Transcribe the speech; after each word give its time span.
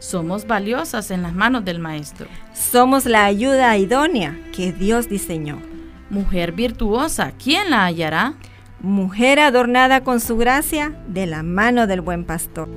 Somos 0.00 0.46
valiosas 0.46 1.10
en 1.10 1.20
las 1.20 1.34
manos 1.34 1.62
del 1.66 1.78
Maestro. 1.78 2.26
Somos 2.54 3.04
la 3.04 3.26
ayuda 3.26 3.76
idónea 3.76 4.34
que 4.50 4.72
Dios 4.72 5.10
diseñó. 5.10 5.60
Mujer 6.08 6.52
virtuosa, 6.52 7.32
¿quién 7.32 7.68
la 7.68 7.84
hallará? 7.84 8.32
Mujer 8.80 9.38
adornada 9.38 10.02
con 10.02 10.20
su 10.20 10.38
gracia 10.38 10.96
de 11.06 11.26
la 11.26 11.42
mano 11.42 11.86
del 11.86 12.00
buen 12.00 12.24
pastor. 12.24 12.70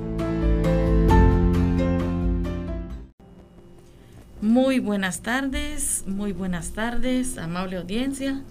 Muy 4.42 4.78
buenas 4.78 5.22
tardes, 5.22 6.04
muy 6.06 6.32
buenas 6.32 6.72
tardes, 6.72 7.38
amable 7.38 7.78
audiencia. 7.78 8.42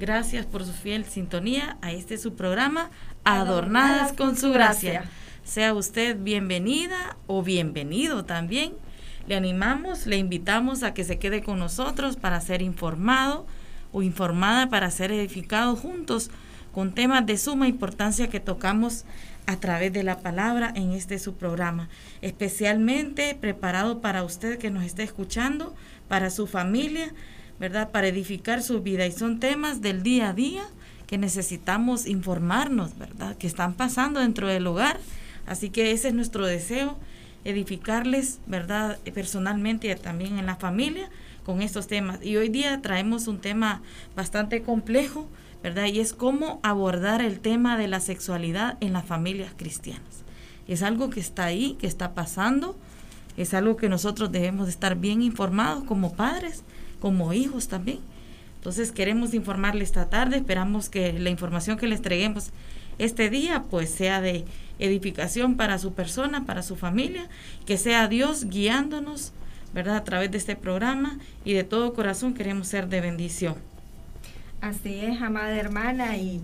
Gracias 0.00 0.46
por 0.46 0.64
su 0.64 0.72
fiel 0.72 1.04
sintonía 1.04 1.76
a 1.82 1.92
este 1.92 2.16
su 2.16 2.34
programa, 2.34 2.88
Adornadas, 3.24 4.14
con 4.14 4.34
su 4.34 4.50
gracia. 4.50 5.04
Sea 5.48 5.72
usted 5.72 6.18
bienvenida 6.20 7.16
o 7.26 7.42
bienvenido 7.42 8.26
también. 8.26 8.74
Le 9.26 9.34
animamos, 9.34 10.06
le 10.06 10.18
invitamos 10.18 10.82
a 10.82 10.92
que 10.92 11.04
se 11.04 11.18
quede 11.18 11.42
con 11.42 11.58
nosotros 11.58 12.16
para 12.16 12.38
ser 12.42 12.60
informado 12.60 13.46
o 13.90 14.02
informada 14.02 14.68
para 14.68 14.90
ser 14.90 15.10
edificado 15.10 15.74
juntos 15.74 16.30
con 16.70 16.92
temas 16.92 17.24
de 17.24 17.38
suma 17.38 17.66
importancia 17.66 18.28
que 18.28 18.40
tocamos 18.40 19.06
a 19.46 19.56
través 19.56 19.90
de 19.90 20.02
la 20.02 20.18
palabra 20.18 20.70
en 20.76 20.92
este 20.92 21.18
su 21.18 21.32
programa, 21.36 21.88
especialmente 22.20 23.34
preparado 23.34 24.02
para 24.02 24.24
usted 24.24 24.58
que 24.58 24.70
nos 24.70 24.84
esté 24.84 25.02
escuchando, 25.02 25.74
para 26.08 26.28
su 26.28 26.46
familia, 26.46 27.14
¿verdad? 27.58 27.90
Para 27.90 28.08
edificar 28.08 28.62
su 28.62 28.82
vida. 28.82 29.06
Y 29.06 29.12
son 29.12 29.40
temas 29.40 29.80
del 29.80 30.02
día 30.02 30.28
a 30.28 30.34
día 30.34 30.64
que 31.06 31.16
necesitamos 31.16 32.06
informarnos, 32.06 32.98
¿verdad? 32.98 33.34
Que 33.38 33.46
están 33.46 33.72
pasando 33.72 34.20
dentro 34.20 34.46
del 34.46 34.66
hogar 34.66 35.00
Así 35.48 35.70
que 35.70 35.92
ese 35.92 36.08
es 36.08 36.14
nuestro 36.14 36.46
deseo, 36.46 36.98
edificarles, 37.44 38.38
¿verdad? 38.46 38.98
Personalmente 39.14 39.90
y 39.90 39.94
también 39.96 40.38
en 40.38 40.46
la 40.46 40.56
familia 40.56 41.08
con 41.44 41.62
estos 41.62 41.86
temas. 41.86 42.18
Y 42.22 42.36
hoy 42.36 42.50
día 42.50 42.82
traemos 42.82 43.26
un 43.26 43.38
tema 43.38 43.80
bastante 44.14 44.60
complejo, 44.62 45.26
¿verdad? 45.62 45.86
Y 45.86 46.00
es 46.00 46.12
cómo 46.12 46.60
abordar 46.62 47.22
el 47.22 47.40
tema 47.40 47.78
de 47.78 47.88
la 47.88 48.00
sexualidad 48.00 48.76
en 48.80 48.92
las 48.92 49.06
familias 49.06 49.52
cristianas. 49.56 50.24
Es 50.68 50.82
algo 50.82 51.08
que 51.08 51.20
está 51.20 51.46
ahí, 51.46 51.76
que 51.80 51.86
está 51.86 52.12
pasando, 52.12 52.76
es 53.38 53.54
algo 53.54 53.76
que 53.76 53.88
nosotros 53.88 54.30
debemos 54.30 54.68
estar 54.68 54.96
bien 54.96 55.22
informados 55.22 55.84
como 55.84 56.12
padres, 56.12 56.62
como 57.00 57.32
hijos 57.32 57.68
también. 57.68 58.00
Entonces 58.56 58.92
queremos 58.92 59.32
informarles 59.32 59.88
esta 59.88 60.10
tarde, 60.10 60.36
esperamos 60.36 60.90
que 60.90 61.14
la 61.14 61.30
información 61.30 61.78
que 61.78 61.86
les 61.86 62.02
traguemos 62.02 62.50
este 62.98 63.30
día 63.30 63.64
pues 63.70 63.90
sea 63.90 64.20
de 64.20 64.44
edificación 64.78 65.56
para 65.56 65.78
su 65.78 65.92
persona, 65.92 66.44
para 66.44 66.62
su 66.62 66.76
familia, 66.76 67.28
que 67.66 67.76
sea 67.76 68.08
Dios 68.08 68.44
guiándonos, 68.44 69.32
¿verdad? 69.74 69.96
A 69.96 70.04
través 70.04 70.30
de 70.30 70.38
este 70.38 70.56
programa 70.56 71.18
y 71.44 71.52
de 71.54 71.64
todo 71.64 71.94
corazón 71.94 72.34
queremos 72.34 72.68
ser 72.68 72.88
de 72.88 73.00
bendición. 73.00 73.56
Así 74.60 75.00
es, 75.00 75.22
amada 75.22 75.56
hermana, 75.56 76.16
y 76.16 76.40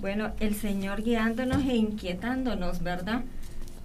bueno, 0.00 0.32
el 0.40 0.54
Señor 0.54 1.02
guiándonos 1.02 1.64
e 1.64 1.76
inquietándonos, 1.76 2.82
¿verdad? 2.82 3.22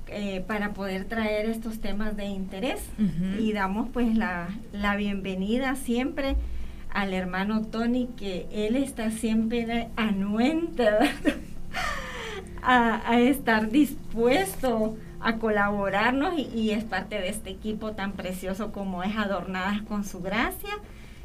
Eh, 0.07 0.43
para 0.45 0.73
poder 0.73 1.05
traer 1.05 1.49
estos 1.49 1.79
temas 1.79 2.15
de 2.15 2.25
interés. 2.25 2.81
Y 3.39 3.51
damos 3.51 3.89
pues 3.91 4.15
la, 4.15 4.49
la 4.71 4.95
bienvenida 4.95 5.75
siempre 5.75 6.35
al 6.91 7.13
hermano 7.13 7.61
Tony, 7.63 8.07
que 8.15 8.45
él 8.51 8.75
está 8.75 9.09
siempre 9.09 9.87
anuente, 9.95 10.83
¿verdad? 10.83 11.09
A, 12.61 13.19
estar 13.19 13.69
dispuesto 13.69 14.95
a 15.19 15.37
colaborarnos 15.37 16.33
y, 16.37 16.71
es 16.71 16.83
parte 16.83 17.19
de 17.19 17.29
este 17.29 17.49
equipo 17.49 17.91
tan 17.91 18.13
precioso 18.13 18.71
como 18.71 19.03
es 19.03 19.15
Adornadas 19.17 19.81
con 19.83 20.03
su 20.03 20.21
gracia. 20.21 20.69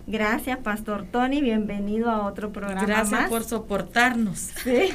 Gracias, 0.07 0.59
Pastor 0.59 1.05
Tony. 1.11 1.41
Bienvenido 1.41 2.11
a 2.11 2.27
otro 2.27 2.51
programa. 2.53 2.87
Gracias 2.87 3.29
por 3.29 3.45
soportarnos. 3.45 4.51
Sí. 4.63 4.91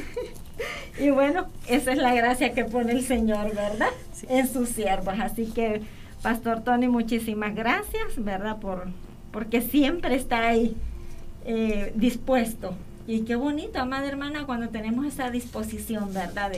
Y 1.00 1.10
bueno, 1.10 1.48
esa 1.68 1.92
es 1.92 1.98
la 1.98 2.14
gracia 2.14 2.54
que 2.54 2.66
pone 2.66 2.92
el 2.92 3.04
Señor, 3.04 3.54
¿verdad? 3.56 3.90
En 4.30 4.48
sus 4.48 4.70
siervos. 4.70 5.16
Así 5.20 5.48
que, 5.48 5.82
Pastor 6.22 6.64
Tony, 6.64 6.88
muchísimas 6.88 7.56
gracias, 7.56 8.14
¿verdad? 8.18 8.58
Por, 8.58 8.88
porque 9.32 9.62
siempre 9.62 10.16
está 10.16 10.48
ahí 10.48 10.78
eh, 11.46 11.92
dispuesto 11.96 12.76
y 13.08 13.22
qué 13.22 13.36
bonito, 13.36 13.80
amada 13.80 14.08
hermana, 14.08 14.46
cuando 14.46 14.70
tenemos 14.70 15.06
esa 15.06 15.30
disposición, 15.30 16.14
¿verdad? 16.14 16.52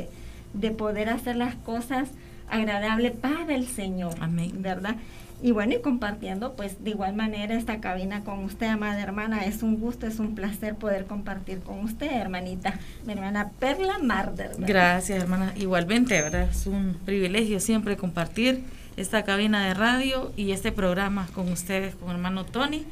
De, 0.54 0.72
poder 0.72 1.10
hacer 1.10 1.36
las 1.36 1.56
cosas 1.56 2.10
agradables 2.50 3.12
para 3.14 3.54
el 3.56 3.68
Señor. 3.68 4.16
Amén. 4.20 4.52
¿Verdad? 4.62 4.96
Y 5.42 5.52
bueno, 5.52 5.74
y 5.74 5.82
compartiendo, 5.82 6.54
pues 6.56 6.84
de 6.84 6.92
igual 6.92 7.14
manera 7.14 7.56
esta 7.56 7.82
cabina 7.82 8.24
con 8.24 8.44
usted, 8.44 8.68
amada 8.68 9.02
hermana. 9.02 9.46
Es 9.46 9.64
un 9.64 9.80
gusto, 9.80 10.08
es 10.08 10.20
un 10.20 10.34
placer 10.34 10.76
poder 10.76 11.06
compartir 11.06 11.60
con 11.60 11.80
usted, 11.80 12.10
hermanita, 12.10 12.80
mi 13.06 13.14
hermana 13.14 13.52
Perla 13.60 13.98
Marder. 14.00 14.52
Gracias, 14.60 15.22
hermana. 15.22 15.54
Igualmente, 15.58 16.22
¿verdad? 16.22 16.50
Es 16.50 16.68
un 16.68 16.98
privilegio 17.06 17.60
siempre 17.60 17.98
compartir 17.98 18.64
esta 18.96 19.24
cabina 19.24 19.68
de 19.68 19.74
radio 19.74 20.32
y 20.38 20.52
este 20.52 20.72
programa 20.72 21.28
con 21.34 21.52
ustedes, 21.52 21.96
con 21.96 22.12
hermano 22.12 22.46
Tony 22.46 22.86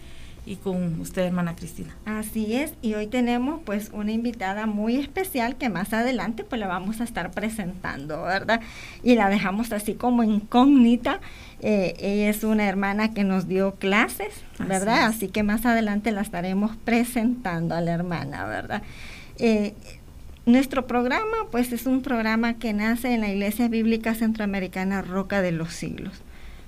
y 0.46 0.58
con 0.58 1.00
usted, 1.00 1.24
hermana 1.24 1.56
Cristina. 1.56 1.96
Así 2.06 2.56
es, 2.56 2.74
y 2.82 2.96
hoy 2.96 3.08
tenemos 3.08 3.62
pues 3.66 3.92
una 3.94 4.12
invitada 4.12 4.66
muy 4.66 4.98
especial 4.98 5.56
que 5.56 5.70
más 5.70 5.94
adelante 5.94 6.44
pues 6.44 6.60
la 6.60 6.68
vamos 6.68 7.00
a 7.00 7.06
estar 7.06 7.32
presentando, 7.32 8.24
¿verdad? 8.24 8.62
Y 9.04 9.16
la 9.16 9.30
dejamos 9.30 9.72
así 9.72 9.94
como 9.94 10.24
incógnita. 10.24 11.22
Eh, 11.62 11.96
ella 12.00 12.30
es 12.30 12.44
una 12.44 12.68
hermana 12.68 13.14
que 13.14 13.24
nos 13.24 13.48
dio 13.48 13.76
clases, 13.76 14.34
¿verdad? 14.60 15.06
Así, 15.06 15.30
que 15.30 15.44
más 15.44 15.66
adelante 15.66 16.12
la 16.12 16.22
estaremos 16.22 16.76
presentando 16.84 17.76
a 17.76 17.82
la 17.82 17.94
hermana, 17.94 18.46
¿verdad? 18.46 18.84
Eh, 19.40 19.74
nuestro 20.46 20.88
programa 20.88 21.38
pues 21.52 21.72
es 21.72 21.86
un 21.86 22.02
programa 22.02 22.56
que 22.56 22.74
nace 22.74 23.14
en 23.14 23.22
la 23.22 23.30
Iglesia 23.30 23.70
Bíblica 23.70 24.14
Centroamericana 24.14 25.02
Roca 25.02 25.42
de 25.42 25.54
los 25.54 25.74
Siglos, 25.74 26.22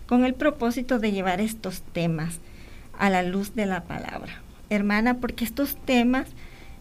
con 0.07 0.23
el 0.23 0.33
propósito 0.33 0.97
de 0.97 1.11
llevar 1.11 1.41
estos 1.41 1.81
temas 1.81 2.39
a 2.97 3.09
la 3.09 3.23
luz 3.23 3.55
de 3.55 3.65
la 3.65 3.83
palabra. 3.83 4.41
Hermana, 4.69 5.17
porque 5.17 5.45
estos 5.45 5.75
temas 5.75 6.27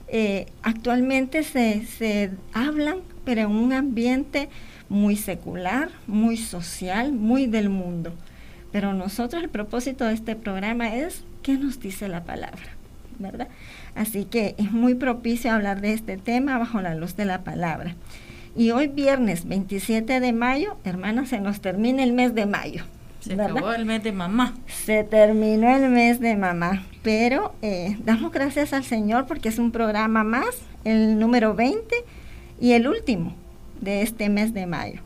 eh, 0.08 0.46
actualmente 0.62 1.42
se, 1.42 1.84
se 1.86 2.30
hablan, 2.52 2.98
pero 3.24 3.42
en 3.42 3.50
un 3.50 3.72
ambiente 3.72 4.48
muy 4.88 5.16
secular, 5.16 5.90
muy 6.06 6.36
social, 6.36 7.12
muy 7.12 7.46
del 7.46 7.68
mundo. 7.68 8.12
Pero 8.72 8.92
nosotros 8.92 9.42
el 9.42 9.50
propósito 9.50 10.04
de 10.04 10.14
este 10.14 10.36
programa 10.36 10.94
es 10.94 11.24
qué 11.42 11.54
nos 11.54 11.80
dice 11.80 12.08
la 12.08 12.24
palabra, 12.24 12.76
¿verdad? 13.18 13.48
Así 13.94 14.24
que 14.24 14.54
es 14.58 14.72
muy 14.72 14.94
propicio 14.94 15.52
hablar 15.52 15.80
de 15.80 15.92
este 15.92 16.16
tema 16.16 16.58
bajo 16.58 16.80
la 16.80 16.94
luz 16.94 17.16
de 17.16 17.24
la 17.24 17.44
palabra. 17.44 17.94
Y 18.56 18.70
hoy 18.70 18.88
viernes 18.88 19.46
27 19.46 20.20
de 20.20 20.32
mayo, 20.32 20.76
hermana, 20.84 21.26
se 21.26 21.40
nos 21.40 21.60
termina 21.60 22.02
el 22.02 22.12
mes 22.12 22.34
de 22.34 22.46
mayo. 22.46 22.84
Se 23.24 23.32
acabó 23.40 23.72
el 23.72 23.86
mes 23.86 24.02
de 24.02 24.12
mamá. 24.12 24.54
Se 24.66 25.02
terminó 25.02 25.74
el 25.74 25.88
mes 25.88 26.20
de 26.20 26.36
mamá, 26.36 26.84
pero 27.02 27.54
eh, 27.62 27.96
damos 28.04 28.32
gracias 28.32 28.74
al 28.74 28.84
Señor 28.84 29.26
porque 29.26 29.48
es 29.48 29.58
un 29.58 29.70
programa 29.70 30.24
más, 30.24 30.58
el 30.84 31.18
número 31.18 31.54
20 31.54 31.94
y 32.60 32.72
el 32.72 32.86
último 32.86 33.34
de 33.80 34.02
este 34.02 34.28
mes 34.28 34.52
de 34.52 34.66
mayo, 34.66 35.00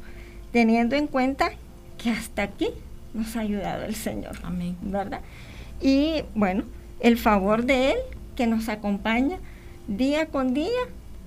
teniendo 0.50 0.96
en 0.96 1.06
cuenta 1.06 1.52
que 1.96 2.10
hasta 2.10 2.42
aquí 2.42 2.70
nos 3.14 3.36
ha 3.36 3.40
ayudado 3.40 3.84
el 3.84 3.94
Señor. 3.94 4.36
Amén. 4.42 4.76
¿Verdad? 4.82 5.20
Y 5.80 6.24
bueno, 6.34 6.64
el 6.98 7.18
favor 7.18 7.64
de 7.64 7.92
Él 7.92 7.98
que 8.34 8.48
nos 8.48 8.68
acompaña 8.68 9.38
día 9.86 10.26
con 10.26 10.54
día 10.54 10.80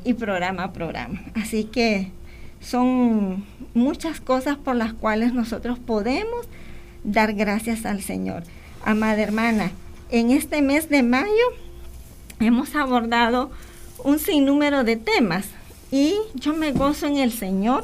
y 0.04 0.14
programa 0.14 0.66
a 0.66 0.74
programa. 0.74 1.22
Así 1.36 1.64
que 1.64 2.12
son 2.60 3.46
muchas 3.74 4.20
cosas 4.20 4.58
por 4.58 4.76
las 4.76 4.94
cuales 4.94 5.34
nosotros 5.34 5.80
podemos 5.80 6.48
dar 7.04 7.34
gracias 7.34 7.86
al 7.86 8.02
Señor. 8.02 8.44
Amada 8.84 9.22
hermana, 9.22 9.72
en 10.10 10.32
este 10.32 10.62
mes 10.62 10.90
de 10.90 11.04
mayo 11.04 11.30
hemos 12.40 12.76
abordado 12.76 13.52
un 14.04 14.20
sinnúmero 14.20 14.84
de 14.84 14.98
temas 14.98 15.46
y 15.92 16.16
yo 16.36 16.54
me 16.54 16.72
gozo 16.72 17.08
en 17.08 17.18
el 17.18 17.32
Señor 17.32 17.84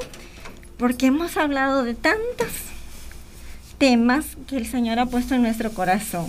porque 0.78 1.08
hemos 1.08 1.38
hablado 1.38 1.84
de 1.84 1.94
tantos 1.94 2.48
temas 3.78 4.26
que 4.48 4.58
el 4.58 4.66
Señor 4.66 5.00
ha 5.00 5.06
puesto 5.06 5.36
en 5.36 5.42
nuestro 5.42 5.72
corazón. 5.72 6.26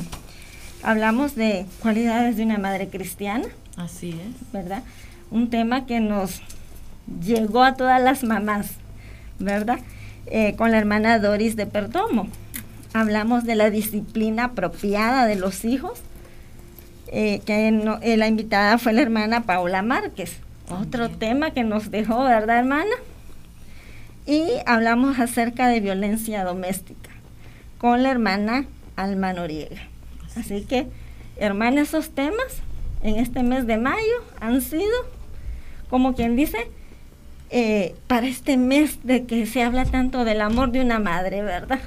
hablamos 0.82 1.34
de 1.34 1.66
cualidades 1.80 2.36
de 2.36 2.44
una 2.44 2.58
madre 2.58 2.88
cristiana. 2.88 3.46
Así 3.76 4.10
es. 4.10 4.52
¿Verdad? 4.52 4.82
Un 5.30 5.50
tema 5.50 5.86
que 5.86 6.00
nos 6.00 6.40
llegó 7.24 7.62
a 7.62 7.74
todas 7.74 8.02
las 8.02 8.22
mamás, 8.22 8.70
¿verdad? 9.38 9.80
Eh, 10.26 10.54
con 10.56 10.70
la 10.70 10.78
hermana 10.78 11.18
Doris 11.18 11.56
de 11.56 11.66
Perdomo. 11.66 12.28
Hablamos 12.92 13.44
de 13.44 13.54
la 13.54 13.70
disciplina 13.70 14.44
apropiada 14.44 15.26
de 15.26 15.36
los 15.36 15.64
hijos, 15.64 16.00
eh, 17.08 17.40
que 17.44 17.68
eh, 17.68 18.16
la 18.16 18.28
invitada 18.28 18.78
fue 18.78 18.92
la 18.92 19.02
hermana 19.02 19.42
Paula 19.42 19.82
Márquez. 19.82 20.38
Otro 20.70 21.08
tema 21.08 21.50
que 21.52 21.64
nos 21.64 21.90
dejó, 21.90 22.24
¿verdad, 22.24 22.58
hermana? 22.58 22.94
Y 24.26 24.44
hablamos 24.66 25.18
acerca 25.18 25.68
de 25.68 25.80
violencia 25.80 26.44
doméstica 26.44 27.10
con 27.78 28.02
la 28.02 28.10
hermana 28.10 28.66
Alma 28.96 29.32
Noriega. 29.32 29.80
Así 30.36 30.64
que, 30.64 30.86
hermana, 31.36 31.82
esos 31.82 32.10
temas 32.10 32.62
en 33.02 33.16
este 33.16 33.42
mes 33.42 33.66
de 33.66 33.78
mayo 33.78 34.24
han 34.40 34.60
sido, 34.60 35.06
como 35.88 36.14
quien 36.14 36.36
dice, 36.36 36.68
eh, 37.50 37.94
para 38.06 38.26
este 38.26 38.56
mes 38.56 38.98
de 39.04 39.24
que 39.24 39.46
se 39.46 39.62
habla 39.62 39.86
tanto 39.86 40.24
del 40.24 40.42
amor 40.42 40.70
de 40.70 40.82
una 40.82 40.98
madre, 40.98 41.42
¿verdad? 41.42 41.80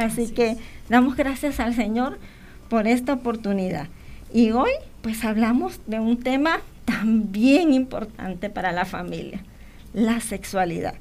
Así, 0.00 0.28
que 0.28 0.56
damos 0.88 1.14
gracias 1.14 1.60
al 1.60 1.74
Señor 1.74 2.18
por 2.70 2.86
esta 2.86 3.12
oportunidad. 3.12 3.88
Y 4.32 4.50
hoy, 4.52 4.70
pues 5.02 5.24
hablamos 5.24 5.78
de 5.86 6.00
un 6.00 6.22
tema 6.22 6.60
también 6.86 7.74
importante 7.74 8.48
para 8.48 8.72
la 8.72 8.86
familia, 8.86 9.44
la 9.92 10.20
sexualidad. 10.20 10.94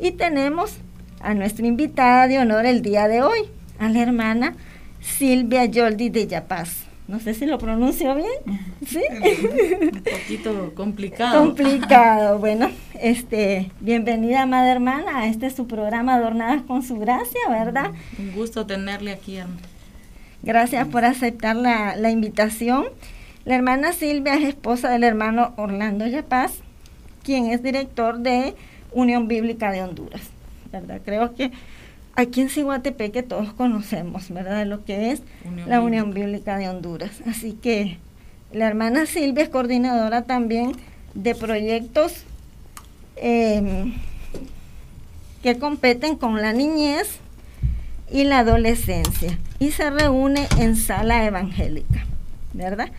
Y 0.00 0.12
tenemos 0.12 0.78
a 1.20 1.34
nuestra 1.34 1.64
invitada 1.64 2.26
de 2.26 2.38
honor 2.40 2.66
el 2.66 2.82
día 2.82 3.06
de 3.06 3.22
hoy, 3.22 3.40
a 3.78 3.88
la 3.88 4.00
hermana 4.00 4.56
Silvia 5.00 5.66
Yoldi 5.66 6.08
de 6.10 6.26
Yapaz. 6.26 6.79
No 7.10 7.18
sé 7.18 7.34
si 7.34 7.44
lo 7.44 7.58
pronuncio 7.58 8.14
bien. 8.14 8.30
¿Sí? 8.86 9.02
Un 9.80 9.90
poquito 9.90 10.72
complicado. 10.76 11.44
Complicado. 11.44 12.38
Bueno, 12.38 12.70
este, 13.00 13.72
bienvenida, 13.80 14.42
amada 14.42 14.70
hermana, 14.70 15.18
a 15.18 15.26
este 15.26 15.50
su 15.50 15.66
programa 15.66 16.14
Adornadas 16.14 16.62
con 16.62 16.84
su 16.84 17.00
gracia, 17.00 17.40
¿verdad? 17.48 17.90
Un 18.16 18.30
gusto 18.30 18.64
tenerle 18.64 19.10
aquí, 19.10 19.38
hermana. 19.38 19.60
Gracias 20.42 20.86
por 20.86 21.04
aceptar 21.04 21.56
la, 21.56 21.96
la 21.96 22.12
invitación. 22.12 22.84
La 23.44 23.56
hermana 23.56 23.92
Silvia 23.92 24.34
es 24.34 24.44
esposa 24.44 24.88
del 24.88 25.02
hermano 25.02 25.52
Orlando 25.56 26.06
Yapaz, 26.06 26.52
quien 27.24 27.46
es 27.46 27.60
director 27.60 28.20
de 28.20 28.54
Unión 28.92 29.26
Bíblica 29.26 29.72
de 29.72 29.82
Honduras, 29.82 30.22
¿verdad? 30.70 31.00
Creo 31.04 31.34
que 31.34 31.50
aquí 32.20 32.42
en 32.42 32.48
que 33.10 33.22
todos 33.22 33.52
conocemos, 33.52 34.30
¿verdad? 34.30 34.66
Lo 34.66 34.84
que 34.84 35.10
es 35.10 35.22
la 35.66 35.80
Unión 35.80 36.12
Bíblica 36.12 36.56
de 36.56 36.68
Honduras. 36.68 37.22
Así 37.26 37.52
que 37.52 37.98
la 38.52 38.66
hermana 38.66 39.06
Silvia 39.06 39.44
es 39.44 39.48
coordinadora 39.48 40.22
también 40.22 40.72
de 41.14 41.34
proyectos 41.34 42.24
em, 43.16 43.94
que 45.42 45.58
competen 45.58 46.16
con 46.16 46.40
la 46.40 46.52
niñez 46.52 47.18
y 48.10 48.24
la 48.24 48.40
adolescencia 48.40 49.38
y 49.58 49.70
se 49.70 49.90
reúne 49.90 50.48
en 50.58 50.76
sala 50.76 51.24
evangélica, 51.24 52.04
¿verdad? 52.52 52.90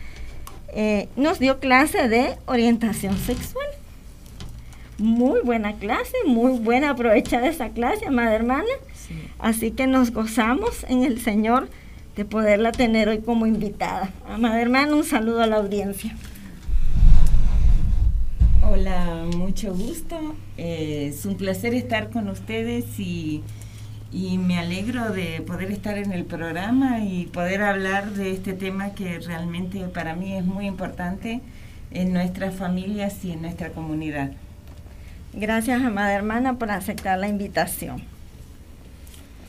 Eh, 0.74 1.08
nos 1.16 1.38
dio 1.38 1.60
clase 1.60 2.08
de 2.08 2.36
orientación 2.46 3.16
sexual 3.18 3.66
muy 4.98 5.40
buena 5.40 5.74
clase, 5.74 6.16
muy 6.26 6.58
buena 6.58 6.90
aprovechar 6.90 7.44
esa 7.44 7.70
clase, 7.70 8.06
amada 8.06 8.34
hermana. 8.34 8.64
Así 9.38 9.72
que 9.72 9.86
nos 9.86 10.12
gozamos 10.12 10.84
en 10.88 11.04
el 11.04 11.20
Señor 11.20 11.68
de 12.16 12.24
poderla 12.24 12.72
tener 12.72 13.08
hoy 13.08 13.18
como 13.18 13.46
invitada. 13.46 14.10
Amada 14.28 14.60
hermana, 14.60 14.94
un 14.94 15.04
saludo 15.04 15.42
a 15.42 15.46
la 15.46 15.56
audiencia. 15.56 16.14
Hola, 18.64 19.26
mucho 19.36 19.74
gusto. 19.74 20.34
Eh, 20.56 21.10
es 21.12 21.26
un 21.26 21.36
placer 21.36 21.74
estar 21.74 22.10
con 22.10 22.28
ustedes 22.28 22.98
y, 22.98 23.42
y 24.12 24.38
me 24.38 24.58
alegro 24.58 25.10
de 25.10 25.42
poder 25.42 25.70
estar 25.72 25.98
en 25.98 26.12
el 26.12 26.24
programa 26.24 27.00
y 27.00 27.26
poder 27.26 27.62
hablar 27.62 28.12
de 28.12 28.32
este 28.32 28.52
tema 28.52 28.90
que 28.94 29.18
realmente 29.18 29.80
para 29.88 30.14
mí 30.14 30.36
es 30.36 30.44
muy 30.44 30.66
importante 30.66 31.40
en 31.90 32.12
nuestras 32.12 32.54
familias 32.54 33.24
y 33.24 33.32
en 33.32 33.42
nuestra 33.42 33.70
comunidad. 33.70 34.32
Gracias, 35.34 35.82
amada 35.82 36.12
hermana, 36.12 36.58
por 36.58 36.70
aceptar 36.70 37.18
la 37.18 37.26
invitación. 37.26 38.02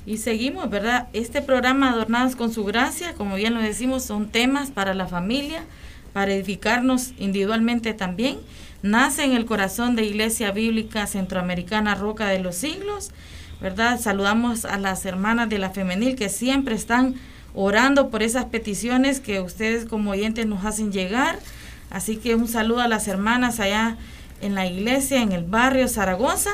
Y 0.05 0.17
seguimos, 0.17 0.69
¿verdad? 0.69 1.09
Este 1.11 1.41
programa 1.41 1.91
Adornados 1.91 2.37
con 2.37 2.53
su 2.53 2.63
gracia, 2.63 3.13
como 3.13 3.35
bien 3.35 3.53
lo 3.53 3.61
decimos, 3.61 4.03
son 4.05 4.29
temas 4.29 4.71
para 4.71 4.93
la 4.93 5.07
familia, 5.07 5.63
para 6.13 6.31
edificarnos 6.33 7.13
individualmente 7.17 7.93
también. 7.93 8.37
Nace 8.81 9.25
en 9.25 9.33
el 9.33 9.45
corazón 9.45 9.97
de 9.97 10.05
Iglesia 10.05 10.51
Bíblica 10.51 11.05
Centroamericana 11.05 11.95
Roca 11.95 12.27
de 12.27 12.39
los 12.39 12.55
Siglos, 12.55 13.11
¿verdad? 13.61 13.99
Saludamos 13.99 14.63
a 14.63 14.77
las 14.77 15.05
hermanas 15.05 15.49
de 15.49 15.59
la 15.59 15.69
femenil 15.69 16.15
que 16.15 16.29
siempre 16.29 16.75
están 16.75 17.15
orando 17.53 18.09
por 18.09 18.23
esas 18.23 18.45
peticiones 18.45 19.19
que 19.19 19.41
ustedes 19.41 19.85
como 19.85 20.11
oyentes 20.11 20.45
nos 20.45 20.63
hacen 20.63 20.93
llegar. 20.93 21.39
Así 21.89 22.15
que 22.15 22.35
un 22.35 22.47
saludo 22.47 22.79
a 22.79 22.87
las 22.87 23.07
hermanas 23.09 23.59
allá 23.59 23.97
en 24.43 24.55
la 24.55 24.67
iglesia, 24.67 25.21
en 25.21 25.31
el 25.31 25.43
barrio 25.43 25.87
Zaragoza, 25.87 26.51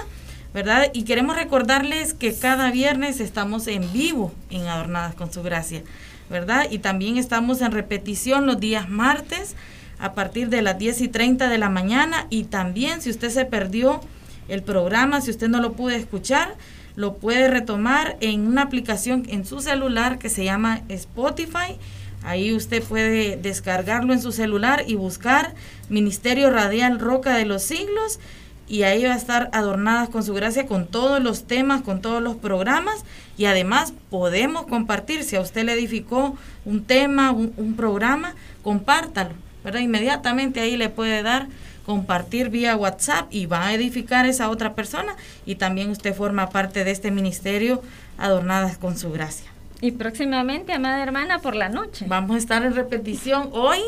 ¿verdad? 0.53 0.89
Y 0.93 1.03
queremos 1.03 1.35
recordarles 1.35 2.13
que 2.13 2.33
cada 2.33 2.71
viernes 2.71 3.19
estamos 3.19 3.67
en 3.67 3.91
vivo 3.91 4.31
en 4.49 4.67
Adornadas 4.67 5.15
con 5.15 5.31
su 5.31 5.43
gracia, 5.43 5.83
¿verdad? 6.29 6.67
Y 6.69 6.79
también 6.79 7.17
estamos 7.17 7.61
en 7.61 7.71
repetición 7.71 8.45
los 8.45 8.59
días 8.59 8.89
martes 8.89 9.55
a 9.99 10.13
partir 10.13 10.49
de 10.49 10.61
las 10.61 10.77
10 10.77 11.01
y 11.01 11.07
30 11.09 11.49
de 11.49 11.57
la 11.57 11.69
mañana 11.69 12.27
y 12.29 12.45
también 12.45 13.01
si 13.01 13.09
usted 13.09 13.29
se 13.29 13.45
perdió 13.45 14.01
el 14.47 14.63
programa, 14.63 15.21
si 15.21 15.31
usted 15.31 15.49
no 15.49 15.61
lo 15.61 15.73
pudo 15.73 15.91
escuchar, 15.91 16.55
lo 16.95 17.17
puede 17.17 17.47
retomar 17.47 18.17
en 18.19 18.47
una 18.47 18.63
aplicación 18.63 19.23
en 19.29 19.45
su 19.45 19.61
celular 19.61 20.17
que 20.17 20.29
se 20.29 20.43
llama 20.43 20.81
Spotify 20.89 21.77
Ahí 22.23 22.53
usted 22.53 22.83
puede 22.83 23.37
descargarlo 23.37 24.13
en 24.13 24.21
su 24.21 24.31
celular 24.31 24.83
y 24.87 24.95
buscar 24.95 25.53
Ministerio 25.89 26.49
Radial 26.49 26.99
Roca 26.99 27.35
de 27.35 27.45
los 27.45 27.63
Siglos 27.63 28.19
y 28.67 28.83
ahí 28.83 29.03
va 29.03 29.13
a 29.13 29.17
estar 29.17 29.49
adornadas 29.51 30.09
con 30.09 30.23
su 30.23 30.33
gracia 30.33 30.67
con 30.67 30.85
todos 30.85 31.21
los 31.21 31.45
temas, 31.45 31.81
con 31.81 32.01
todos 32.01 32.21
los 32.21 32.35
programas 32.35 33.03
y 33.37 33.45
además 33.45 33.93
podemos 34.09 34.67
compartir, 34.67 35.23
si 35.23 35.35
a 35.35 35.41
usted 35.41 35.63
le 35.63 35.73
edificó 35.73 36.37
un 36.65 36.83
tema, 36.83 37.31
un, 37.31 37.73
programa, 37.75 38.35
compártalo, 38.61 39.31
¿verdad? 39.63 39.79
Inmediatamente 39.79 40.59
ahí 40.59 40.77
le 40.77 40.89
puede 40.89 41.23
dar 41.23 41.47
compartir 41.85 42.49
vía 42.49 42.75
WhatsApp 42.75 43.27
y 43.31 43.47
va 43.47 43.65
a 43.65 43.73
edificar 43.73 44.27
esa 44.27 44.49
otra 44.49 44.75
persona 44.75 45.15
y 45.47 45.55
también 45.55 45.89
usted 45.89 46.13
forma 46.13 46.49
parte 46.49 46.83
de 46.83 46.91
este 46.91 47.09
ministerio 47.09 47.81
adornadas 48.19 48.77
con 48.77 48.95
su 48.95 49.11
gracia. 49.11 49.48
Y 49.81 49.91
próximamente, 49.91 50.73
amada 50.73 51.01
hermana, 51.01 51.39
por 51.39 51.55
la 51.55 51.69
noche. 51.69 52.05
Vamos 52.07 52.35
a 52.35 52.39
estar 52.39 52.65
en 52.65 52.75
repetición 52.75 53.49
hoy, 53.53 53.79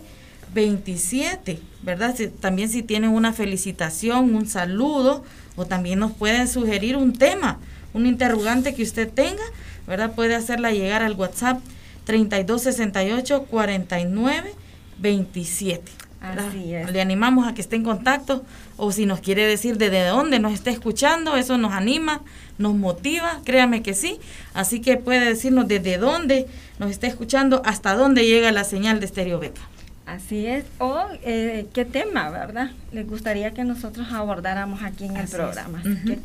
27, 0.55 1.59
¿verdad? 1.83 2.15
también 2.39 2.69
si 2.69 2.81
tiene 2.81 3.09
una 3.09 3.31
felicitación, 3.31 4.33
un 4.33 4.47
saludo, 4.47 5.23
o 5.55 5.67
también 5.67 5.99
nos 5.99 6.13
puede 6.13 6.47
sugerir 6.47 6.97
un 6.97 7.13
tema, 7.13 7.59
un 7.93 8.07
interrogante 8.07 8.73
que 8.73 8.81
usted 8.81 9.07
tenga, 9.07 9.43
¿verdad? 9.85 10.15
Puede 10.15 10.33
hacerla 10.33 10.71
llegar 10.71 11.03
al 11.03 11.13
WhatsApp 11.13 11.59
32 12.05 12.63
68 12.63 13.43
49 13.43 14.53
27. 14.97 16.08
Así 16.21 16.73
es. 16.73 16.91
Le 16.91 17.01
animamos 17.01 17.47
a 17.47 17.53
que 17.53 17.61
esté 17.61 17.75
en 17.75 17.83
contacto 17.83 18.43
o 18.77 18.91
si 18.91 19.05
nos 19.05 19.21
quiere 19.21 19.45
decir 19.45 19.77
desde 19.77 20.05
dónde 20.07 20.39
nos 20.39 20.53
está 20.53 20.69
escuchando, 20.69 21.37
eso 21.37 21.57
nos 21.57 21.71
anima, 21.71 22.21
nos 22.57 22.75
motiva, 22.75 23.39
créame 23.45 23.81
que 23.81 23.93
sí. 23.93 24.19
Así 24.53 24.81
que 24.81 24.97
puede 24.97 25.25
decirnos 25.25 25.67
desde 25.67 25.97
dónde 25.97 26.47
nos 26.77 26.91
está 26.91 27.07
escuchando, 27.07 27.61
hasta 27.65 27.95
dónde 27.95 28.25
llega 28.25 28.51
la 28.51 28.63
señal 28.63 28.99
de 28.99 29.05
Estéreo 29.05 29.39
Beca. 29.39 29.61
Así 30.05 30.45
es. 30.45 30.65
O 30.79 31.05
eh, 31.23 31.67
qué 31.73 31.85
tema, 31.85 32.29
¿verdad? 32.31 32.71
Les 32.91 33.07
gustaría 33.07 33.51
que 33.51 33.63
nosotros 33.63 34.07
abordáramos 34.11 34.81
aquí 34.83 35.05
en 35.05 35.17
el 35.17 35.27
programa. 35.27 35.79
Así 35.79 35.95
que 36.05 36.19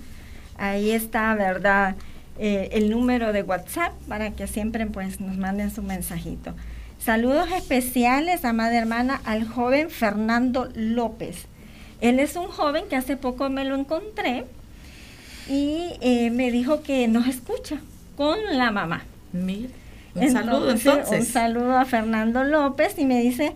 Ahí 0.57 0.91
está, 0.91 1.35
¿verdad? 1.35 1.97
Eh, 2.39 2.71
el 2.73 2.91
número 2.91 3.33
de 3.33 3.43
WhatsApp 3.43 3.93
para 4.09 4.33
que 4.33 4.47
siempre 4.47 4.87
pues 4.87 5.21
nos 5.21 5.37
manden 5.37 5.71
su 5.71 5.83
mensajito. 5.83 6.55
Saludos 7.05 7.53
especiales, 7.53 8.47
amada 8.47 8.79
hermana, 8.79 9.21
al 9.27 9.47
joven 9.47 9.91
Fernando 9.91 10.71
López. 10.75 11.49
Él 12.01 12.19
es 12.19 12.35
un 12.35 12.47
joven 12.47 12.85
que 12.89 12.97
hace 12.97 13.19
poco 13.19 13.51
me 13.51 13.67
lo 13.67 13.75
encontré 13.75 14.47
y 15.47 15.91
eh, 16.01 16.31
me 16.31 16.51
dijo 16.51 16.83
que 16.83 17.07
nos 17.07 17.27
escucha 17.27 17.83
con 18.17 18.39
la 18.57 18.71
mamá. 18.71 19.03
Mira, 19.35 19.69
un 20.15 20.31
saludo 20.31 20.71
entonces. 20.71 21.21
Un 21.21 21.27
saludo 21.27 21.77
a 21.77 21.85
Fernando 21.85 22.43
López 22.43 22.95
y 22.97 23.05
me 23.05 23.21
dice, 23.21 23.53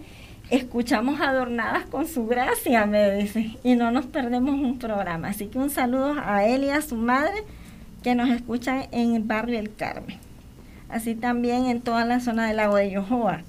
escuchamos 0.51 1.19
adornadas 1.23 1.87
con 1.87 2.07
su 2.07 2.27
gracia, 2.27 2.85
me 2.85 3.15
dice, 3.15 3.57
y 3.65 3.77
no 3.77 3.91
nos 3.91 4.05
perdemos 4.05 4.57
un 4.57 4.79
programa. 4.79 5.29
Así 5.29 5.47
que 5.47 5.57
un 5.57 5.71
saludo 5.71 6.17
a 6.23 6.45
él 6.45 6.65
y 6.65 6.69
a 6.69 6.83
su 6.83 6.97
madre 6.97 7.45
que 8.03 8.15
nos 8.15 8.29
escuchan 8.29 8.89
en 8.93 9.15
el 9.15 9.23
barrio 9.23 9.59
El 9.59 9.75
Carmen. 9.75 10.28
Así 10.89 11.15
también 11.15 11.67
en 11.67 11.81
toda 11.81 12.05
la 12.05 12.21
zona 12.21 12.47
del 12.47 12.57
lago 12.57 12.77
de 12.77 12.91
Yohoa. 12.91 13.43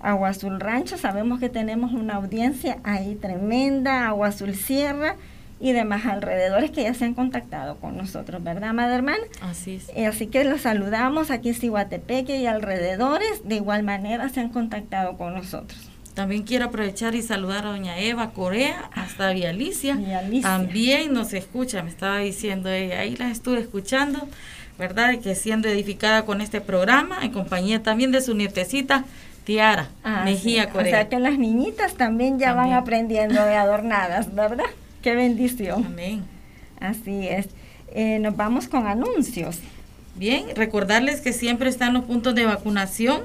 Agua 0.00 0.28
Azul 0.28 0.60
Rancho, 0.60 0.98
sabemos 0.98 1.40
que 1.40 1.48
tenemos 1.48 1.92
una 1.92 2.14
audiencia 2.14 2.78
ahí 2.84 3.14
tremenda, 3.14 4.06
Agua 4.06 4.28
Azul 4.28 4.54
Sierra 4.54 5.16
y 5.58 5.72
demás 5.72 6.04
alrededores 6.04 6.70
que 6.70 6.82
ya 6.82 6.92
se 6.92 7.06
han 7.06 7.14
contactado 7.14 7.76
con 7.76 7.96
nosotros, 7.96 8.44
¿verdad, 8.44 8.74
madre 8.74 8.96
hermana? 8.96 9.24
Así 9.40 9.76
es. 9.76 9.90
Eh, 9.96 10.06
así 10.06 10.26
que 10.26 10.44
los 10.44 10.60
saludamos 10.60 11.30
aquí 11.30 11.48
en 11.48 11.54
Cihuatepeque 11.54 12.36
y 12.36 12.46
alrededores, 12.46 13.42
de 13.44 13.56
igual 13.56 13.82
manera 13.82 14.28
se 14.28 14.40
han 14.40 14.50
contactado 14.50 15.16
con 15.16 15.34
nosotros. 15.34 15.90
También 16.14 16.44
quiero 16.44 16.66
aprovechar 16.66 17.14
y 17.14 17.22
saludar 17.22 17.66
a 17.66 17.70
doña 17.70 17.98
Eva 17.98 18.30
Corea, 18.30 18.90
hasta 18.94 19.32
Vialicia. 19.32 19.98
También 20.40 21.12
nos 21.12 21.34
escucha, 21.34 21.82
me 21.82 21.90
estaba 21.90 22.18
diciendo 22.18 22.70
ella, 22.70 23.00
ahí 23.00 23.16
la 23.16 23.30
estuve 23.30 23.60
escuchando, 23.60 24.26
¿verdad? 24.78 25.18
Que 25.18 25.34
siendo 25.34 25.68
edificada 25.68 26.24
con 26.24 26.40
este 26.40 26.60
programa, 26.60 27.18
en 27.22 27.32
compañía 27.32 27.82
también 27.82 28.12
de 28.12 28.20
su 28.20 28.34
nietecita, 28.34 29.04
Tiara 29.44 29.88
ah, 30.02 30.22
Mejía 30.24 30.70
Corea. 30.70 30.86
O 30.86 30.90
sea 30.90 31.08
que 31.08 31.20
las 31.20 31.38
niñitas 31.38 31.94
también 31.94 32.38
ya 32.38 32.52
van 32.52 32.72
aprendiendo 32.72 33.44
de 33.44 33.54
adornadas, 33.54 34.34
¿verdad? 34.34 34.64
Qué 35.02 35.14
bendición. 35.14 35.84
Amén. 35.86 36.24
Así 36.80 37.28
es. 37.28 37.48
Eh, 37.94 38.18
nos 38.18 38.36
vamos 38.36 38.66
con 38.66 38.86
anuncios. 38.86 39.60
Bien, 40.16 40.46
recordarles 40.56 41.20
que 41.20 41.32
siempre 41.32 41.68
están 41.68 41.94
los 41.94 42.04
puntos 42.04 42.34
de 42.34 42.44
vacunación, 42.44 43.22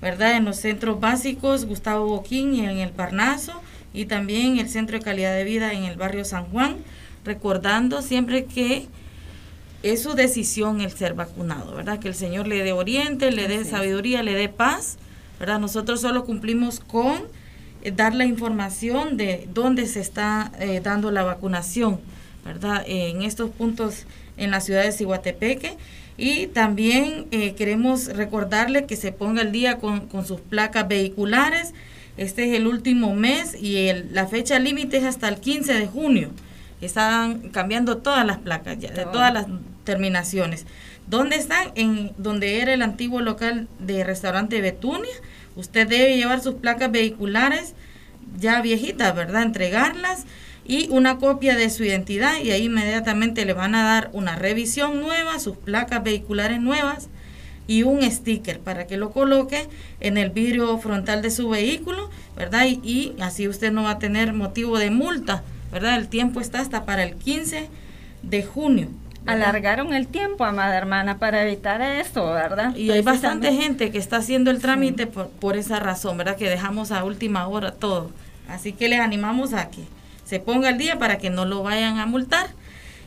¿verdad? 0.00 0.36
En 0.36 0.44
los 0.44 0.56
centros 0.56 1.00
básicos 1.00 1.64
Gustavo 1.64 2.06
Boquín 2.06 2.52
y 2.52 2.66
en 2.66 2.78
el 2.78 2.90
Parnaso 2.90 3.62
y 3.94 4.06
también 4.06 4.58
el 4.58 4.68
Centro 4.68 4.98
de 4.98 5.04
Calidad 5.04 5.34
de 5.34 5.44
Vida 5.44 5.72
en 5.72 5.84
el 5.84 5.96
barrio 5.96 6.24
San 6.24 6.44
Juan, 6.46 6.76
recordando 7.24 8.02
siempre 8.02 8.44
que 8.44 8.88
es 9.82 10.02
su 10.02 10.14
decisión 10.14 10.80
el 10.80 10.92
ser 10.92 11.14
vacunado, 11.14 11.74
¿verdad? 11.74 11.98
Que 11.98 12.08
el 12.08 12.14
Señor 12.14 12.46
le 12.46 12.62
dé 12.62 12.72
oriente, 12.72 13.30
le 13.30 13.48
dé 13.48 13.64
sabiduría, 13.64 14.22
le 14.22 14.34
dé 14.34 14.48
paz, 14.48 14.96
¿verdad? 15.40 15.58
Nosotros 15.58 16.00
solo 16.00 16.24
cumplimos 16.24 16.80
con 16.80 17.22
eh, 17.82 17.90
dar 17.90 18.14
la 18.14 18.24
información 18.24 19.16
de 19.16 19.48
dónde 19.52 19.86
se 19.86 20.00
está 20.00 20.52
eh, 20.60 20.80
dando 20.82 21.10
la 21.10 21.24
vacunación, 21.24 22.00
¿verdad? 22.44 22.84
en 22.86 23.22
estos 23.22 23.50
puntos 23.50 24.06
en 24.36 24.50
la 24.50 24.60
ciudad 24.60 24.84
de 24.84 24.92
Cihuatepeque. 24.92 25.76
Y 26.16 26.46
también 26.48 27.26
eh, 27.30 27.54
queremos 27.54 28.06
recordarle 28.06 28.86
que 28.86 28.96
se 28.96 29.12
ponga 29.12 29.42
al 29.42 29.50
día 29.50 29.78
con, 29.78 30.08
sus 30.24 30.40
placas 30.40 30.86
vehiculares. 30.86 31.72
Este 32.16 32.50
es 32.50 32.56
el 32.56 32.66
último 32.66 33.14
mes 33.14 33.56
y 33.60 33.90
la 34.10 34.26
fecha 34.26 34.58
límite 34.58 34.98
es 34.98 35.04
hasta 35.04 35.28
el 35.28 35.40
15 35.40 35.72
de 35.74 35.86
junio. 35.86 36.30
Están 36.80 37.48
cambiando 37.50 37.98
todas 37.98 38.26
las 38.26 38.38
placas, 38.38 38.78
ya, 38.78 38.90
de 38.90 39.04
todas 39.04 39.32
las 39.32 39.46
terminaciones. 39.84 40.66
¿Dónde 41.08 41.36
están? 41.36 41.72
En 41.74 42.12
donde 42.16 42.60
era 42.60 42.72
el 42.72 42.82
antiguo 42.82 43.20
local 43.20 43.68
de 43.78 44.04
restaurante 44.04 44.60
Betunia 44.60 45.10
Usted 45.54 45.86
debe 45.86 46.16
llevar 46.16 46.40
sus 46.40 46.54
placas 46.54 46.90
vehiculares 46.90 47.74
ya 48.38 48.62
viejitas, 48.62 49.14
¿verdad? 49.14 49.42
Entregarlas 49.42 50.24
y 50.64 50.88
una 50.90 51.18
copia 51.18 51.56
de 51.56 51.68
su 51.70 51.84
identidad 51.84 52.40
y 52.42 52.52
ahí 52.52 52.64
inmediatamente 52.64 53.44
le 53.44 53.52
van 53.52 53.74
a 53.74 53.82
dar 53.82 54.10
una 54.12 54.36
revisión 54.36 55.00
nueva, 55.00 55.38
sus 55.38 55.56
placas 55.56 56.02
vehiculares 56.02 56.60
nuevas 56.60 57.08
y 57.66 57.82
un 57.82 58.02
sticker 58.10 58.60
para 58.60 58.86
que 58.86 58.96
lo 58.96 59.10
coloque 59.10 59.68
en 60.00 60.16
el 60.16 60.30
vidrio 60.30 60.78
frontal 60.78 61.20
de 61.20 61.30
su 61.30 61.48
vehículo, 61.48 62.10
¿verdad? 62.36 62.66
Y, 62.66 62.80
y, 62.82 63.16
así 63.20 63.46
usted 63.48 63.72
no 63.72 63.84
va 63.84 63.92
a 63.92 63.98
tener 63.98 64.32
motivo 64.32 64.78
de 64.78 64.90
multa, 64.90 65.42
¿verdad? 65.70 65.96
El 65.96 66.08
tiempo 66.08 66.40
está 66.40 66.60
hasta 66.60 66.84
para 66.86 67.02
el 67.02 67.16
15 67.16 67.68
de 68.22 68.42
junio 68.42 68.88
alargaron 69.26 69.94
el 69.94 70.08
tiempo, 70.08 70.44
amada 70.44 70.76
hermana, 70.76 71.18
para 71.18 71.42
evitar 71.42 71.80
eso, 71.80 72.32
¿verdad? 72.32 72.74
Y 72.74 72.90
hay 72.90 73.02
bastante 73.02 73.52
gente 73.52 73.90
que 73.90 73.98
está 73.98 74.16
haciendo 74.16 74.50
el 74.50 74.60
trámite 74.60 75.06
por, 75.06 75.56
esa 75.56 75.78
razón, 75.78 76.18
¿verdad? 76.18 76.36
Que 76.36 76.48
dejamos 76.48 76.90
a 76.90 77.04
última 77.04 77.46
hora 77.46 77.72
todo. 77.72 78.10
Así 78.48 78.72
que 78.72 78.88
les 78.88 79.00
animamos 79.00 79.52
a 79.52 79.70
que 79.70 79.82
se 80.24 80.40
ponga 80.40 80.70
el 80.70 80.78
día 80.78 80.98
para 80.98 81.18
que 81.18 81.30
no 81.30 81.44
lo 81.44 81.62
vayan 81.62 81.98
a 81.98 82.06
multar. 82.06 82.48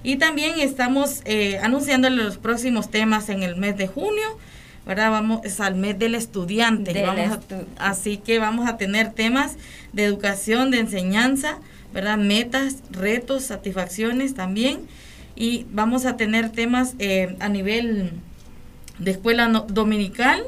Y 0.03 0.17
también 0.17 0.60
estamos 0.60 1.22
eh, 1.25 1.60
anunciándole 1.63 2.24
los 2.24 2.38
próximos 2.38 2.89
temas 2.89 3.29
en 3.29 3.43
el 3.43 3.55
mes 3.55 3.75
de 3.75 3.88
junio, 3.88 4.38
¿verdad? 4.86 5.12
Vamos 5.12 5.41
es 5.43 5.60
al 5.60 5.75
mes 5.75 5.98
del 5.98 6.15
estudiante. 6.15 7.01
vamos 7.01 7.39
así 7.77 8.17
que 8.17 8.39
vamos 8.39 8.67
a 8.69 8.77
tener 8.77 9.12
temas 9.12 9.55
de 9.93 10.05
educación, 10.05 10.72
de 10.72 10.79
enseñanza, 10.79 11.57
¿verdad? 11.93 12.17
Metas, 12.17 12.77
retos, 12.91 13.43
satisfacciones 13.43 14.36
también 14.36 14.88
y 15.36 15.65
vamos 15.72 16.06
a 16.06 16.18
tener 16.18 16.50
temas 16.50 16.96
eh, 17.00 17.36
a 17.39 17.50
nivel 17.50 18.12
de 19.00 19.12
escuela 19.12 19.48
dominical, 19.68 20.44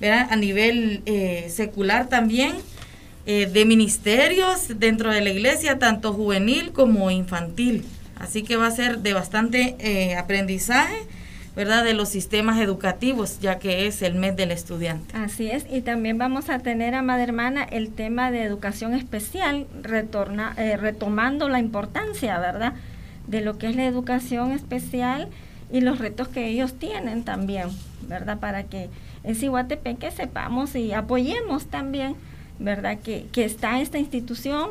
a 0.00 0.36
nivel 0.36 1.02
eh, 1.06 1.48
secular 1.50 2.08
también, 2.08 2.54
eh, 3.26 3.46
de 3.46 3.64
ministerios 3.64 4.78
dentro 4.78 5.12
de 5.12 5.20
la 5.20 5.30
iglesia, 5.30 5.78
tanto 5.78 6.12
juvenil 6.12 6.70
como 6.72 7.10
infantil. 7.10 7.84
Así 8.18 8.42
que 8.42 8.56
va 8.56 8.68
a 8.68 8.70
ser 8.70 8.98
de 8.98 9.12
bastante 9.12 10.14
aprendizaje. 10.16 10.96
¿verdad? 11.56 11.82
De 11.82 11.92
los 11.92 12.08
sistemas 12.08 12.60
educativos, 12.60 13.40
ya 13.40 13.58
que 13.58 13.88
es 13.88 14.02
el 14.02 14.14
mes 14.14 14.36
del 14.36 14.52
estudiante. 14.52 15.16
Así 15.16 15.50
es, 15.50 15.66
y 15.68 15.80
también 15.80 16.16
vamos 16.16 16.50
a 16.50 16.60
tener, 16.60 16.94
a 16.94 17.02
Madre 17.02 17.24
Hermana, 17.24 17.64
el 17.64 17.90
tema 17.90 18.30
de 18.30 18.44
educación 18.44 18.94
especial, 18.94 19.66
retorna, 19.82 20.54
retomando 20.54 21.48
la 21.48 21.58
importancia, 21.58 22.38
¿verdad? 22.38 22.74
De 23.28 23.42
lo 23.42 23.58
que 23.58 23.68
es 23.68 23.76
la 23.76 23.84
educación 23.84 24.50
especial 24.52 25.28
y 25.70 25.80
los 25.80 25.98
retos 25.98 26.28
que 26.28 26.48
ellos 26.48 26.74
tienen 26.74 27.22
también, 27.22 27.68
¿verdad? 28.08 28.38
Para 28.40 28.64
que 28.64 28.88
en 29.22 29.34
Cihuatepeque 29.34 30.10
sepamos 30.10 30.74
y 30.74 30.92
apoyemos 30.92 31.66
también, 31.66 32.16
¿verdad? 32.58 32.98
Que, 32.98 33.26
que 33.30 33.44
está 33.44 33.80
esta 33.80 33.98
institución 33.98 34.70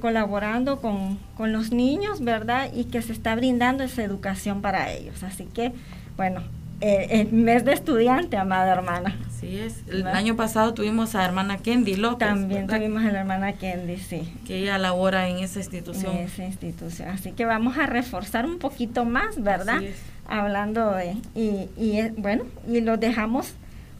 colaborando 0.00 0.80
con, 0.80 1.18
con, 1.36 1.52
los 1.52 1.72
niños, 1.72 2.20
¿verdad? 2.20 2.70
Y 2.72 2.84
que 2.84 3.02
se 3.02 3.12
está 3.12 3.34
brindando 3.34 3.82
esa 3.82 4.04
educación 4.04 4.60
para 4.60 4.92
ellos. 4.92 5.24
Así 5.24 5.46
que, 5.46 5.72
bueno, 6.16 6.42
eh, 6.80 7.06
el 7.10 7.32
mes 7.32 7.64
de 7.64 7.72
estudiante, 7.72 8.36
amada 8.36 8.72
hermana. 8.72 9.16
Así 9.26 9.58
es. 9.58 9.82
El 9.88 10.06
año 10.06 10.36
pasado 10.36 10.74
tuvimos 10.74 11.14
a 11.14 11.24
hermana 11.24 11.58
Kendi 11.58 11.96
López. 11.96 12.28
También 12.28 12.66
tuvimos 12.66 13.04
a 13.04 13.12
la 13.12 13.20
hermana 13.20 13.52
Kendi, 13.54 13.96
sí. 13.96 14.32
Que 14.46 14.58
ella 14.58 14.78
labora 14.78 15.28
en 15.28 15.38
esa 15.38 15.58
institución. 15.58 16.16
En 16.16 16.24
esa 16.24 16.44
institución. 16.44 17.08
Así 17.08 17.32
que 17.32 17.44
vamos 17.44 17.78
a 17.78 17.86
reforzar 17.86 18.46
un 18.46 18.58
poquito 18.58 19.04
más, 19.04 19.42
¿verdad? 19.42 19.82
Hablando 20.26 20.92
de... 20.92 21.16
Y, 21.34 21.68
y 21.76 21.98
eh, 21.98 22.12
bueno, 22.16 22.44
y 22.68 22.80
los 22.80 22.98
dejamos 22.98 23.54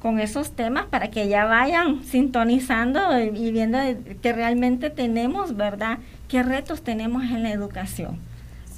con 0.05 0.21
esos 0.21 0.53
temas 0.53 0.85
para 0.85 1.09
que 1.11 1.29
ya 1.29 1.47
vayan 1.47 2.05
sintonizando 2.05 3.19
y 3.19 3.53
viendo 3.53 3.79
que 4.21 4.33
realmente 4.35 4.91
tenemos, 4.91 5.57
¿verdad? 5.57 5.99
¿Qué 6.29 6.43
retos 6.43 6.83
tenemos 6.83 7.23
en 7.25 7.43
la 7.43 7.51
educación? 7.53 8.19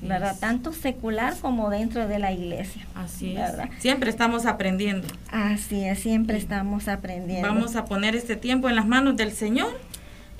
¿Verdad? 0.07 0.37
Tanto 0.39 0.73
secular 0.73 1.35
como 1.41 1.71
dentro 1.71 2.07
de 2.09 2.19
la 2.19 2.33
iglesia. 2.33 2.87
Así 2.95 3.35
¿verdad? 3.35 3.69
Siempre 3.79 4.11
estamos 4.11 4.47
aprendiendo. 4.47 5.09
Así 5.31 5.85
es, 5.85 6.01
siempre 6.01 6.37
estamos 6.37 6.89
aprendiendo. 6.89 7.47
Vamos 7.47 7.77
a 7.77 7.85
poner 7.85 8.17
este 8.17 8.37
tiempo 8.37 8.69
en 8.69 8.77
las 8.77 8.87
manos 8.87 9.17
del 9.17 9.33
Señor 9.33 9.79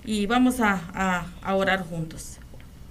y 0.05 0.27
vamos 0.27 0.61
a, 0.61 1.27
a 1.43 1.55
orar 1.55 1.85
juntos. 1.85 2.39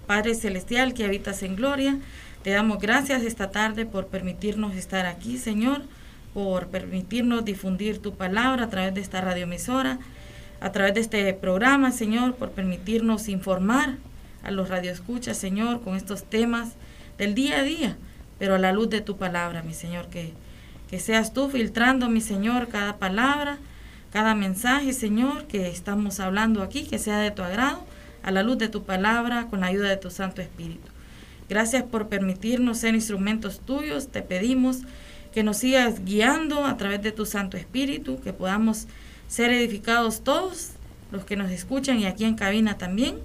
Padre 0.06 0.36
Celestial 0.36 0.94
que 0.94 1.06
habitas 1.06 1.42
en 1.44 1.56
gloria, 1.56 1.98
te 2.44 2.52
damos 2.52 2.80
gracias 2.80 3.24
esta 3.24 3.50
tarde 3.50 3.86
por 3.86 4.08
permitirnos 4.08 4.76
estar 4.76 5.08
aquí, 5.08 5.38
Señor, 5.38 5.82
por 6.34 6.68
permitirnos 6.68 7.44
difundir 7.44 8.00
tu 8.00 8.14
palabra 8.14 8.66
a 8.66 8.70
través 8.70 8.94
de 8.94 9.02
esta 9.02 9.22
radioemisora, 9.22 9.98
a 10.62 10.72
través 10.72 10.94
de 10.94 11.02
este 11.02 11.34
programa, 11.34 11.92
Señor, 11.92 12.36
por 12.36 12.52
permitirnos 12.52 13.30
informar 13.30 13.96
a 14.46 14.52
los 14.52 14.70
radioescuchas, 14.70 15.38
Señor, 15.38 15.82
con 15.82 15.96
estos 15.96 16.24
temas 16.24 16.74
del 17.18 17.36
día 17.36 17.60
a 17.60 17.64
día, 17.64 17.98
pero 18.40 18.56
a 18.56 18.60
la 18.60 18.72
luz 18.72 18.90
de 18.90 19.02
tu 19.02 19.18
palabra, 19.18 19.64
mi 19.64 19.74
Señor, 19.74 20.08
que, 20.08 20.34
que 20.90 21.00
seas 21.00 21.34
tú 21.34 21.50
filtrando, 21.50 22.10
mi 22.10 22.22
Señor, 22.22 22.68
cada 22.68 22.98
palabra, 22.98 23.58
cada 24.12 24.36
mensaje, 24.36 24.94
Señor, 24.94 25.46
que 25.46 25.68
estamos 25.68 26.20
hablando 26.20 26.62
aquí, 26.62 26.84
que 26.84 27.00
sea 27.00 27.20
de 27.20 27.32
tu 27.32 27.42
agrado, 27.42 27.84
a 28.24 28.32
la 28.32 28.44
luz 28.44 28.58
de 28.58 28.70
tu 28.70 28.84
palabra, 28.84 29.48
con 29.50 29.60
la 29.60 29.68
ayuda 29.68 29.90
de 29.90 29.98
tu 29.98 30.10
Santo 30.10 30.42
Espíritu. 30.42 30.90
Gracias 31.48 31.84
por 31.84 32.08
permitirnos 32.08 32.80
ser 32.80 32.96
instrumentos 32.96 33.60
tuyos. 33.60 34.08
Te 34.08 34.22
pedimos 34.22 34.80
que 35.32 35.44
nos 35.44 35.58
sigas 35.58 36.04
guiando 36.04 36.66
a 36.66 36.78
través 36.78 37.02
de 37.04 37.12
tu 37.12 37.26
Santo 37.26 37.58
Espíritu, 37.58 38.20
que 38.22 38.34
podamos 38.34 38.88
ser 39.28 39.52
edificados 39.52 40.24
todos, 40.24 40.72
los 41.12 41.26
que 41.26 41.36
nos 41.36 41.52
escuchan 41.52 42.00
y 42.00 42.06
aquí 42.06 42.26
en 42.26 42.36
cabina 42.36 42.78
también. 42.78 43.18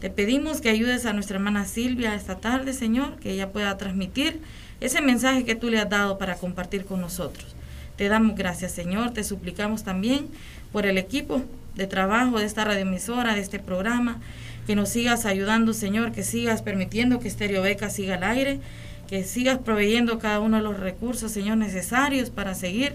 Te 0.00 0.10
pedimos 0.10 0.60
que 0.60 0.68
ayudes 0.68 1.06
a 1.06 1.12
nuestra 1.12 1.38
hermana 1.38 1.64
Silvia 1.64 2.14
esta 2.14 2.36
tarde, 2.36 2.72
Señor, 2.72 3.16
que 3.18 3.32
ella 3.32 3.50
pueda 3.50 3.76
transmitir 3.76 4.40
ese 4.80 5.00
mensaje 5.00 5.44
que 5.44 5.56
tú 5.56 5.70
le 5.70 5.80
has 5.80 5.90
dado 5.90 6.18
para 6.18 6.36
compartir 6.36 6.84
con 6.84 7.00
nosotros. 7.00 7.56
Te 7.96 8.08
damos 8.08 8.36
gracias, 8.36 8.70
Señor. 8.70 9.12
Te 9.12 9.24
suplicamos 9.24 9.82
también 9.82 10.28
por 10.70 10.86
el 10.86 10.98
equipo 10.98 11.42
de 11.74 11.88
trabajo 11.88 12.38
de 12.38 12.44
esta 12.44 12.64
radioemisora, 12.64 13.34
de 13.34 13.40
este 13.40 13.58
programa, 13.58 14.20
que 14.68 14.76
nos 14.76 14.88
sigas 14.90 15.26
ayudando, 15.26 15.72
Señor, 15.72 16.12
que 16.12 16.22
sigas 16.22 16.62
permitiendo 16.62 17.18
que 17.18 17.26
Estéreo 17.26 17.62
Beca 17.62 17.90
siga 17.90 18.14
al 18.14 18.22
aire, 18.22 18.60
que 19.08 19.24
sigas 19.24 19.58
proveyendo 19.58 20.20
cada 20.20 20.38
uno 20.38 20.58
de 20.58 20.62
los 20.62 20.78
recursos, 20.78 21.32
Señor, 21.32 21.56
necesarios 21.56 22.30
para 22.30 22.54
seguir 22.54 22.94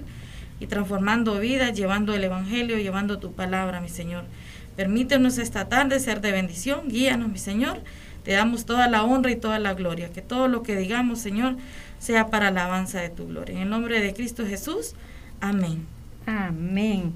y 0.62 0.68
transformando 0.68 1.38
vidas, 1.38 1.74
llevando 1.76 2.14
el 2.14 2.24
Evangelio, 2.24 2.78
llevando 2.78 3.20
tu 3.20 3.34
palabra, 3.34 3.82
mi 3.82 3.90
Señor. 3.90 4.24
Permítenos 4.76 5.38
esta 5.38 5.70
tarde 5.70 6.00
ser 6.00 6.22
de 6.22 6.32
bendición, 6.32 6.88
guíanos, 6.90 7.30
mi 7.30 7.38
Señor. 7.38 7.82
Te 8.24 8.32
damos 8.32 8.66
toda 8.66 8.88
la 8.88 9.04
honra 9.04 9.32
y 9.32 9.36
toda 9.36 9.60
la 9.60 9.74
gloria. 9.74 10.10
Que 10.12 10.22
todo 10.22 10.48
lo 10.48 10.64
que 10.64 10.76
digamos, 10.76 11.20
Señor, 11.20 11.58
sea 12.00 12.28
para 12.28 12.52
la 12.52 12.64
alabanza 12.64 13.02
de 13.02 13.10
tu 13.10 13.28
gloria. 13.28 13.56
En 13.56 13.62
el 13.64 13.70
nombre 13.70 14.00
de 14.00 14.14
Cristo 14.14 14.46
Jesús. 14.46 14.96
Amén. 15.42 15.86
Amén. 16.26 17.14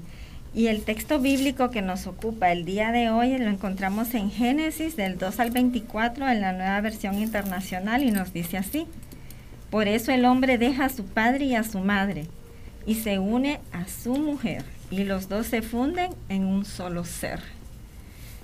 Y 0.54 0.66
el 0.68 0.82
texto 0.82 1.18
bíblico 1.18 1.70
que 1.70 1.82
nos 1.82 2.06
ocupa 2.06 2.52
el 2.52 2.64
día 2.64 2.92
de 2.92 3.10
hoy 3.10 3.36
lo 3.38 3.48
encontramos 3.48 4.14
en 4.14 4.30
Génesis 4.30 4.96
del 4.96 5.18
2 5.18 5.40
al 5.40 5.50
24 5.50 6.28
en 6.28 6.40
la 6.40 6.52
nueva 6.52 6.80
versión 6.80 7.18
internacional 7.18 8.02
y 8.02 8.10
nos 8.10 8.32
dice 8.32 8.56
así. 8.56 8.86
Por 9.70 9.88
eso 9.88 10.12
el 10.12 10.24
hombre 10.24 10.58
deja 10.58 10.86
a 10.86 10.88
su 10.88 11.04
padre 11.04 11.46
y 11.46 11.54
a 11.54 11.64
su 11.64 11.80
madre 11.80 12.26
y 12.86 12.94
se 12.94 13.18
une 13.18 13.60
a 13.72 13.86
su 13.86 14.14
mujer 14.14 14.64
y 14.90 15.04
los 15.04 15.28
dos 15.28 15.46
se 15.46 15.62
funden 15.62 16.12
en 16.28 16.44
un 16.44 16.64
solo 16.64 17.04
ser. 17.04 17.40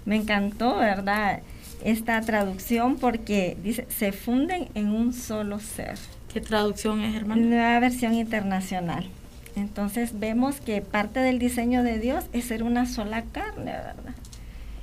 Me 0.04 0.16
encantó, 0.16 0.76
¿verdad? 0.76 1.40
Esta 1.82 2.20
traducción 2.20 2.96
porque 2.96 3.56
dice, 3.62 3.86
se 3.88 4.12
funden 4.12 4.68
en 4.74 4.88
un 4.88 5.12
solo 5.12 5.60
ser. 5.60 5.98
¿Qué 6.32 6.40
traducción 6.40 7.00
es, 7.00 7.14
hermano? 7.14 7.42
Nueva 7.42 7.78
versión 7.80 8.14
internacional. 8.14 9.08
Entonces 9.56 10.18
vemos 10.18 10.60
que 10.60 10.80
parte 10.80 11.20
del 11.20 11.38
diseño 11.38 11.82
de 11.82 11.98
Dios 11.98 12.24
es 12.32 12.46
ser 12.46 12.62
una 12.62 12.86
sola 12.86 13.22
carne, 13.32 13.72
¿verdad? 13.72 14.14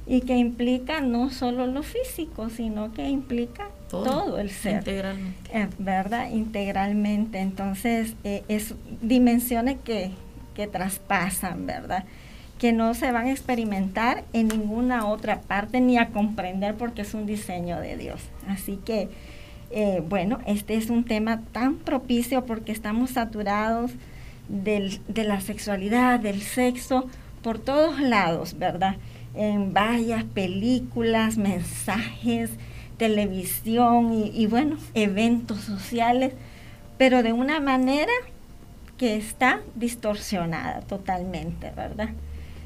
Y 0.08 0.22
que 0.22 0.38
implica 0.38 1.02
no 1.02 1.30
solo 1.30 1.68
lo 1.68 1.84
físico, 1.84 2.50
sino 2.50 2.94
que 2.94 3.10
implica 3.10 3.70
todo, 3.90 4.40
el 4.40 4.50
ser. 4.50 4.78
Integralmente. 4.78 5.50
Eh, 5.54 5.68
¿Verdad? 5.78 6.30
Integralmente. 6.32 7.40
Entonces, 7.40 8.16
eh, 8.24 8.44
es 8.48 8.74
dimensiones 9.02 9.78
que, 9.84 10.12
que 10.56 10.68
traspasan, 10.68 11.66
¿verdad? 11.66 12.06
Que 12.60 12.74
no 12.74 12.94
se 12.94 13.12
van 13.12 13.28
a 13.28 13.32
experimentar 13.32 14.24
en 14.34 14.48
ninguna 14.48 15.08
otra 15.08 15.42
parte 15.42 15.82
ni 15.82 15.98
a 15.98 16.10
comprender 16.10 16.76
porque 16.76 17.02
es 17.02 17.14
un 17.14 17.26
diseño 17.26 17.80
de 17.80 17.98
Dios. 17.98 18.22
Así 18.48 18.80
que, 18.86 19.10
eh, 19.72 20.04
bueno, 20.08 20.40
este 20.46 20.76
es 20.76 20.90
un 20.90 21.04
tema 21.04 21.42
tan 21.52 21.78
propicio 21.78 22.46
porque 22.46 22.72
estamos 22.72 23.12
saturados 23.12 23.92
del, 24.48 25.00
de 25.08 25.24
la 25.24 25.42
sexualidad, 25.42 26.20
del 26.20 26.42
sexo, 26.42 27.08
por 27.42 27.58
todos 27.58 28.00
lados, 28.00 28.58
¿verdad? 28.58 28.98
En 29.34 29.74
varias 29.74 30.24
películas, 30.24 31.38
mensajes, 31.38 32.52
televisión 32.98 34.14
y, 34.14 34.32
y 34.36 34.46
bueno, 34.46 34.78
eventos 34.94 35.62
sociales, 35.62 36.34
pero 36.98 37.24
de 37.24 37.34
una 37.34 37.60
manera 37.60 38.12
que 39.02 39.16
está 39.16 39.62
distorsionada 39.74 40.82
totalmente, 40.82 41.72
¿verdad? 41.76 42.10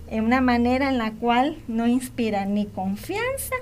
En 0.10 0.26
una 0.26 0.42
manera 0.42 0.90
en 0.90 0.98
la 0.98 1.12
cual 1.12 1.56
no 1.70 1.88
inspira 1.88 2.44
ni 2.44 2.66
confianza 2.66 3.56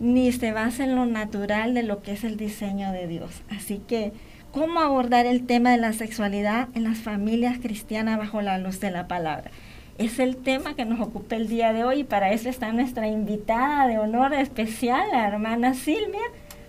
ni 0.00 0.30
se 0.30 0.52
basa 0.52 0.84
en 0.84 0.96
lo 0.96 1.06
natural 1.06 1.72
de 1.72 1.82
lo 1.82 2.02
que 2.02 2.12
es 2.12 2.22
el 2.22 2.36
diseño 2.36 2.92
de 2.92 3.06
Dios. 3.06 3.40
Así 3.48 3.78
que, 3.78 4.12
¿cómo 4.52 4.80
abordar 4.80 5.24
el 5.24 5.46
tema 5.46 5.70
de 5.70 5.78
la 5.78 5.94
sexualidad 5.94 6.68
en 6.74 6.84
las 6.84 6.98
familias 6.98 7.58
cristianas 7.58 8.18
bajo 8.18 8.42
la 8.42 8.58
luz 8.58 8.80
de 8.80 8.90
la 8.90 9.08
palabra? 9.08 9.50
Es 9.96 10.18
el 10.18 10.36
tema 10.36 10.76
que 10.76 10.84
nos 10.84 11.00
ocupa 11.00 11.36
el 11.36 11.48
día 11.48 11.72
de 11.72 11.84
hoy 11.84 12.00
y 12.00 12.04
para 12.04 12.32
eso 12.32 12.50
está 12.50 12.70
nuestra 12.70 13.08
invitada 13.08 13.86
de 13.86 13.96
honor 13.96 14.34
especial, 14.34 15.08
la 15.10 15.26
hermana 15.26 15.72
Silvia, 15.72 16.20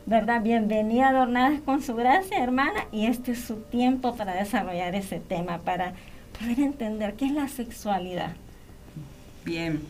¿verdad? 0.06 0.42
Bienvenida 0.42 1.10
adornadas 1.10 1.62
con 1.62 1.82
su 1.82 1.96
gracia, 1.96 2.44
hermana, 2.44 2.88
y 2.92 3.06
este 3.06 3.34
es 3.34 3.40
su 3.40 3.58
tiempo 3.58 4.16
para 4.16 4.34
desarrollar 4.34 4.96
ese 4.96 5.20
tema, 5.20 5.60
para 5.60 5.94
poder 6.40 6.60
entender 6.60 7.14
qué 7.16 7.26
es 7.26 7.32
la 7.32 7.48
sexualidad. 7.48 8.32
Bien, 9.46 9.82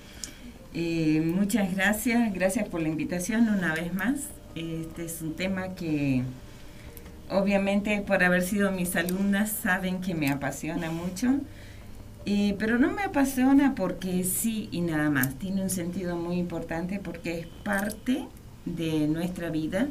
eh, 0.73 1.21
muchas 1.25 1.73
gracias, 1.75 2.33
gracias 2.33 2.67
por 2.67 2.81
la 2.81 2.89
invitación 2.89 3.49
una 3.49 3.73
vez 3.73 3.93
más. 3.93 4.27
Este 4.55 5.05
es 5.05 5.21
un 5.21 5.35
tema 5.35 5.75
que 5.75 6.23
obviamente 7.29 8.01
por 8.01 8.23
haber 8.23 8.41
sido 8.41 8.71
mis 8.71 8.95
alumnas 8.95 9.49
saben 9.49 10.01
que 10.01 10.13
me 10.13 10.29
apasiona 10.29 10.91
mucho, 10.91 11.39
eh, 12.25 12.55
pero 12.59 12.77
no 12.77 12.91
me 12.91 13.03
apasiona 13.03 13.75
porque 13.75 14.23
sí 14.25 14.67
y 14.71 14.81
nada 14.81 15.09
más, 15.09 15.35
tiene 15.35 15.63
un 15.63 15.69
sentido 15.69 16.17
muy 16.17 16.37
importante 16.37 16.99
porque 16.99 17.39
es 17.39 17.47
parte 17.63 18.27
de 18.65 19.07
nuestra 19.07 19.49
vida 19.49 19.87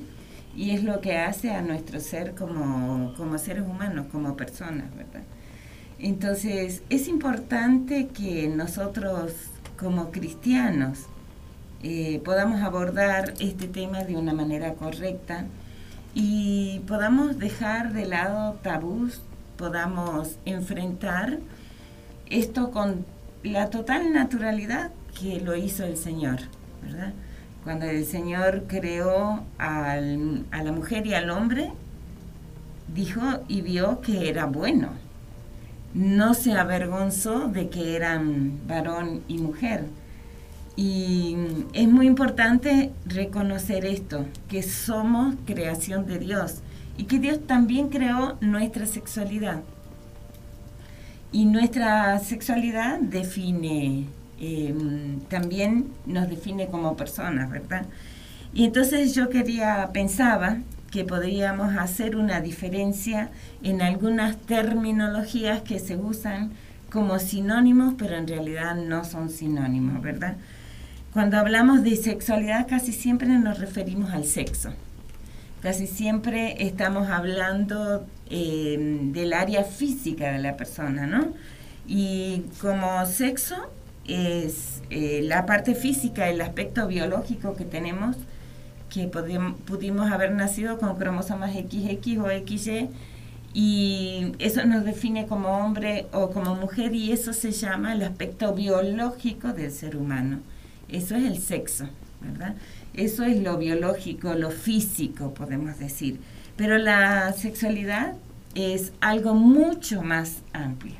y 0.56 0.70
es 0.70 0.82
lo 0.82 1.00
que 1.00 1.16
hace 1.16 1.50
a 1.52 1.62
nuestro 1.62 2.00
ser 2.00 2.34
como, 2.34 3.14
como 3.16 3.38
seres 3.38 3.62
humanos, 3.62 4.06
como 4.10 4.36
personas, 4.36 4.94
¿verdad? 4.96 5.22
Entonces, 5.98 6.82
es 6.88 7.08
importante 7.08 8.08
que 8.08 8.48
nosotros 8.48 9.32
como 9.78 10.10
cristianos 10.10 11.00
eh, 11.82 12.20
podamos 12.24 12.62
abordar 12.62 13.34
este 13.38 13.68
tema 13.68 14.04
de 14.04 14.16
una 14.16 14.32
manera 14.32 14.74
correcta 14.74 15.46
y 16.14 16.80
podamos 16.86 17.38
dejar 17.38 17.92
de 17.92 18.06
lado 18.06 18.54
tabús, 18.62 19.22
podamos 19.56 20.36
enfrentar 20.44 21.38
esto 22.28 22.70
con 22.70 23.04
la 23.42 23.70
total 23.70 24.12
naturalidad 24.12 24.90
que 25.18 25.40
lo 25.40 25.54
hizo 25.54 25.84
el 25.84 25.96
Señor, 25.96 26.40
¿verdad? 26.82 27.12
Cuando 27.64 27.86
el 27.86 28.06
Señor 28.06 28.64
creó 28.66 29.44
al, 29.58 30.46
a 30.50 30.62
la 30.62 30.72
mujer 30.72 31.06
y 31.06 31.14
al 31.14 31.30
hombre, 31.30 31.72
dijo 32.94 33.20
y 33.48 33.60
vio 33.60 34.00
que 34.00 34.28
era 34.28 34.46
bueno. 34.46 34.88
No 35.92 36.34
se 36.34 36.52
avergonzó 36.52 37.48
de 37.48 37.68
que 37.68 37.96
eran 37.96 38.60
varón 38.66 39.22
y 39.28 39.38
mujer. 39.38 39.84
Y 40.76 41.36
es 41.72 41.88
muy 41.88 42.06
importante 42.06 42.92
reconocer 43.04 43.84
esto, 43.84 44.24
que 44.48 44.62
somos 44.62 45.34
creación 45.44 46.06
de 46.06 46.18
Dios 46.18 46.60
y 46.96 47.04
que 47.04 47.18
Dios 47.18 47.46
también 47.46 47.88
creó 47.88 48.38
nuestra 48.40 48.86
sexualidad. 48.86 49.62
Y 51.32 51.44
nuestra 51.44 52.18
sexualidad 52.20 52.98
define 53.00 54.06
Em, 54.40 55.20
también 55.28 55.88
nos 56.06 56.28
define 56.28 56.68
como 56.68 56.96
personas, 56.96 57.50
¿verdad? 57.50 57.84
Y 58.54 58.64
entonces 58.64 59.14
yo 59.14 59.28
quería, 59.28 59.90
pensaba 59.92 60.56
que 60.90 61.04
podríamos 61.04 61.76
hacer 61.76 62.16
una 62.16 62.40
diferencia 62.40 63.28
en 63.62 63.82
algunas 63.82 64.38
terminologías 64.38 65.60
que 65.60 65.78
se 65.78 65.96
usan 65.96 66.52
como 66.90 67.18
sinónimos, 67.18 67.94
pero 67.98 68.16
en 68.16 68.26
realidad 68.26 68.74
no 68.74 69.04
son 69.04 69.28
sinónimos, 69.28 70.02
¿verdad? 70.02 70.36
Cuando 71.12 71.36
hablamos 71.38 71.84
de 71.84 71.96
sexualidad 71.96 72.66
casi 72.66 72.92
siempre 72.92 73.28
nos 73.28 73.58
referimos 73.58 74.10
al 74.10 74.24
sexo. 74.24 74.72
Casi 75.60 75.86
siempre 75.86 76.66
estamos 76.66 77.10
hablando 77.10 78.06
em, 78.30 79.12
del 79.12 79.34
área 79.34 79.64
física 79.64 80.32
de 80.32 80.38
la 80.38 80.56
persona, 80.56 81.06
¿no? 81.06 81.34
Y 81.86 82.44
como 82.60 83.04
sexo 83.04 83.56
es 84.10 84.82
eh, 84.90 85.20
la 85.22 85.46
parte 85.46 85.74
física, 85.74 86.28
el 86.28 86.40
aspecto 86.40 86.86
biológico 86.86 87.54
que 87.54 87.64
tenemos, 87.64 88.16
que 88.88 89.06
pudimos 89.06 90.10
haber 90.10 90.32
nacido 90.32 90.78
con 90.78 90.96
cromosomas 90.96 91.52
XX 91.52 92.18
o 92.18 92.28
XY, 92.28 92.88
y 93.52 94.32
eso 94.38 94.64
nos 94.64 94.84
define 94.84 95.26
como 95.26 95.48
hombre 95.48 96.06
o 96.12 96.30
como 96.30 96.54
mujer, 96.54 96.94
y 96.94 97.12
eso 97.12 97.32
se 97.32 97.52
llama 97.52 97.92
el 97.92 98.02
aspecto 98.02 98.54
biológico 98.54 99.52
del 99.52 99.70
ser 99.70 99.96
humano. 99.96 100.40
Eso 100.88 101.14
es 101.14 101.24
el 101.24 101.38
sexo, 101.38 101.88
¿verdad? 102.20 102.56
Eso 102.94 103.24
es 103.24 103.40
lo 103.40 103.58
biológico, 103.58 104.34
lo 104.34 104.50
físico, 104.50 105.34
podemos 105.34 105.78
decir. 105.78 106.20
Pero 106.56 106.78
la 106.78 107.32
sexualidad 107.32 108.14
es 108.54 108.92
algo 109.00 109.34
mucho 109.34 110.02
más 110.02 110.42
amplio. 110.52 110.99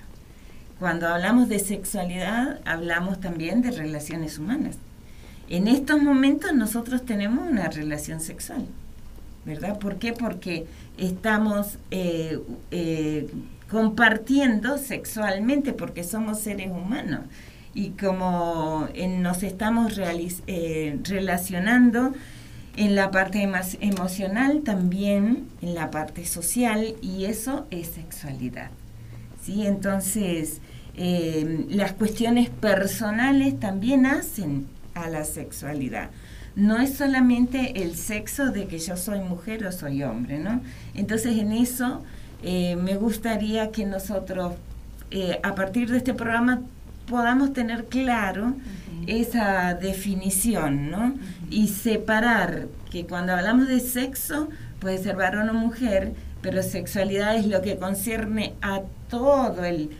Cuando 0.80 1.06
hablamos 1.06 1.48
de 1.48 1.60
sexualidad, 1.60 2.58
hablamos 2.64 3.20
también 3.20 3.62
de 3.62 3.70
relaciones 3.70 4.38
humanas. 4.38 4.76
En 5.48 5.68
estos 5.68 6.02
momentos 6.02 6.52
nosotros 6.54 7.04
tenemos 7.04 7.48
una 7.48 7.68
relación 7.68 8.20
sexual. 8.20 8.66
¿verdad? 9.44 9.78
¿Por 9.78 9.96
qué? 9.96 10.12
Porque 10.12 10.66
estamos 10.98 11.78
eh, 11.90 12.38
eh, 12.70 13.28
compartiendo 13.70 14.78
sexualmente, 14.78 15.72
porque 15.72 16.04
somos 16.04 16.40
seres 16.40 16.70
humanos. 16.70 17.20
Y 17.72 17.90
como 17.90 18.88
nos 19.20 19.42
estamos 19.42 20.00
eh, 20.46 20.98
relacionando 21.04 22.12
en 22.76 22.94
la 22.96 23.10
parte 23.10 23.46
más 23.46 23.76
emocional, 23.80 24.62
también 24.64 25.46
en 25.62 25.74
la 25.74 25.90
parte 25.90 26.26
social, 26.26 26.94
y 27.00 27.26
eso 27.26 27.66
es 27.70 27.88
sexualidad. 27.88 28.70
¿sí? 29.42 29.66
Entonces, 29.66 30.60
las 31.70 31.92
cuestiones 31.94 32.50
personales 32.50 33.58
también 33.58 34.04
hacen 34.04 34.66
a 34.94 35.08
la 35.08 35.24
sexualidad 35.24 36.10
no 36.56 36.78
es 36.78 36.94
solamente 36.94 37.82
el 37.82 37.94
sexo 37.94 38.50
de 38.50 38.66
que 38.66 38.78
yo 38.78 38.96
soy 38.96 39.20
mujer 39.20 39.64
o 39.66 39.72
soy 39.72 40.02
hombre, 40.02 40.38
¿no? 40.38 40.60
Entonces 40.94 41.38
en 41.38 41.52
eso 41.52 42.02
eh, 42.42 42.76
me 42.76 42.96
gustaría 42.96 43.70
que 43.70 43.86
nosotros, 43.86 44.54
eh, 45.10 45.38
a 45.42 45.54
partir 45.54 45.90
de 45.90 45.98
este 45.98 46.14
programa, 46.14 46.62
podamos 47.06 47.52
tener 47.52 47.86
claro 47.86 48.54
esa 49.06 49.74
definición, 49.74 50.90
¿no? 50.90 51.14
Y 51.50 51.68
separar 51.68 52.68
que 52.90 53.06
cuando 53.06 53.32
hablamos 53.32 53.68
de 53.68 53.80
sexo, 53.80 54.48
puede 54.80 54.98
ser 54.98 55.16
varón 55.16 55.48
o 55.50 55.54
mujer, 55.54 56.12
pero 56.42 56.62
sexualidad 56.62 57.36
es 57.36 57.46
lo 57.46 57.62
que 57.62 57.76
concierne 57.76 58.54
a 58.62 58.82
todo 59.08 59.64
el, 59.64 59.90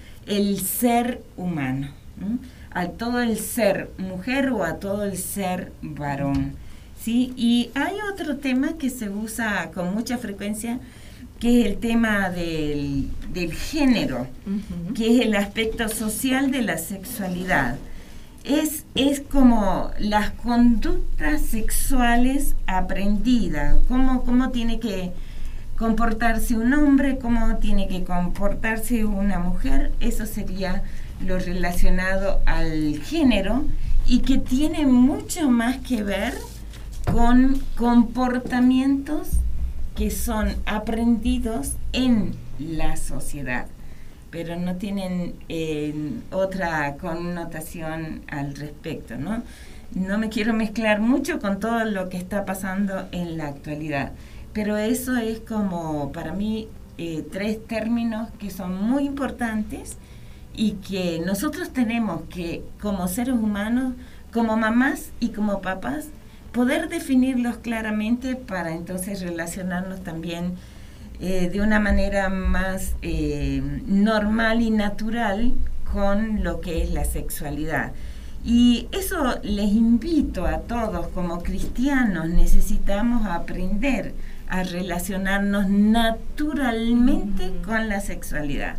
ser 0.58 1.22
humano 1.36 1.88
a 2.70 2.88
todo 2.88 3.20
el 3.20 3.38
ser 3.38 3.90
mujer 3.98 4.50
o 4.50 4.64
a 4.64 4.78
todo 4.78 5.04
el 5.04 5.18
ser 5.18 5.72
varón. 5.82 6.54
¿sí? 7.02 7.32
Y 7.36 7.70
hay 7.74 7.96
otro 8.12 8.36
tema 8.36 8.74
que 8.78 8.90
se 8.90 9.08
usa 9.08 9.70
con 9.74 9.94
mucha 9.94 10.18
frecuencia, 10.18 10.78
que 11.38 11.60
es 11.60 11.66
el 11.66 11.78
tema 11.78 12.30
del, 12.30 13.10
género, 13.52 14.26
que 14.94 15.16
es 15.16 15.26
el 15.26 15.34
aspecto 15.34 15.88
social 15.88 16.50
de 16.50 16.62
la 16.62 16.78
sexualidad. 16.78 17.76
Es, 18.44 18.84
es 18.94 19.20
como 19.20 19.90
las 19.98 20.30
conductas 20.30 21.42
sexuales 21.42 22.54
aprendidas, 22.66 23.76
cómo, 23.88 24.24
cómo 24.24 24.50
tiene 24.50 24.80
que 24.80 25.12
comportarse 25.80 26.58
un 26.58 26.74
hombre, 26.74 27.16
cómo 27.16 27.56
tiene 27.56 27.88
que 27.88 28.04
comportarse 28.04 29.06
una 29.06 29.38
mujer, 29.38 29.92
eso 30.00 30.26
sería 30.26 30.82
lo 31.24 31.38
relacionado 31.38 32.42
al 32.44 33.00
género 33.02 33.64
y 34.06 34.18
que 34.18 34.36
tiene 34.36 34.84
mucho 34.84 35.48
más 35.48 35.78
que 35.78 36.02
ver 36.02 36.34
con 37.10 37.62
comportamientos 37.76 39.28
que 39.96 40.10
son 40.10 40.54
aprendidos 40.66 41.76
en 41.94 42.34
la 42.58 42.98
sociedad, 42.98 43.64
pero 44.30 44.56
no 44.56 44.76
tienen 44.76 45.34
eh, 45.48 45.94
otra 46.30 46.94
connotación 46.96 48.20
al 48.28 48.54
respecto, 48.54 49.16
¿no? 49.16 49.42
No 49.94 50.18
me 50.18 50.28
quiero 50.28 50.52
mezclar 50.52 51.00
mucho 51.00 51.40
con 51.40 51.58
todo 51.58 51.86
lo 51.86 52.10
que 52.10 52.18
está 52.18 52.44
pasando 52.44 53.08
en 53.12 53.38
la 53.38 53.46
actualidad, 53.46 54.12
pero 54.52 54.76
eso 54.76 55.16
es 55.16 55.40
como 55.40 56.12
para 56.12 56.32
mí 56.32 56.68
eh, 56.98 57.26
tres 57.30 57.66
términos 57.66 58.28
que 58.38 58.50
son 58.50 58.82
muy 58.82 59.04
importantes 59.04 59.96
y 60.54 60.72
que 60.72 61.22
nosotros 61.24 61.70
tenemos 61.70 62.22
que, 62.28 62.62
como 62.80 63.08
seres 63.08 63.34
humanos, 63.34 63.94
como 64.32 64.56
mamás 64.56 65.10
y 65.20 65.30
como 65.30 65.62
papás, 65.62 66.08
poder 66.52 66.88
definirlos 66.88 67.58
claramente 67.58 68.36
para 68.36 68.72
entonces 68.72 69.22
relacionarnos 69.22 70.02
también 70.02 70.54
eh, 71.20 71.48
de 71.48 71.60
una 71.60 71.78
manera 71.80 72.28
más 72.28 72.94
eh, 73.02 73.62
normal 73.86 74.60
y 74.60 74.70
natural 74.70 75.52
con 75.92 76.42
lo 76.42 76.60
que 76.60 76.82
es 76.82 76.90
la 76.90 77.04
sexualidad. 77.04 77.92
Y 78.44 78.88
eso 78.92 79.38
les 79.42 79.70
invito 79.70 80.46
a 80.46 80.60
todos 80.60 81.08
como 81.08 81.42
cristianos, 81.42 82.28
necesitamos 82.28 83.26
aprender 83.26 84.14
a 84.50 84.64
relacionarnos 84.64 85.68
naturalmente 85.68 87.52
con 87.64 87.88
la 87.88 88.00
sexualidad. 88.00 88.76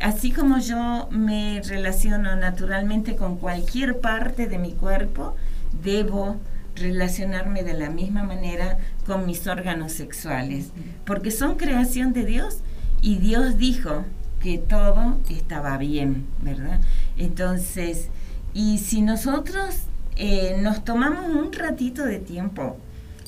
Así 0.00 0.32
como 0.32 0.58
yo 0.58 1.08
me 1.12 1.60
relaciono 1.62 2.34
naturalmente 2.34 3.14
con 3.14 3.36
cualquier 3.36 4.00
parte 4.00 4.48
de 4.48 4.58
mi 4.58 4.72
cuerpo, 4.72 5.36
debo 5.82 6.38
relacionarme 6.74 7.62
de 7.62 7.74
la 7.74 7.90
misma 7.90 8.22
manera 8.22 8.78
con 9.06 9.26
mis 9.26 9.46
órganos 9.46 9.92
sexuales, 9.92 10.70
porque 11.04 11.30
son 11.30 11.56
creación 11.56 12.14
de 12.14 12.24
Dios 12.24 12.60
y 13.02 13.18
Dios 13.18 13.58
dijo 13.58 14.04
que 14.40 14.58
todo 14.58 15.20
estaba 15.28 15.76
bien, 15.76 16.26
¿verdad? 16.40 16.80
Entonces, 17.18 18.08
y 18.54 18.78
si 18.78 19.02
nosotros 19.02 19.82
eh, 20.16 20.56
nos 20.60 20.84
tomamos 20.84 21.26
un 21.26 21.52
ratito 21.52 22.04
de 22.04 22.18
tiempo 22.18 22.78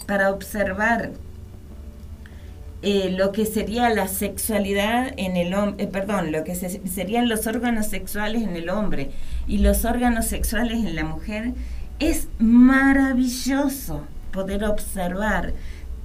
para 0.07 0.31
observar 0.31 1.12
eh, 2.87 3.11
lo 3.11 3.33
que 3.33 3.47
sería 3.47 3.88
la 3.88 4.09
sexualidad 4.09 5.14
en 5.16 5.38
el 5.38 5.55
hombre, 5.55 5.85
eh, 5.85 5.87
perdón, 5.87 6.33
lo 6.33 6.44
que 6.44 6.55
serían 6.55 7.31
los 7.31 7.47
órganos 7.47 7.87
sexuales 7.87 8.42
en 8.42 8.57
el 8.57 8.68
hombre 8.68 9.11
y 9.47 9.59
los 9.59 9.87
órganos 9.87 10.27
sexuales 10.27 10.85
en 10.85 10.94
la 10.94 11.05
mujer, 11.05 11.55
es 11.99 12.29
maravilloso 12.38 14.05
poder 14.33 14.64
observar 14.64 15.55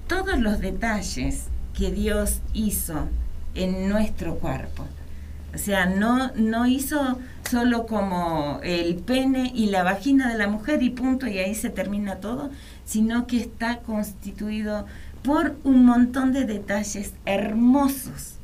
todos 0.08 0.40
los 0.40 0.62
detalles 0.62 1.48
que 1.78 1.92
Dios 1.92 2.40
hizo 2.54 3.10
en 3.56 3.90
nuestro 3.90 4.36
cuerpo. 4.36 4.86
O 5.54 5.58
sea, 5.58 5.86
no, 5.86 6.32
no 6.36 6.66
hizo 6.66 7.20
solo 7.50 7.88
como 7.88 8.62
el 8.64 8.96
pene 8.96 9.52
y 9.54 9.66
la 9.66 9.84
vagina 9.84 10.32
de 10.32 10.38
la 10.38 10.48
mujer 10.48 10.82
y 10.84 10.92
punto, 10.92 11.28
y 11.28 11.40
ahí 11.40 11.56
se 11.56 11.70
termina 11.70 12.18
todo, 12.18 12.52
sino 12.86 13.28
que 13.28 13.42
está 13.42 13.80
constituido 13.80 14.86
por 15.24 15.56
un 15.64 15.86
montón 15.86 16.34
de 16.34 16.46
detalles 16.46 17.14
hermosos. 17.26 18.36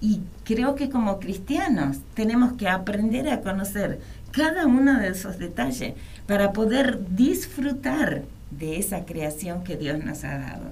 Y 0.00 0.20
creo 0.44 0.74
que 0.74 0.88
como 0.88 1.20
cristianos 1.20 1.98
tenemos 2.14 2.54
que 2.54 2.68
aprender 2.68 3.28
a 3.28 3.40
conocer 3.42 4.00
cada 4.32 4.66
uno 4.66 4.98
de 4.98 5.08
esos 5.08 5.38
detalles 5.38 5.94
para 6.26 6.52
poder 6.52 7.00
disfrutar 7.14 8.22
de 8.50 8.78
esa 8.78 9.04
creación 9.04 9.62
que 9.64 9.76
Dios 9.76 10.02
nos 10.04 10.24
ha 10.24 10.38
dado. 10.38 10.70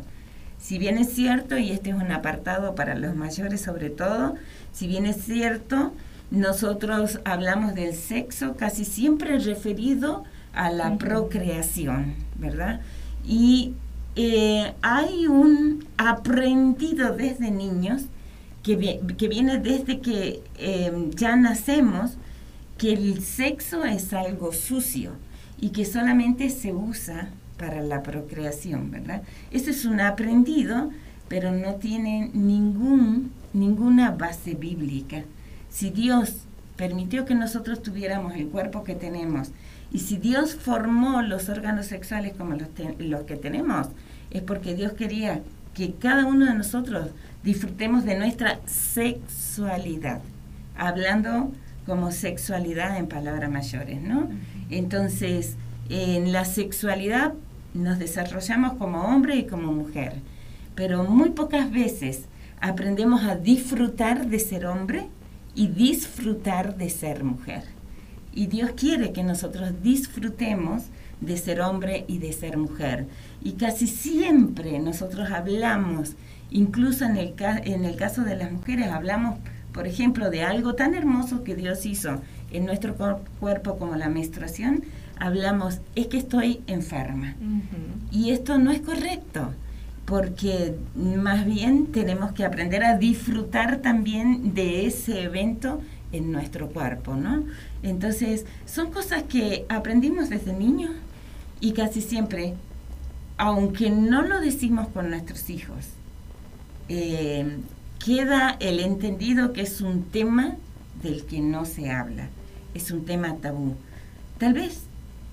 Si 0.60 0.78
bien 0.78 0.98
es 0.98 1.12
cierto, 1.14 1.56
y 1.56 1.70
este 1.70 1.90
es 1.90 1.96
un 1.96 2.10
apartado 2.10 2.74
para 2.74 2.96
los 2.96 3.14
mayores 3.14 3.60
sobre 3.60 3.90
todo, 3.90 4.34
si 4.72 4.86
bien 4.88 5.06
es 5.06 5.24
cierto, 5.24 5.92
nosotros 6.30 7.20
hablamos 7.24 7.74
del 7.74 7.94
sexo 7.94 8.56
casi 8.56 8.84
siempre 8.84 9.38
referido 9.38 10.24
a 10.52 10.70
la 10.70 10.96
procreación, 10.98 12.14
¿verdad? 12.36 12.80
Y 13.24 13.74
eh, 14.20 14.74
hay 14.82 15.28
un 15.28 15.86
aprendido 15.96 17.14
desde 17.14 17.52
niños 17.52 18.06
que, 18.64 18.74
viene 18.74 19.58
desde 19.58 20.00
que 20.00 20.42
em, 20.58 21.12
ya 21.12 21.36
nacemos, 21.36 22.16
que 22.78 22.94
el 22.94 23.22
sexo 23.22 23.84
es 23.84 24.12
algo 24.12 24.52
sucio 24.52 25.12
y 25.60 25.68
que 25.68 25.84
solamente 25.84 26.50
se 26.50 26.72
usa 26.72 27.30
para 27.58 27.80
la 27.80 28.02
procreación, 28.02 28.90
¿verdad? 28.90 29.22
Eso 29.52 29.70
es 29.70 29.84
un 29.84 30.00
aprendido, 30.00 30.90
pero 31.28 31.52
no 31.52 31.76
tiene 31.76 32.32
ningún, 32.34 33.30
ninguna 33.52 34.10
base 34.10 34.54
bíblica. 34.54 35.22
Si 35.70 35.90
Dios 35.90 36.47
permitió 36.78 37.26
que 37.26 37.34
nosotros 37.34 37.82
tuviéramos 37.82 38.34
el 38.36 38.48
cuerpo 38.48 38.84
que 38.84 38.94
tenemos 38.94 39.50
y 39.90 39.98
si 40.00 40.16
Dios 40.16 40.54
formó 40.54 41.22
los 41.22 41.48
órganos 41.48 41.86
sexuales 41.86 42.34
como 42.36 42.54
los, 42.54 42.68
los 42.98 43.22
que 43.22 43.36
tenemos, 43.36 43.88
es 44.30 44.42
porque 44.42 44.74
Dios 44.74 44.92
quería 44.92 45.42
que 45.74 45.94
cada 45.94 46.26
uno 46.26 46.46
de 46.46 46.54
nosotros 46.54 47.10
disfrutemos 47.42 48.04
de 48.04 48.18
nuestra 48.18 48.60
sexualidad, 48.66 50.20
hablando 50.76 51.52
como 51.86 52.10
sexualidad 52.10 52.98
en 52.98 53.08
palabras 53.08 53.50
mayores, 53.50 54.02
¿no? 54.02 54.28
Entonces, 54.70 55.56
en 55.88 56.32
la 56.32 56.44
sexualidad 56.44 57.32
nos 57.72 57.98
desarrollamos 57.98 58.74
como 58.74 59.02
hombre 59.02 59.36
y 59.36 59.46
como 59.46 59.72
mujer, 59.72 60.14
pero 60.74 61.04
muy 61.04 61.30
pocas 61.30 61.70
veces 61.70 62.24
aprendemos 62.60 63.22
a 63.24 63.36
disfrutar 63.36 64.26
de 64.26 64.38
ser 64.38 64.66
hombre 64.66 65.08
y 65.58 65.66
disfrutar 65.66 66.76
de 66.76 66.88
ser 66.88 67.24
mujer. 67.24 67.64
Y 68.32 68.46
Dios 68.46 68.70
quiere 68.76 69.12
que 69.12 69.24
nosotros 69.24 69.72
disfrutemos 69.82 70.84
de 71.20 71.36
ser 71.36 71.60
hombre 71.62 72.04
y 72.06 72.18
de 72.18 72.32
ser 72.32 72.56
mujer. 72.56 73.08
Y 73.42 73.54
casi 73.54 73.88
siempre 73.88 74.78
nosotros 74.78 75.32
hablamos, 75.32 76.12
incluso 76.52 77.04
en 77.06 77.16
el, 77.16 77.34
en 77.64 77.84
el 77.84 77.96
caso 77.96 78.22
de 78.22 78.36
las 78.36 78.52
mujeres, 78.52 78.86
hablamos, 78.86 79.40
por 79.72 79.88
ejemplo, 79.88 80.30
de 80.30 80.44
algo 80.44 80.76
tan 80.76 80.94
hermoso 80.94 81.42
que 81.42 81.56
Dios 81.56 81.84
hizo 81.86 82.22
en 82.52 82.64
nuestro 82.64 82.94
cuerpo 83.40 83.78
como 83.78 83.96
la 83.96 84.08
menstruación, 84.08 84.84
hablamos, 85.18 85.80
es 85.96 86.06
que 86.06 86.18
estoy 86.18 86.60
enferma. 86.68 87.34
Y 88.12 88.30
esto 88.30 88.58
no 88.58 88.70
es 88.70 88.80
correcto. 88.80 89.52
Porque 90.08 90.74
más 90.96 91.44
bien 91.44 91.88
tenemos 91.92 92.32
que 92.32 92.42
aprender 92.42 92.82
a 92.82 92.96
disfrutar 92.96 93.82
también 93.82 94.54
de 94.54 94.86
ese 94.86 95.24
evento 95.24 95.82
en 96.12 96.32
nuestro 96.32 96.70
cuerpo, 96.70 97.14
¿no? 97.14 97.44
Entonces, 97.82 98.46
son 98.64 98.90
cosas 98.90 99.24
que 99.24 99.66
aprendimos 99.68 100.30
desde 100.30 100.54
niños 100.54 100.92
y 101.60 101.72
casi 101.72 102.00
siempre, 102.00 102.54
aunque 103.36 103.90
no 103.90 104.22
lo 104.22 104.40
decimos 104.40 104.88
con 104.88 105.10
nuestros 105.10 105.50
hijos, 105.50 105.84
eh, 106.88 107.58
queda 108.02 108.56
el 108.60 108.80
entendido 108.80 109.52
que 109.52 109.60
es 109.60 109.82
un 109.82 110.04
tema 110.04 110.56
del 111.02 111.26
que 111.26 111.40
no 111.40 111.66
se 111.66 111.90
habla, 111.90 112.30
es 112.72 112.90
un 112.90 113.04
tema 113.04 113.36
tabú. 113.42 113.74
Tal 114.38 114.54
vez 114.54 114.84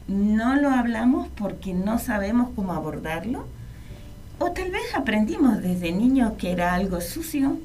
no 0.10 0.58
lo 0.58 0.70
hablamos 0.70 1.30
porque 1.30 1.74
no 1.74 1.98
sabemos 1.98 2.50
cómo 2.58 2.74
abordarlo, 2.74 3.48
o 4.40 4.52
tal 4.52 4.72
vez 4.72 4.94
aprendimos 4.94 5.62
desde 5.62 5.92
niños 5.92 6.34
que 6.38 6.52
era 6.52 6.74
algo 6.74 7.02
sucio 7.02 7.58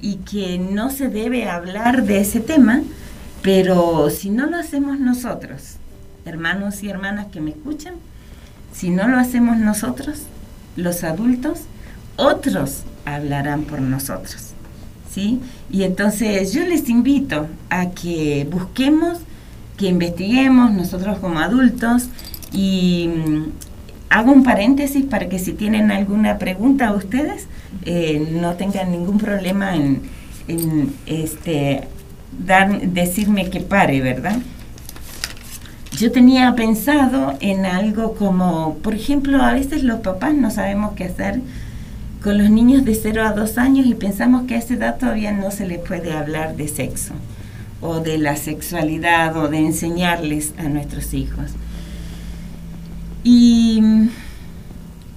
y 0.00 0.16
que 0.16 0.58
no 0.58 0.90
se 0.90 1.08
debe 1.08 1.48
hablar 1.48 2.04
de 2.04 2.20
ese 2.20 2.40
tema, 2.40 2.82
pero 3.42 4.10
si 4.10 4.30
no 4.30 4.46
lo 4.46 4.56
hacemos 4.56 4.98
nosotros, 4.98 5.76
hermanos 6.24 6.82
y 6.82 6.88
hermanas 6.88 7.26
que 7.26 7.40
me 7.40 7.50
escuchan, 7.50 7.94
si 8.72 8.90
no 8.90 9.08
lo 9.08 9.18
hacemos 9.18 9.58
nosotros, 9.58 10.22
los 10.76 11.02
adultos, 11.04 11.60
otros 12.16 12.82
hablarán 13.04 13.62
por 13.62 13.80
nosotros. 13.80 14.52
¿Sí? 15.10 15.40
Y 15.70 15.82
entonces 15.84 16.52
yo 16.52 16.64
les 16.64 16.88
invito 16.88 17.48
a 17.70 17.90
que 17.90 18.46
busquemos, 18.50 19.18
que 19.76 19.86
investiguemos 19.86 20.72
nosotros 20.72 21.18
como 21.18 21.40
adultos 21.40 22.08
y 22.52 23.08
hago 24.10 24.32
un 24.32 24.42
paréntesis 24.42 25.04
para 25.04 25.28
que 25.28 25.38
si 25.38 25.52
tienen 25.52 25.90
alguna 25.90 26.38
pregunta 26.38 26.88
a 26.88 26.92
ustedes, 26.92 27.46
eh, 27.84 28.28
no 28.40 28.54
tengan 28.54 28.90
ningún 28.90 29.18
problema 29.18 29.74
en, 29.76 30.02
este, 31.06 31.82
dar, 32.46 32.80
decirme 32.80 33.50
que 33.50 33.60
pare, 33.60 34.00
¿verdad? 34.00 34.38
Yo 35.98 36.12
tenía 36.12 36.54
pensado 36.54 37.36
en 37.40 37.66
algo 37.66 38.14
como, 38.14 38.76
por 38.78 38.94
ejemplo, 38.94 39.42
a 39.42 39.52
veces 39.52 39.82
los 39.82 40.00
papás 40.00 40.34
no 40.34 40.50
sabemos 40.50 40.92
qué 40.94 41.04
hacer 41.04 41.40
con 42.22 42.38
los 42.38 42.50
niños 42.50 42.84
de 42.84 42.94
0 42.94 43.26
a 43.26 43.32
2 43.32 43.58
años 43.58 43.86
y 43.86 43.94
pensamos 43.94 44.46
que 44.46 44.54
a 44.54 44.58
esa 44.58 44.74
edad 44.74 44.96
todavía 44.98 45.32
no 45.32 45.50
se 45.50 45.66
les 45.66 45.78
puede 45.78 46.12
hablar 46.12 46.56
de 46.56 46.68
sexo 46.68 47.14
o 47.80 48.00
de 48.00 48.18
la 48.18 48.36
sexualidad 48.36 49.36
o 49.36 49.48
de 49.48 49.58
enseñarles 49.58 50.52
a 50.58 50.64
nuestros 50.64 51.14
hijos. 51.14 51.52
Y 53.24 53.82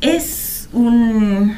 es 0.01 0.69
un, 0.73 1.55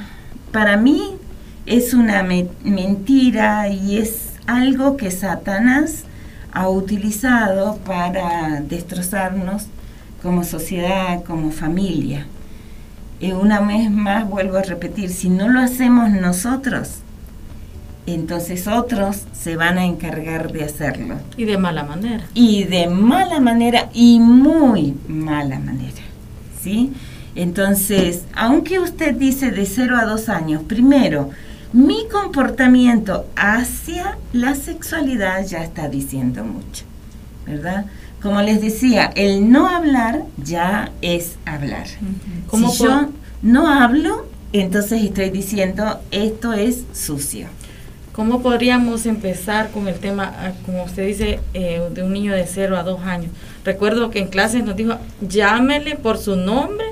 para 0.52 0.78
mí, 0.78 1.18
es 1.66 1.94
una 1.94 2.24
mentira 2.24 3.70
y 3.70 3.98
es 3.98 4.34
algo 4.46 4.98
que 4.98 5.12
Satanás 5.12 6.04
ha 6.52 6.70
utilizado 6.70 7.78
para 7.78 8.62
destrozarnos 8.62 9.68
como 10.22 10.44
sociedad, 10.44 11.24
como 11.24 11.52
familia. 11.52 12.28
Y 13.20 13.32
una 13.32 13.62
vez 13.62 13.90
más 13.90 14.30
vuelvo 14.30 14.58
a 14.58 14.64
repetir, 14.64 15.10
si 15.10 15.30
no 15.30 15.48
lo 15.48 15.60
hacemos 15.60 16.12
nosotros, 16.12 17.00
entonces 18.06 18.68
otros 18.68 19.24
se 19.32 19.56
van 19.56 19.78
a 19.78 19.86
encargar 19.86 20.52
de 20.52 20.66
hacerlo. 20.66 21.16
Y 21.38 21.46
de 21.46 21.58
mala 21.58 21.84
manera. 21.84 22.26
Y 22.34 22.66
de 22.66 22.88
mala 22.88 23.40
manera 23.40 23.90
y 23.94 24.20
muy 24.20 24.96
mala 25.08 25.60
manera. 25.60 26.03
¿Sí? 26.64 26.94
Entonces, 27.36 28.24
aunque 28.36 28.80
usted 28.80 29.16
dice 29.16 29.52
de 29.52 29.66
0 29.66 29.98
a 29.98 30.06
2 30.06 30.30
años, 30.30 30.64
primero, 30.64 31.32
mi 31.74 32.08
comportamiento 32.08 33.26
hacia 33.36 34.18
la 34.32 34.56
sexualidad 34.56 35.46
ya 35.46 35.64
está 35.64 35.90
diciendo 35.90 36.44
mucho, 36.44 36.86
¿verdad? 37.48 37.86
Como 38.22 38.42
les 38.42 38.62
decía, 38.62 39.12
el 39.16 39.52
no 39.52 39.68
hablar 39.68 40.24
ya 40.38 40.92
es 41.02 41.36
hablar. 41.46 41.88
si 41.88 42.84
yo 42.84 43.10
no 43.42 43.68
hablo, 43.68 44.28
entonces 44.54 45.04
estoy 45.04 45.32
diciendo 45.32 46.00
esto 46.12 46.54
es 46.54 46.84
sucio. 46.94 47.48
¿Cómo 48.14 48.44
podríamos 48.44 49.08
empezar 49.08 49.72
con 49.72 49.88
el 49.88 49.96
tema, 49.96 50.32
ah, 50.38 50.52
como 50.68 50.84
usted 50.84 51.08
dice, 51.08 51.40
eh, 51.56 51.82
de 51.92 52.04
un 52.04 52.14
niño 52.14 52.34
de 52.34 52.46
0 52.46 52.78
a 52.78 52.84
2 52.84 53.02
años? 53.02 53.32
Recuerdo 53.64 54.10
que 54.10 54.20
en 54.20 54.28
clases 54.28 54.64
nos 54.64 54.76
dijo, 54.76 54.96
llámele 55.22 55.96
por 55.96 56.18
su 56.18 56.36
nombre 56.36 56.86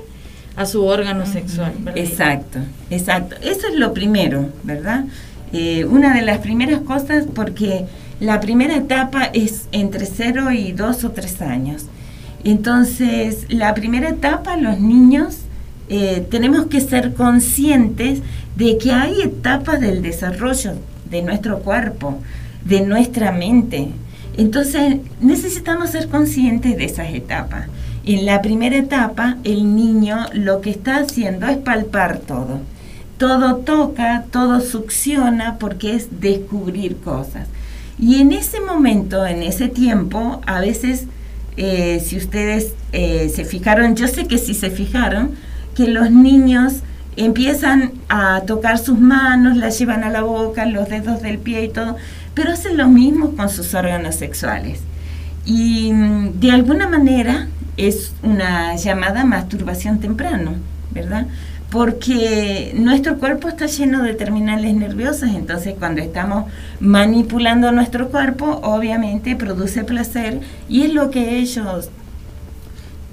a 0.56 0.66
su 0.66 0.86
órgano 0.86 1.26
sexual. 1.26 1.74
Exacto, 1.96 2.60
exacto. 2.90 3.36
Eso 3.42 3.68
es 3.68 3.76
lo 3.76 3.94
primero, 3.94 4.50
¿verdad? 4.64 5.06
Eh, 5.54 5.86
una 5.86 6.14
de 6.14 6.22
las 6.22 6.40
primeras 6.40 6.82
cosas 6.82 7.26
porque 7.34 7.86
la 8.20 8.40
primera 8.40 8.76
etapa 8.78 9.26
es 9.34 9.68
entre 9.72 10.06
0 10.06 10.52
y 10.52 10.72
2 10.72 11.04
o 11.04 11.12
3 11.12 11.42
años. 11.42 11.86
Entonces, 12.44 13.46
la 13.50 13.74
primera 13.74 14.10
etapa, 14.10 14.58
los 14.58 14.80
niños 14.80 15.40
eh, 15.90 16.26
tenemos 16.30 16.68
que 16.68 16.80
ser 16.80 17.14
conscientes 17.14 18.22
de 18.56 18.78
que 18.78 18.92
hay 18.92 19.22
etapas 19.22 19.80
del 19.82 20.02
desarrollo 20.02 20.74
de 21.10 21.22
nuestro 21.22 21.60
cuerpo, 21.60 22.20
de 22.64 22.82
nuestra 22.82 23.32
mente. 23.32 23.90
Entonces, 24.38 24.98
necesitamos 25.20 25.92
ser 25.92 26.08
conscientes 26.08 26.78
de 26.78 26.86
esas 26.86 27.14
etapas. 27.14 27.68
En 28.06 28.26
la 28.26 28.42
primera 28.42 28.78
etapa, 28.78 29.38
el 29.44 29.76
niño 29.76 30.26
lo 30.34 30.62
que 30.62 30.72
está 30.72 30.98
haciendo 30.98 31.48
es 31.48 31.58
palpar 31.58 32.20
todo. 32.20 32.62
Todo 33.18 33.58
toca, 33.58 34.26
todo 34.32 34.62
succiona 34.62 35.58
porque 35.60 35.96
es 35.96 36.20
descubrir 36.20 36.98
cosas. 36.98 37.48
Y 38.00 38.20
en 38.20 38.32
ese 38.32 38.60
momento, 38.60 39.28
en 39.28 39.44
ese 39.44 39.68
tiempo, 39.68 40.42
a 40.48 40.60
veces, 40.60 41.06
eh, 41.58 42.02
si 42.04 42.18
ustedes 42.18 42.74
eh, 42.94 43.30
se 43.30 43.46
fijaron, 43.46 43.96
yo 43.96 44.08
sé 44.08 44.26
que 44.26 44.40
si 44.40 44.56
se 44.56 44.72
fijaron, 44.72 45.32
que 45.76 45.88
los 45.88 46.10
niños 46.10 46.82
empiezan 47.16 47.92
a 48.10 48.42
tocar 48.48 48.80
sus 48.80 49.00
manos, 49.00 49.58
las 49.58 49.78
llevan 49.78 50.04
a 50.04 50.10
la 50.10 50.24
boca, 50.24 50.66
los 50.66 50.90
dedos 50.90 51.22
del 51.22 51.38
pie 51.38 51.66
y 51.66 51.70
todo, 51.70 51.98
pero 52.34 52.52
hacen 52.54 52.78
lo 52.78 52.88
mismo 52.88 53.36
con 53.36 53.50
sus 53.50 53.74
órganos 53.74 54.16
sexuales. 54.16 54.80
Y 55.46 55.92
mm, 55.92 56.40
de 56.40 56.52
alguna 56.52 56.88
manera 56.88 57.48
es 57.78 58.14
una 58.24 58.76
llamada 58.76 59.26
masturbación 59.26 60.00
temprano, 60.00 60.54
¿verdad? 60.92 61.28
Porque 61.70 62.74
nuestro 62.76 63.18
cuerpo 63.18 63.48
está 63.48 63.66
lleno 63.66 64.04
de 64.04 64.14
terminales 64.14 64.74
nerviosas, 64.76 65.34
entonces 65.36 65.76
cuando 65.80 66.02
estamos 66.02 66.52
manipulando 66.80 67.72
nuestro 67.72 68.10
cuerpo, 68.10 68.60
obviamente 68.64 69.36
produce 69.36 69.84
placer 69.84 70.42
y 70.68 70.84
es 70.84 70.94
lo 70.94 71.10
que 71.10 71.38
ellos 71.38 71.90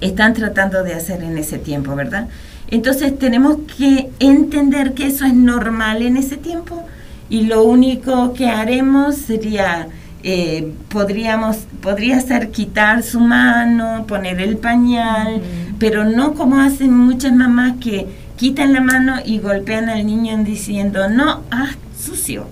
están 0.01 0.33
tratando 0.33 0.83
de 0.83 0.93
hacer 0.93 1.23
en 1.23 1.37
ese 1.37 1.57
tiempo, 1.57 1.95
¿verdad? 1.95 2.27
Entonces 2.69 3.17
tenemos 3.17 3.57
que 3.77 4.09
entender 4.19 4.93
que 4.93 5.07
eso 5.07 5.25
es 5.25 5.33
normal 5.33 6.01
en 6.01 6.17
ese 6.17 6.37
tiempo 6.37 6.85
y 7.29 7.43
lo 7.43 7.63
único 7.63 8.33
que 8.33 8.47
haremos 8.47 9.15
sería 9.15 9.89
eh, 10.21 10.73
podríamos, 10.89 11.57
podría 11.81 12.19
ser 12.19 12.51
quitar 12.51 13.03
su 13.03 13.21
mano, 13.21 14.05
poner 14.05 14.41
el 14.41 14.57
pañal, 14.57 15.41
pero 15.79 16.03
no 16.03 16.33
como 16.33 16.59
hacen 16.59 16.93
muchas 16.93 17.33
mamás 17.33 17.77
que 17.79 18.07
quitan 18.35 18.73
la 18.73 18.81
mano 18.81 19.15
y 19.23 19.39
golpean 19.39 19.87
al 19.89 20.05
niño 20.05 20.37
diciendo, 20.43 21.09
no, 21.09 21.43
ah, 21.51 21.69
sucio. 21.97 22.47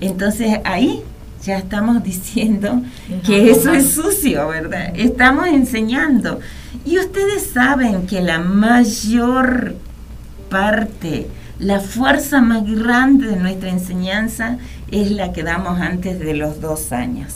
Entonces 0.00 0.60
ahí 0.64 1.02
ya 1.44 1.58
estamos 1.58 2.04
diciendo 2.04 2.82
que 3.26 3.50
eso 3.50 3.72
es 3.72 3.90
sucio, 3.92 4.48
¿verdad? 4.48 4.92
Estamos 4.94 5.48
enseñando. 5.48 6.38
Y 6.84 6.98
ustedes 6.98 7.50
saben 7.52 8.06
que 8.06 8.20
la 8.20 8.38
mayor 8.38 9.74
parte 10.50 11.26
la 11.58 11.80
fuerza 11.80 12.40
más 12.40 12.64
grande 12.64 13.28
de 13.28 13.36
nuestra 13.36 13.70
enseñanza 13.70 14.58
es 14.90 15.10
la 15.10 15.32
que 15.32 15.42
damos 15.42 15.80
antes 15.80 16.18
de 16.20 16.34
los 16.34 16.60
dos 16.60 16.92
años, 16.92 17.34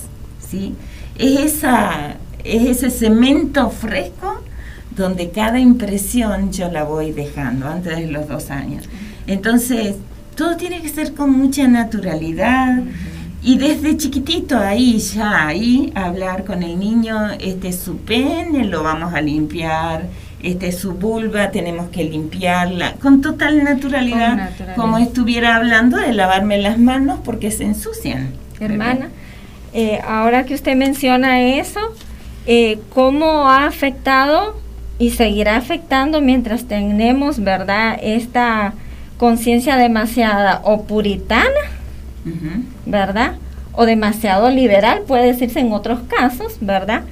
¿sí? 0.48 0.74
Es, 1.18 1.56
esa, 1.56 2.16
es 2.44 2.68
ese 2.68 2.90
cemento 2.90 3.70
fresco 3.70 4.42
donde 4.96 5.30
cada 5.30 5.58
impresión 5.58 6.52
yo 6.52 6.70
la 6.70 6.84
voy 6.84 7.12
dejando 7.12 7.66
antes 7.66 7.96
de 7.96 8.06
los 8.06 8.28
dos 8.28 8.50
años. 8.50 8.88
Entonces, 9.26 9.96
todo 10.36 10.56
tiene 10.56 10.82
que 10.82 10.88
ser 10.88 11.14
con 11.14 11.30
mucha 11.32 11.66
naturalidad 11.66 12.82
y 13.42 13.58
desde 13.58 13.96
chiquitito 13.96 14.56
ahí, 14.56 14.98
ya 14.98 15.48
ahí, 15.48 15.92
hablar 15.96 16.44
con 16.44 16.62
el 16.62 16.78
niño, 16.78 17.32
este 17.40 17.68
es 17.68 17.78
su 17.78 17.96
pene, 17.96 18.64
lo 18.64 18.84
vamos 18.84 19.14
a 19.14 19.20
limpiar, 19.20 20.06
este, 20.42 20.72
su 20.72 20.94
vulva, 20.94 21.50
tenemos 21.50 21.88
que 21.90 22.04
limpiarla 22.04 22.94
con 22.94 23.20
total 23.20 23.62
naturalidad, 23.62 24.50
como 24.76 24.98
estuviera 24.98 25.56
hablando 25.56 25.96
de 25.98 26.12
lavarme 26.12 26.58
las 26.58 26.78
manos 26.78 27.20
porque 27.24 27.50
se 27.50 27.64
ensucian. 27.64 28.30
Hermana, 28.58 29.08
eh, 29.72 30.00
ahora 30.06 30.44
que 30.44 30.54
usted 30.54 30.76
menciona 30.76 31.40
eso, 31.42 31.80
eh, 32.46 32.78
¿cómo 32.92 33.48
ha 33.48 33.66
afectado 33.66 34.60
y 34.98 35.10
seguirá 35.10 35.56
afectando 35.56 36.20
mientras 36.20 36.64
tenemos, 36.64 37.38
verdad, 37.42 37.98
esta 38.02 38.74
conciencia 39.16 39.76
demasiada 39.76 40.60
o 40.64 40.82
puritana, 40.84 41.48
¿verdad? 42.84 43.34
O 43.72 43.86
demasiado 43.86 44.50
liberal, 44.50 45.02
puede 45.06 45.26
decirse 45.26 45.60
en 45.60 45.72
otros 45.72 46.00
casos, 46.08 46.58
¿verdad? 46.60 47.02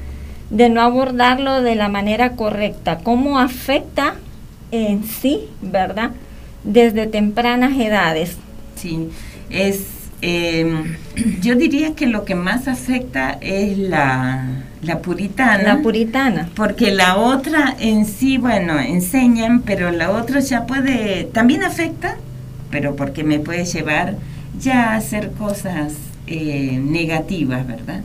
De 0.51 0.69
no 0.69 0.81
abordarlo 0.81 1.63
de 1.63 1.77
la 1.77 1.89
manera 1.89 2.33
correcta. 2.33 2.99
¿Cómo 2.99 3.39
afecta 3.39 4.17
en 4.71 5.05
sí, 5.05 5.49
¿verdad? 5.63 6.11
Desde 6.65 7.07
tempranas 7.07 7.79
edades. 7.79 8.37
Sí, 8.77 9.09
es, 9.49 9.87
em, 10.21 10.97
yo 11.41 11.55
diría 11.55 11.95
que 11.95 12.07
lo 12.07 12.25
que 12.25 12.35
más 12.35 12.69
afecta 12.69 13.39
es 13.41 13.79
la, 13.79 14.65
la 14.83 14.99
puritana. 15.01 15.63
La 15.63 15.83
puritana. 15.83 16.49
Porque 16.55 16.91
la 16.91 17.17
otra 17.17 17.77
en 17.79 18.07
sí, 18.07 18.39
bueno, 18.39 18.79
enseñan, 18.79 19.63
pero 19.63 19.91
la 19.91 20.11
otra 20.11 20.41
ya 20.41 20.67
puede, 20.67 21.25
también 21.25 21.63
afecta, 21.63 22.17
pero 22.71 22.97
porque 22.97 23.25
me 23.25 23.39
puede 23.39 23.65
llevar 23.65 24.17
ya 24.59 24.93
a 24.93 24.97
hacer 24.97 25.33
cosas 25.33 25.95
eh, 26.27 26.81
negativas, 26.83 27.67
¿verdad? 27.67 28.01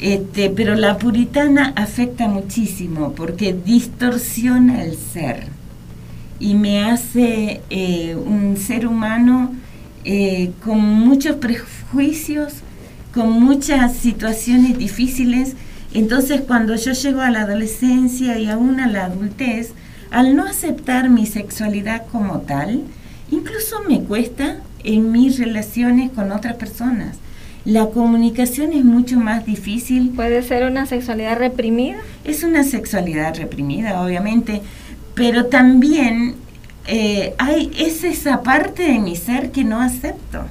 Este, 0.00 0.50
pero 0.50 0.74
la 0.74 0.98
puritana 0.98 1.72
afecta 1.74 2.28
muchísimo 2.28 3.12
porque 3.12 3.54
distorsiona 3.54 4.84
el 4.84 4.96
ser 4.96 5.46
y 6.38 6.54
me 6.54 6.84
hace 6.84 7.62
eh, 7.70 8.14
un 8.14 8.58
ser 8.58 8.86
humano 8.86 9.54
eh, 10.04 10.52
con 10.62 10.80
muchos 10.80 11.36
prejuicios, 11.36 12.54
con 13.14 13.30
muchas 13.42 13.96
situaciones 13.96 14.76
difíciles. 14.76 15.54
Entonces 15.94 16.42
cuando 16.42 16.76
yo 16.76 16.92
llego 16.92 17.22
a 17.22 17.30
la 17.30 17.42
adolescencia 17.42 18.38
y 18.38 18.48
aún 18.48 18.80
a 18.80 18.88
la 18.88 19.06
adultez, 19.06 19.72
al 20.10 20.36
no 20.36 20.44
aceptar 20.44 21.08
mi 21.08 21.26
sexualidad 21.26 22.06
como 22.12 22.40
tal, 22.40 22.82
incluso 23.30 23.82
me 23.88 24.02
cuesta 24.02 24.58
en 24.84 25.10
mis 25.10 25.38
relaciones 25.38 26.10
con 26.12 26.32
otras 26.32 26.56
personas. 26.56 27.16
La 27.66 27.86
comunicación 27.86 28.72
es 28.72 28.84
mucho 28.84 29.18
más 29.18 29.44
difícil. 29.44 30.10
¿Puede 30.10 30.40
ser 30.44 30.70
una 30.70 30.86
sexualidad 30.86 31.36
reprimida? 31.36 31.96
Es 32.22 32.44
una 32.44 32.62
sexualidad 32.62 33.34
reprimida, 33.34 34.00
obviamente, 34.02 34.62
pero 35.16 35.46
también 35.46 36.36
eh, 36.86 37.34
hay, 37.38 37.72
es 37.76 38.04
esa 38.04 38.44
parte 38.44 38.84
de 38.84 39.00
mi 39.00 39.16
ser 39.16 39.50
que 39.50 39.64
no 39.64 39.80
acepto. 39.80 40.44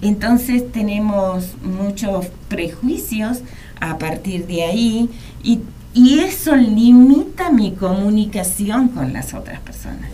Entonces 0.00 0.72
tenemos 0.72 1.56
muchos 1.62 2.28
prejuicios 2.48 3.42
a 3.78 3.98
partir 3.98 4.46
de 4.46 4.62
ahí 4.62 5.10
y, 5.42 5.60
y 5.92 6.20
eso 6.20 6.56
limita 6.56 7.50
mi 7.50 7.72
comunicación 7.72 8.88
con 8.88 9.12
las 9.12 9.34
otras 9.34 9.60
personas. 9.60 10.10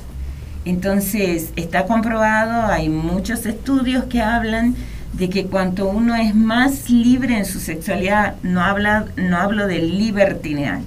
Entonces 0.64 1.52
está 1.54 1.86
comprobado, 1.86 2.66
hay 2.66 2.88
muchos 2.88 3.46
estudios 3.46 4.06
que 4.06 4.20
hablan 4.20 4.74
de 5.18 5.30
que 5.30 5.46
cuanto 5.46 5.88
uno 5.88 6.14
es 6.14 6.34
más 6.34 6.90
libre 6.90 7.38
en 7.38 7.46
su 7.46 7.58
sexualidad, 7.58 8.34
no, 8.42 8.60
habla, 8.62 9.06
no 9.16 9.38
hablo 9.38 9.66
de 9.66 9.78
libertinaje, 9.78 10.84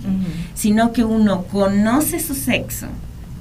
sino 0.54 0.94
que 0.94 1.04
uno 1.04 1.44
conoce 1.44 2.20
su 2.20 2.36
sexo, 2.36 2.88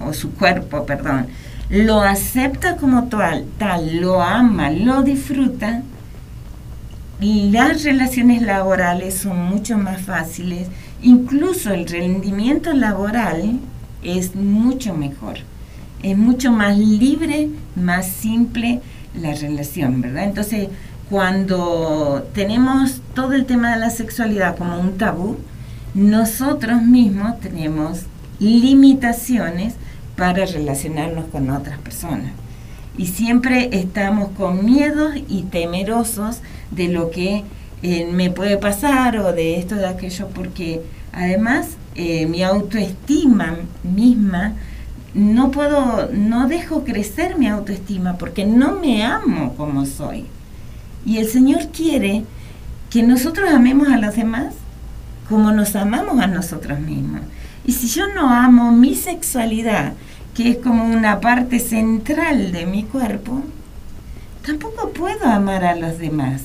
o 0.00 0.12
su 0.12 0.32
cuerpo, 0.32 0.86
perdón, 0.86 1.26
lo 1.68 2.00
acepta 2.00 2.76
como 2.76 3.04
tal, 3.04 3.44
tal, 3.58 4.00
lo 4.00 4.22
ama, 4.22 4.70
lo 4.70 5.02
disfruta, 5.02 5.82
y 7.20 7.50
las 7.50 7.82
relaciones 7.82 8.42
laborales 8.42 9.14
son 9.14 9.44
mucho 9.44 9.76
más 9.76 10.00
fáciles, 10.00 10.68
incluso 11.02 11.72
el 11.74 11.86
rendimiento 11.86 12.72
laboral 12.72 13.58
es 14.02 14.34
mucho 14.34 14.94
mejor, 14.94 15.38
es 16.02 16.16
mucho 16.16 16.50
más 16.52 16.78
libre, 16.78 17.48
más 17.74 18.06
simple 18.06 18.80
la 19.20 19.34
relación, 19.34 20.00
¿verdad? 20.00 20.24
Entonces, 20.24 20.68
cuando 21.10 22.28
tenemos 22.34 23.00
todo 23.14 23.32
el 23.32 23.46
tema 23.46 23.72
de 23.72 23.80
la 23.80 23.90
sexualidad 23.90 24.56
como 24.56 24.78
un 24.78 24.98
tabú, 24.98 25.36
nosotros 25.94 26.82
mismos 26.82 27.40
tenemos 27.40 28.02
limitaciones 28.38 29.74
para 30.16 30.44
relacionarnos 30.44 31.26
con 31.26 31.50
otras 31.50 31.78
personas. 31.78 32.32
Y 32.98 33.06
siempre 33.06 33.70
estamos 33.72 34.30
con 34.30 34.64
miedos 34.64 35.14
y 35.28 35.42
temerosos 35.44 36.40
de 36.70 36.88
lo 36.88 37.10
que 37.10 37.44
eh, 37.82 38.08
me 38.12 38.30
puede 38.30 38.56
pasar 38.58 39.16
o 39.18 39.32
de 39.32 39.56
esto, 39.56 39.76
de 39.76 39.86
aquello, 39.86 40.28
porque 40.34 40.82
además 41.12 41.68
eh, 41.94 42.26
mi 42.26 42.42
autoestima 42.42 43.56
misma, 43.84 44.54
no 45.14 45.50
puedo, 45.50 46.08
no 46.12 46.48
dejo 46.48 46.84
crecer 46.84 47.38
mi 47.38 47.48
autoestima 47.48 48.16
porque 48.18 48.44
no 48.44 48.72
me 48.72 49.04
amo 49.04 49.54
como 49.56 49.86
soy. 49.86 50.26
Y 51.04 51.18
el 51.18 51.28
Señor 51.28 51.68
quiere 51.68 52.24
que 52.90 53.02
nosotros 53.02 53.50
amemos 53.50 53.88
a 53.88 53.98
los 53.98 54.16
demás 54.16 54.54
como 55.28 55.52
nos 55.52 55.76
amamos 55.76 56.20
a 56.20 56.26
nosotros 56.26 56.80
mismos. 56.80 57.20
Y 57.64 57.72
si 57.72 57.86
yo 57.88 58.06
no 58.14 58.30
amo 58.30 58.72
mi 58.72 58.94
sexualidad, 58.94 59.92
que 60.34 60.50
es 60.50 60.56
como 60.58 60.84
una 60.84 61.20
parte 61.20 61.58
central 61.58 62.52
de 62.52 62.64
mi 62.64 62.84
cuerpo, 62.84 63.42
tampoco 64.46 64.90
puedo 64.90 65.26
amar 65.26 65.64
a 65.64 65.74
los 65.74 65.98
demás. 65.98 66.42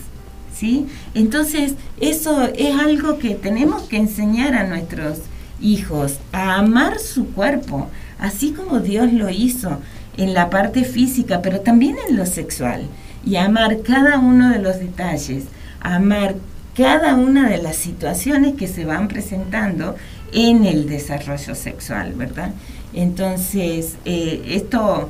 ¿sí? 0.53 0.87
Entonces, 1.13 1.75
eso 1.99 2.49
es 2.55 2.75
algo 2.77 3.19
que 3.19 3.35
tenemos 3.35 3.83
que 3.83 3.97
enseñar 3.97 4.55
a 4.55 4.67
nuestros 4.67 5.19
hijos, 5.61 6.19
a 6.31 6.55
amar 6.55 6.99
su 6.99 7.27
cuerpo, 7.27 7.89
así 8.19 8.51
como 8.51 8.79
Dios 8.79 9.11
lo 9.11 9.29
hizo 9.29 9.79
en 10.17 10.33
la 10.33 10.49
parte 10.49 10.83
física, 10.83 11.41
pero 11.41 11.61
también 11.61 11.95
en 12.07 12.17
lo 12.17 12.25
sexual, 12.25 12.87
y 13.25 13.35
amar 13.37 13.81
cada 13.81 14.19
uno 14.19 14.49
de 14.49 14.59
los 14.59 14.79
detalles, 14.79 15.45
amar 15.81 16.35
cada 16.75 17.15
una 17.15 17.49
de 17.49 17.61
las 17.61 17.75
situaciones 17.75 18.55
que 18.55 18.67
se 18.67 18.85
van 18.85 19.07
presentando 19.07 19.95
en 20.31 20.65
el 20.65 20.87
desarrollo 20.87 21.55
sexual, 21.55 22.13
¿verdad? 22.13 22.51
Entonces, 22.93 23.95
eh, 24.05 24.43
esto 24.47 25.09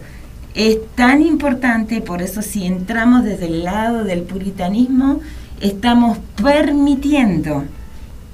es 0.53 0.77
tan 0.95 1.21
importante, 1.21 2.01
por 2.01 2.21
eso 2.21 2.41
si 2.41 2.65
entramos 2.65 3.23
desde 3.23 3.47
el 3.47 3.63
lado 3.63 4.03
del 4.03 4.21
puritanismo, 4.21 5.19
estamos 5.61 6.17
permitiendo 6.41 7.63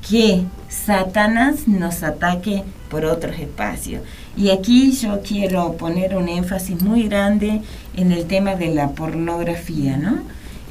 que 0.08 0.44
Satanás 0.68 1.68
nos 1.68 2.04
ataque 2.04 2.64
por 2.90 3.06
otros 3.06 3.40
espacios. 3.40 4.02
Y 4.36 4.50
aquí 4.50 4.92
yo 4.92 5.22
quiero 5.22 5.74
poner 5.74 6.16
un 6.16 6.28
énfasis 6.28 6.82
muy 6.82 7.08
grande 7.08 7.62
en 7.96 8.12
el 8.12 8.26
tema 8.26 8.56
de 8.56 8.74
la 8.74 8.90
pornografía, 8.90 9.98
¿no? 9.98 10.20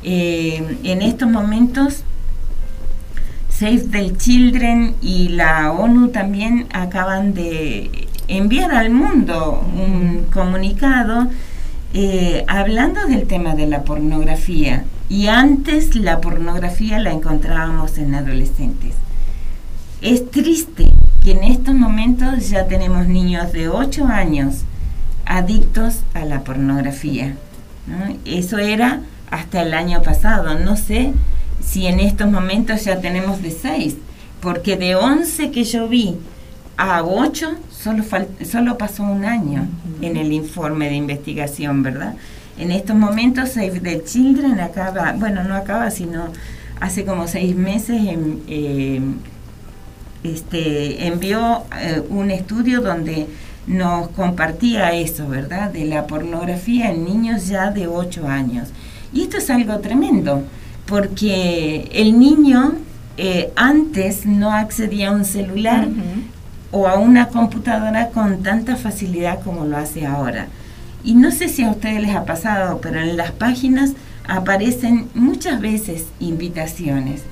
Eh, 0.02 0.78
en 0.84 1.02
estos 1.02 1.28
momentos 1.28 2.04
Save 3.50 3.88
the 3.90 4.16
Children 4.16 4.94
y 5.02 5.30
la 5.30 5.72
ONU 5.72 6.08
también 6.08 6.68
acaban 6.72 7.34
de 7.34 8.06
enviar 8.28 8.70
al 8.70 8.90
mundo 8.90 9.66
un 9.74 10.26
comunicado 10.32 11.26
eh, 11.92 12.44
hablando 12.46 13.04
del 13.06 13.26
tema 13.26 13.54
de 13.56 13.66
la 13.66 13.82
pornografía. 13.82 14.84
Y 15.08 15.26
antes 15.26 15.96
la 15.96 16.20
pornografía 16.20 17.00
la 17.00 17.10
encontrábamos 17.10 17.98
en 17.98 18.14
adolescentes. 18.14 18.94
Es 20.02 20.30
triste 20.30 20.92
que 21.28 21.32
en 21.32 21.44
estos 21.44 21.74
momentos 21.74 22.48
ya 22.48 22.68
tenemos 22.68 23.06
niños 23.06 23.52
de 23.52 23.68
8 23.68 24.06
años 24.06 24.62
adictos 25.26 26.00
a 26.14 26.24
la 26.24 26.40
pornografía. 26.40 27.34
Eso 28.24 28.56
era 28.56 29.02
hasta 29.30 29.60
el 29.60 29.74
año 29.74 30.02
pasado. 30.02 30.58
No 30.58 30.78
sé 30.78 31.12
si 31.62 31.86
en 31.86 32.00
estos 32.00 32.30
momentos 32.30 32.86
ya 32.86 33.02
tenemos 33.02 33.42
de 33.42 33.50
6, 33.50 33.96
porque 34.40 34.78
de 34.78 34.94
11 34.94 35.50
que 35.50 35.64
yo 35.64 35.86
vi 35.86 36.16
a 36.78 37.02
8 37.02 37.58
solo, 37.70 38.04
solo 38.50 38.78
pasó 38.78 39.02
un 39.02 39.26
año 39.26 39.66
en 40.00 40.16
el 40.16 40.32
informe 40.32 40.88
de 40.88 40.94
investigación, 40.94 41.82
¿verdad? 41.82 42.14
En 42.56 42.70
estos 42.70 42.96
momentos 42.96 43.50
Save 43.50 43.80
the 43.80 44.02
Children 44.02 44.60
acaba, 44.60 45.12
bueno, 45.12 45.44
no 45.44 45.56
acaba, 45.56 45.90
sino 45.90 46.28
hace 46.80 47.04
como 47.04 47.28
seis 47.28 47.54
meses 47.54 48.00
eh, 48.46 49.02
este, 50.32 51.06
envió 51.06 51.64
eh, 51.80 52.02
un 52.08 52.30
estudio 52.30 52.80
donde 52.80 53.26
nos 53.66 54.08
compartía 54.08 54.92
eso, 54.92 55.28
¿verdad? 55.28 55.70
De 55.70 55.84
la 55.84 56.06
pornografía 56.06 56.90
en 56.90 57.04
niños 57.04 57.48
ya 57.48 57.70
de 57.70 57.86
8 57.86 58.26
años. 58.26 58.68
Y 59.12 59.22
esto 59.22 59.38
es 59.38 59.50
algo 59.50 59.78
tremendo, 59.80 60.42
porque 60.86 61.88
el 61.92 62.18
niño 62.18 62.74
eh, 63.16 63.52
antes 63.56 64.26
no 64.26 64.52
accedía 64.52 65.08
a 65.08 65.12
un 65.12 65.24
celular 65.24 65.88
o 66.70 66.86
a 66.86 66.98
una 66.98 67.28
computadora 67.28 68.08
con 68.08 68.42
tanta 68.42 68.76
facilidad 68.76 69.42
como 69.42 69.64
lo 69.64 69.76
hace 69.76 70.06
ahora. 70.06 70.48
Y 71.04 71.14
no 71.14 71.30
sé 71.30 71.48
si 71.48 71.62
a 71.62 71.70
ustedes 71.70 72.00
les 72.00 72.14
ha 72.14 72.24
pasado, 72.24 72.80
pero 72.80 73.00
en 73.00 73.16
las 73.16 73.32
páginas 73.32 73.92
aparecen 74.26 75.08
muchas 75.14 75.60
veces 75.60 76.04
invitaciones, 76.20 77.22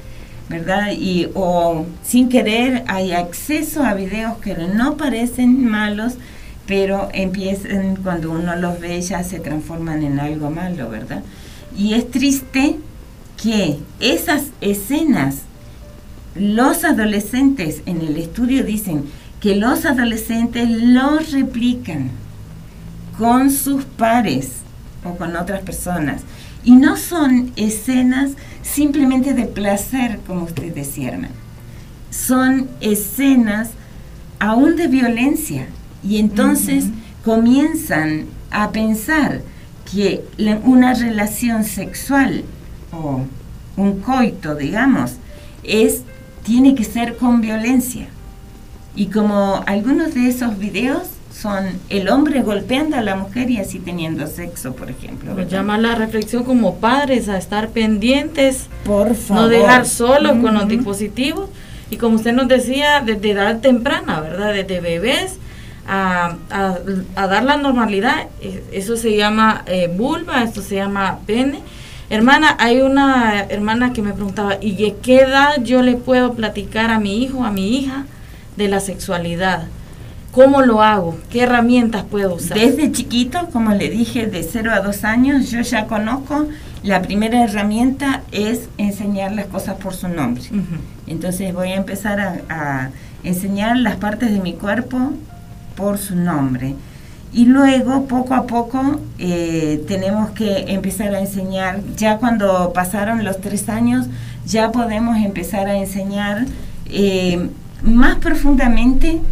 ¿verdad? 0.48 0.92
Y 0.92 1.28
o 1.34 1.86
sin 2.04 2.28
querer 2.28 2.84
hay 2.86 3.12
acceso 3.12 3.82
a 3.82 3.94
videos 3.94 4.38
que 4.38 4.54
no 4.54 4.96
parecen 4.96 5.68
malos, 5.68 6.14
pero 6.66 7.08
empiezan, 7.12 7.96
cuando 7.96 8.32
uno 8.32 8.56
los 8.56 8.80
ve, 8.80 9.00
ya 9.00 9.22
se 9.22 9.40
transforman 9.40 10.02
en 10.02 10.18
algo 10.18 10.50
malo, 10.50 10.88
¿verdad? 10.88 11.22
Y 11.76 11.94
es 11.94 12.10
triste 12.10 12.76
que 13.40 13.78
esas 14.00 14.44
escenas, 14.60 15.42
los 16.34 16.84
adolescentes 16.84 17.82
en 17.86 18.00
el 18.00 18.16
estudio 18.16 18.64
dicen 18.64 19.04
que 19.40 19.56
los 19.56 19.84
adolescentes 19.84 20.68
los 20.68 21.32
replican 21.32 22.10
con 23.18 23.50
sus 23.50 23.84
pares 23.84 24.50
o 25.04 25.16
con 25.16 25.36
otras 25.36 25.62
personas. 25.62 26.22
Y 26.64 26.72
no 26.72 26.96
son 26.96 27.52
escenas 27.56 28.32
simplemente 28.76 29.32
de 29.32 29.46
placer, 29.46 30.20
como 30.26 30.44
usted 30.44 30.74
decía, 30.74 31.18
Son 32.10 32.68
escenas 32.82 33.70
aún 34.38 34.76
de 34.76 34.86
violencia. 34.86 35.66
Y 36.04 36.18
entonces 36.18 36.84
comienzan 37.24 38.26
a 38.50 38.72
pensar 38.72 39.40
que 39.90 40.22
una 40.64 40.92
relación 40.92 41.64
sexual 41.64 42.44
o 42.92 43.22
un 43.78 44.00
coito, 44.00 44.54
digamos, 44.54 45.12
es 45.62 46.02
tiene 46.44 46.74
que 46.74 46.84
ser 46.84 47.16
con 47.16 47.40
violencia. 47.40 48.08
Y 48.94 49.06
como 49.06 49.64
algunos 49.66 50.12
de 50.12 50.28
esos 50.28 50.58
videos 50.58 51.08
son 51.40 51.78
el 51.90 52.08
hombre 52.08 52.42
golpeando 52.42 52.96
a 52.96 53.02
la 53.02 53.14
mujer 53.14 53.50
y 53.50 53.58
así 53.58 53.78
teniendo 53.78 54.26
sexo, 54.26 54.74
por 54.74 54.90
ejemplo. 54.90 55.34
Nos 55.34 55.48
llama 55.48 55.76
la 55.76 55.94
reflexión 55.94 56.44
como 56.44 56.76
padres 56.76 57.28
a 57.28 57.36
estar 57.36 57.68
pendientes, 57.68 58.68
por 58.84 59.14
favor. 59.14 59.42
no 59.42 59.48
dejar 59.48 59.86
solos 59.86 60.38
con 60.40 60.54
los 60.54 60.66
dispositivos 60.66 61.50
y 61.90 61.98
como 61.98 62.16
usted 62.16 62.32
nos 62.32 62.48
decía, 62.48 63.02
desde 63.04 63.32
edad 63.32 63.60
temprana, 63.60 64.20
¿verdad? 64.20 64.54
Desde 64.54 64.80
bebés 64.80 65.38
a, 65.86 66.36
dar 67.14 67.44
la 67.44 67.56
normalidad, 67.56 68.26
e, 68.40 68.64
eso 68.72 68.96
se 68.96 69.16
llama 69.16 69.62
eh, 69.66 69.88
vulva, 69.94 70.42
esto 70.42 70.62
se 70.62 70.76
llama 70.76 71.20
pene. 71.26 71.60
Hermana, 72.08 72.56
hay 72.58 72.80
una 72.80 73.42
hermana 73.48 73.92
que 73.92 74.00
me 74.00 74.12
preguntaba, 74.12 74.56
¿y 74.60 74.76
de 74.76 74.96
qué 75.02 75.20
edad 75.20 75.62
yo 75.62 75.82
le 75.82 75.96
puedo 75.96 76.32
platicar 76.34 76.90
a 76.90 76.98
mi 76.98 77.22
hijo, 77.22 77.44
a 77.44 77.50
mi 77.50 77.78
hija, 77.78 78.06
de 78.56 78.68
la 78.68 78.80
sexualidad? 78.80 79.66
¿Cómo 80.36 80.60
lo 80.60 80.82
hago? 80.82 81.16
¿Qué 81.30 81.44
herramientas 81.44 82.04
puedo 82.04 82.34
usar? 82.34 82.58
Desde 82.58 82.92
chiquito, 82.92 83.48
como 83.54 83.70
le 83.72 83.88
dije, 83.88 84.26
de 84.26 84.42
0 84.42 84.70
a 84.74 84.80
2 84.80 85.04
años, 85.04 85.50
yo 85.50 85.62
ya 85.62 85.86
conozco, 85.86 86.46
la 86.82 87.00
primera 87.00 87.42
herramienta 87.42 88.20
es 88.32 88.68
enseñar 88.76 89.32
las 89.32 89.46
cosas 89.46 89.76
por 89.76 89.94
su 89.94 90.08
nombre. 90.08 90.44
Entonces 91.06 91.54
voy 91.54 91.70
a 91.70 91.76
empezar 91.76 92.20
a, 92.50 92.90
enseñar 93.24 93.78
las 93.78 93.96
partes 93.96 94.30
de 94.30 94.38
mi 94.40 94.52
cuerpo 94.52 95.14
por 95.74 95.96
su 95.96 96.14
nombre. 96.14 96.74
Y 97.32 97.46
luego, 97.46 98.04
poco 98.04 98.34
a 98.34 98.46
poco, 98.46 99.00
eh, 99.18 99.82
tenemos 99.88 100.32
que 100.32 100.66
empezar 100.68 101.14
a 101.14 101.20
enseñar, 101.20 101.80
ya 101.96 102.18
cuando 102.18 102.74
pasaron 102.74 103.24
los 103.24 103.40
tres 103.40 103.70
años, 103.70 104.06
ya 104.44 104.70
podemos 104.70 105.16
empezar 105.16 105.66
a 105.66 105.78
enseñar 105.78 106.44
eh, 106.90 107.48
más 107.82 108.16
profundamente 108.16 109.22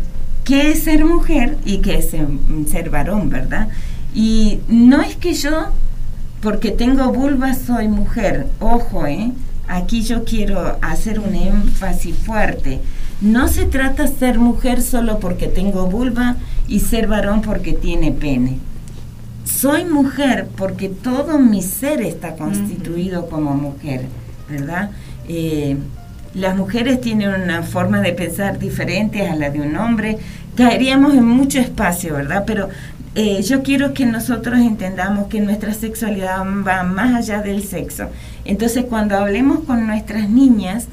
qué 0.45 0.71
es 0.71 0.85
ser 0.85 1.05
mujer 1.05 1.57
y 1.65 1.79
qué 1.79 1.99
es 1.99 2.11
ser, 2.11 2.91
varón, 2.91 3.31
¿verdad? 3.31 3.69
Y 4.15 4.61
no 4.69 5.03
es 5.03 5.17
que 5.17 5.35
yo, 5.35 5.69
porque 6.41 6.71
tengo 6.71 7.13
vulva, 7.13 7.55
soy 7.55 7.89
mujer. 7.89 8.47
Ojo, 8.61 9.07
¿eh? 9.07 9.33
Aquí 9.67 10.03
yo 10.03 10.25
quiero 10.25 10.77
hacer 10.83 11.19
un 11.19 11.35
énfasis 11.35 12.15
fuerte. 12.17 12.81
No 13.21 13.49
se 13.49 13.65
trata 13.65 14.05
de 14.05 14.17
ser 14.17 14.39
mujer 14.39 14.83
solo 14.83 15.19
porque 15.19 15.49
tengo 15.49 15.87
vulva 15.87 16.37
y 16.69 16.81
ser 16.81 17.07
varón 17.07 17.41
porque 17.41 17.73
tiene 17.73 18.13
pene. 18.13 18.59
Soy 19.45 19.85
mujer 19.85 20.49
porque 20.57 20.89
todo 20.91 21.39
mi 21.39 21.63
ser 21.63 22.03
está 22.03 22.37
constituido 22.37 23.29
como 23.29 23.55
mujer, 23.55 24.07
¿verdad? 24.49 24.91
Eh, 25.27 25.79
las 26.35 26.57
mujeres 26.57 27.01
tienen 27.01 27.31
una 27.31 27.63
forma 27.63 28.01
de 28.01 28.13
pensar 28.13 28.59
diferente 28.59 29.27
a 29.27 29.35
la 29.37 29.51
de 29.51 29.61
un 29.61 29.77
hombre, 29.77 30.19
caeríamos 30.57 31.15
en 31.15 31.27
mucho 31.27 31.61
espacio, 31.61 32.15
¿verdad? 32.15 32.45
Pero 32.47 32.69
eh, 33.15 33.43
yo 33.43 33.63
quiero 33.63 33.95
que 33.95 34.07
nosotros 34.07 34.59
entendamos 34.59 35.29
que 35.29 35.41
nuestra 35.41 35.73
sexualidad 35.73 36.41
va 36.67 36.83
más 36.83 37.15
allá 37.15 37.41
del 37.41 37.63
sexo. 37.63 38.09
Entonces, 38.45 38.85
cuando 38.89 39.17
hablemos 39.17 39.61
con 39.61 39.87
nuestras 39.87 40.29
niñas, 40.29 40.89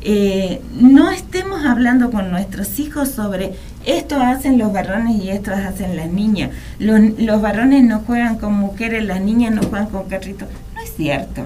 eh, 0.00 0.60
no 0.78 1.10
estemos 1.10 1.64
hablando 1.64 2.10
con 2.10 2.30
nuestros 2.30 2.78
hijos 2.78 3.08
sobre 3.08 3.54
esto 3.86 4.20
hacen 4.20 4.58
los 4.58 4.72
varones 4.72 5.22
y 5.22 5.30
esto 5.30 5.52
hacen 5.52 5.96
las 5.96 6.10
niñas. 6.10 6.50
Los, 6.78 7.00
los 7.18 7.40
varones 7.40 7.82
no 7.84 8.00
juegan 8.00 8.36
con 8.38 8.54
mujeres, 8.54 9.04
las 9.04 9.20
niñas 9.20 9.54
no 9.54 9.62
juegan 9.62 9.88
con 9.88 10.08
carritos. 10.08 10.48
No 10.74 10.80
es 10.80 10.94
cierto. 10.94 11.42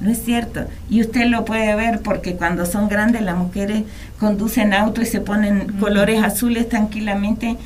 No 0.00 0.10
es 0.10 0.22
cierto. 0.22 0.66
Y 0.90 1.00
usted 1.00 1.26
lo 1.26 1.44
puede 1.44 1.74
ver 1.76 2.00
porque 2.00 2.34
cuando 2.34 2.66
son 2.66 2.88
grandes 2.88 3.22
las 3.22 3.36
mujeres 3.36 3.84
conducen 4.18 4.74
auto 4.74 5.02
y 5.02 5.06
se 5.06 5.20
ponen 5.20 5.72
colores 5.78 6.22
azules 6.22 6.68
tranquilamente 6.68 7.56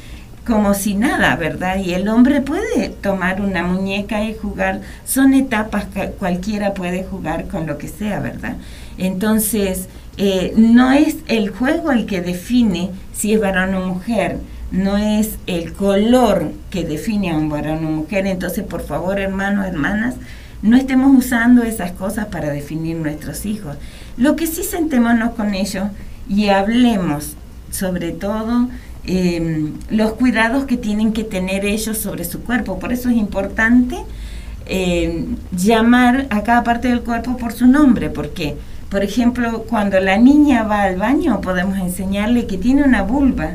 como 0.47 0.73
si 0.73 0.95
nada, 0.95 1.37
¿verdad? 1.37 1.77
Y 1.79 1.93
el 1.93 2.09
hombre 2.09 2.41
puede 2.41 2.89
tomar 2.89 3.43
una 3.43 3.63
muñeca 3.63 4.25
y 4.25 4.35
jugar. 4.35 4.81
Son 5.05 5.35
etapas 5.35 5.85
que 5.87 6.07
cualquiera 6.13 6.73
puede 6.73 7.05
jugar 7.05 7.49
con 7.49 7.67
lo 7.67 7.77
que 7.77 7.89
sea, 7.89 8.19
¿verdad? 8.21 8.57
Entonces, 8.97 9.89
eh, 10.17 10.55
no 10.57 10.91
es 10.91 11.19
el 11.29 11.51
juego 11.51 11.93
el 11.93 12.07
que 12.07 12.23
define 12.23 12.91
si 13.13 13.35
es 13.35 13.41
varón 13.41 13.75
o 13.75 13.87
mujer, 13.87 14.39
no 14.73 14.97
es 14.97 15.39
el 15.47 15.75
color 15.75 16.51
que 16.71 16.85
define 16.85 17.31
a 17.31 17.37
un 17.37 17.51
varón 17.51 17.85
o 17.85 17.91
mujer. 17.91 18.27
Entonces, 18.27 18.65
por 18.65 18.83
favor, 18.83 19.21
hermanos, 19.21 19.67
hermanas, 19.67 20.15
no 20.63 20.77
estemos 20.77 21.17
usando 21.17 21.63
esas 21.63 21.93
cosas 21.93 22.27
para 22.27 22.51
definir 22.51 22.97
nuestros 22.97 23.47
hijos. 23.47 23.77
Lo 24.17 24.37
que 24.37 24.47
sí 24.47 24.63
sentémonos 24.63 25.31
con 25.35 25.55
ellos 25.55 25.89
y 26.29 26.49
hablemos 26.49 27.37
sobre 27.71 28.13
todo 28.13 28.69
em, 29.05 29.73
los 29.91 30.13
cuidados 30.13 30.65
que 30.65 30.77
tienen 30.77 31.13
que 31.13 31.25
tener 31.25 31.65
ellos 31.65 31.99
sobre 31.99 32.25
su 32.25 32.41
cuerpo. 32.41 32.79
Por 32.79 32.93
eso 32.93 33.09
es 33.09 33.17
importante 33.17 33.97
em, 34.67 35.37
llamar 35.53 36.27
a 36.31 36.43
cada 36.43 36.63
parte 36.65 36.89
del 36.89 37.03
cuerpo 37.03 37.37
por 37.37 37.53
su 37.53 37.67
nombre, 37.67 38.11
porque, 38.11 38.57
por 38.91 39.03
ejemplo, 39.03 39.65
cuando 39.69 39.99
la 40.01 40.19
niña 40.19 40.65
va 40.65 40.83
al 40.83 40.97
baño 40.97 41.41
podemos 41.41 41.79
enseñarle 41.79 42.47
que 42.47 42.59
tiene 42.59 42.83
una 42.83 43.03
vulva, 43.03 43.53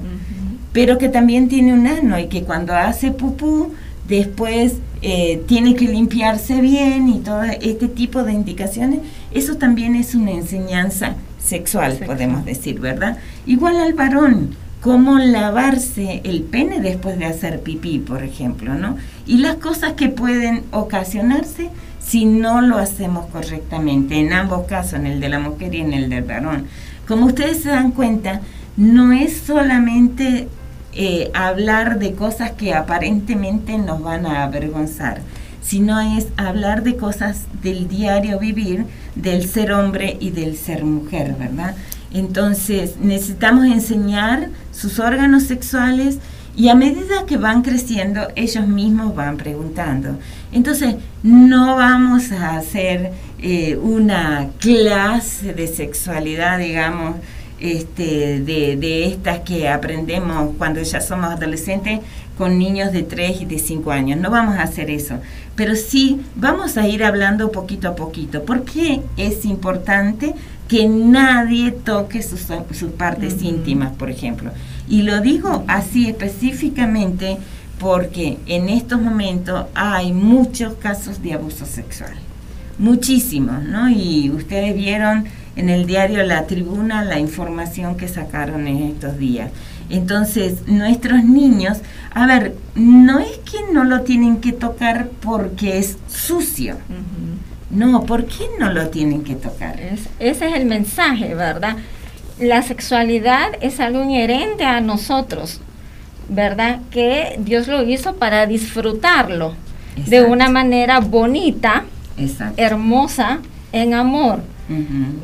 pero 0.72 0.98
que 0.98 1.10
también 1.10 1.50
tiene 1.50 1.74
un 1.74 1.86
ano 1.86 2.18
y 2.18 2.28
que 2.28 2.44
cuando 2.44 2.74
hace 2.74 3.12
pupú 3.12 3.74
después 4.08 4.76
eh, 5.02 5.44
tiene 5.48 5.76
que 5.76 5.86
limpiarse 5.86 6.62
bien 6.62 7.10
y 7.10 7.20
todo 7.20 7.44
este 7.44 7.88
tipo 7.88 8.24
de 8.24 8.34
indicaciones, 8.34 9.00
eso 9.32 9.58
también 9.58 9.96
es 9.96 10.16
una 10.16 10.32
enseñanza 10.32 11.16
sexual, 11.44 12.00
podemos 12.06 12.46
decir, 12.46 12.80
¿verdad? 12.80 13.18
Igual 13.46 13.78
al 13.82 13.94
varón, 13.94 14.56
cómo 14.82 15.18
lavarse 15.18 16.22
el 16.24 16.44
pene 16.44 16.80
después 16.82 17.18
de 17.18 17.26
hacer 17.26 17.62
pipí, 17.62 18.00
por 18.00 18.24
ejemplo, 18.24 18.76
¿no? 18.76 18.98
Y 19.26 19.38
las 19.38 19.56
cosas 19.56 19.94
que 19.94 20.10
pueden 20.10 20.64
ocasionarse 20.72 21.70
si 22.00 22.26
no 22.26 22.62
lo 22.62 22.78
hacemos 22.78 23.28
correctamente, 23.28 24.16
en 24.20 24.34
ambos 24.34 24.68
casos, 24.68 24.96
en 24.96 25.08
el 25.08 25.20
de 25.20 25.30
la 25.30 25.40
mujer 25.40 25.74
y 25.74 25.80
en 25.82 25.94
el 25.94 26.10
del 26.10 26.24
varón. 26.24 26.68
Como 27.08 27.28
ustedes 27.28 27.64
se 27.64 27.70
dan 27.70 27.92
cuenta, 27.92 28.42
no 28.76 29.14
es 29.14 29.38
solamente 29.38 30.48
eh, 30.96 31.32
hablar 31.34 32.00
de 32.00 32.14
cosas 32.14 32.52
que 32.52 32.74
aparentemente 32.74 33.78
nos 33.78 34.02
van 34.02 34.26
a 34.26 34.44
avergonzar, 34.44 35.22
sino 35.62 36.00
es 36.00 36.28
hablar 36.38 36.84
de 36.84 36.96
cosas 36.96 37.46
del 37.62 37.88
diario 37.88 38.40
vivir, 38.40 38.86
del 39.16 39.48
ser 39.48 39.72
hombre 39.72 40.18
y 40.20 40.32
del 40.32 40.58
ser 40.58 40.84
mujer, 40.84 41.36
¿verdad? 41.38 41.76
Entonces 42.14 42.98
necesitamos 43.00 43.66
enseñar 43.66 44.50
sus 44.72 45.00
órganos 45.00 45.44
sexuales 45.44 46.20
y 46.56 46.70
a 46.70 46.76
medida 46.76 47.26
que 47.26 47.38
van 47.38 47.64
creciendo, 47.64 48.28
ellos 48.36 48.68
mismos 48.68 49.16
van 49.16 49.38
preguntando. 49.38 50.20
Entonces, 50.52 50.96
no 51.24 51.76
vamos 51.76 52.32
a 52.32 52.58
hacer 52.58 53.12
eh, 53.40 53.76
una 53.76 54.50
clase 54.60 55.54
de 55.54 55.68
sexualidad, 55.68 56.60
digamos, 56.60 57.16
este, 57.64 58.42
de, 58.42 58.76
de, 58.76 59.06
estas 59.06 59.40
que 59.40 59.70
aprendemos 59.70 60.52
cuando 60.58 60.82
ya 60.82 61.00
somos 61.00 61.32
adolescentes 61.32 62.02
con 62.38 62.60
niños 62.60 62.92
de 62.92 63.04
3 63.04 63.44
y 63.44 63.46
de 63.46 63.58
5 63.58 63.90
años. 63.90 64.20
No 64.20 64.30
vamos 64.30 64.58
a 64.58 64.64
hacer 64.64 64.90
eso, 64.90 65.16
pero 65.56 65.76
sí 65.76 66.20
vamos 66.36 66.76
a 66.76 66.88
ir 66.90 67.06
hablando 67.06 67.54
poquito 67.54 67.88
a 67.88 67.96
poquito. 67.96 68.44
porque 68.44 69.02
es 69.16 69.46
importante 69.46 70.34
que 70.68 70.90
nadie 70.90 71.72
toque 71.72 72.22
sus, 72.22 72.48
sus 72.72 72.92
partes 72.92 73.42
íntimas, 73.42 73.94
por 73.94 74.10
ejemplo? 74.10 74.52
Y 74.90 75.04
lo 75.04 75.22
digo 75.22 75.64
así 75.68 76.10
específicamente 76.10 77.38
porque 77.80 78.40
en 78.46 78.68
estos 78.68 79.02
momentos 79.02 79.68
hay 79.74 80.12
muchos 80.12 80.74
casos 80.76 81.22
de 81.22 81.34
abuso 81.34 81.66
sexual, 81.66 82.14
muchísimos, 82.78 83.64
¿no? 83.64 83.90
Y 83.90 84.30
ustedes 84.32 84.76
vieron 84.76 85.26
en 85.56 85.70
el 85.70 85.86
diario 85.86 86.24
La 86.24 86.48
Tribuna 86.48 87.04
la 87.04 87.20
información 87.20 87.96
que 87.96 88.08
sacaron 88.08 88.68
en 88.68 88.84
estos 88.84 89.18
días. 89.18 89.52
Entonces, 89.90 90.68
nuestros 90.68 91.24
niños, 91.24 91.80
a 92.14 92.26
ver, 92.26 92.56
no 92.76 93.20
es 93.20 93.38
que 93.40 93.72
no 93.72 93.84
lo 93.84 94.02
tienen 94.02 94.38
que 94.38 94.52
tocar 94.52 95.10
porque 95.22 95.78
es 95.78 95.98
sucio. 96.08 96.78
No, 97.70 98.04
¿por 98.04 98.26
qué 98.26 98.46
no 98.60 98.72
lo 98.72 98.90
tienen 98.90 99.24
que 99.24 99.36
tocar? 99.36 99.80
ese 99.80 100.10
es 100.20 100.56
el 100.56 100.66
mensaje, 100.66 101.36
¿verdad? 101.36 101.78
La 102.40 102.62
sexualidad 102.62 103.50
es 103.62 103.80
algo 103.80 104.04
inherente 104.04 104.64
a 104.64 104.82
nosotros, 104.82 105.60
¿verdad? 106.30 106.80
Que 106.90 107.36
Dios 107.40 107.68
lo 107.68 107.84
hizo 107.84 108.16
para 108.16 108.46
disfrutarlo 108.48 109.56
de 110.08 110.24
una 110.24 110.50
manera 110.50 111.00
bonita, 111.00 111.86
hermosa, 112.58 113.40
en 113.72 113.94
amor. 113.94 114.42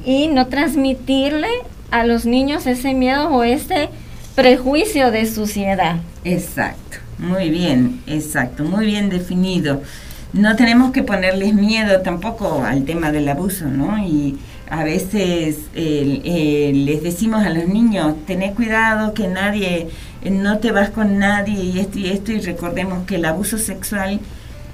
Y 0.05 0.27
no 0.27 0.47
transmitirle 0.47 1.49
a 1.91 2.03
los 2.05 2.25
niños 2.25 2.67
ese 2.67 2.93
miedo 2.93 3.29
o 3.29 3.43
ese 3.43 3.89
prejuicio 4.35 5.11
de 5.11 5.25
suciedad. 5.25 5.97
Exacto, 6.23 6.97
muy 7.17 7.49
bien, 7.49 8.01
exacto, 8.07 8.63
muy 8.63 8.85
bien 8.85 9.09
definido. 9.09 9.81
No 10.31 10.55
tenemos 10.55 10.91
que 10.91 11.01
ponerles 11.01 11.53
miedo 11.55 12.01
tampoco 12.01 12.63
al 12.63 12.85
tema 12.85 13.11
del 13.11 13.27
abuso, 13.27 13.65
¿no? 13.65 13.97
Y 13.97 14.37
a 14.69 14.83
veces 14.83 15.57
les 15.73 17.01
decimos 17.01 17.43
a 17.43 17.49
los 17.49 17.67
niños, 17.67 18.13
tené 18.27 18.53
cuidado 18.53 19.15
que 19.15 19.27
nadie, 19.27 19.89
no 20.29 20.59
te 20.59 20.71
vas 20.71 20.91
con 20.91 21.17
nadie 21.17 21.63
y 21.63 21.79
esto 21.79 21.97
y 21.97 22.07
esto, 22.09 22.31
y 22.31 22.39
recordemos 22.41 23.05
que 23.07 23.15
el 23.15 23.25
abuso 23.25 23.57
sexual 23.57 24.19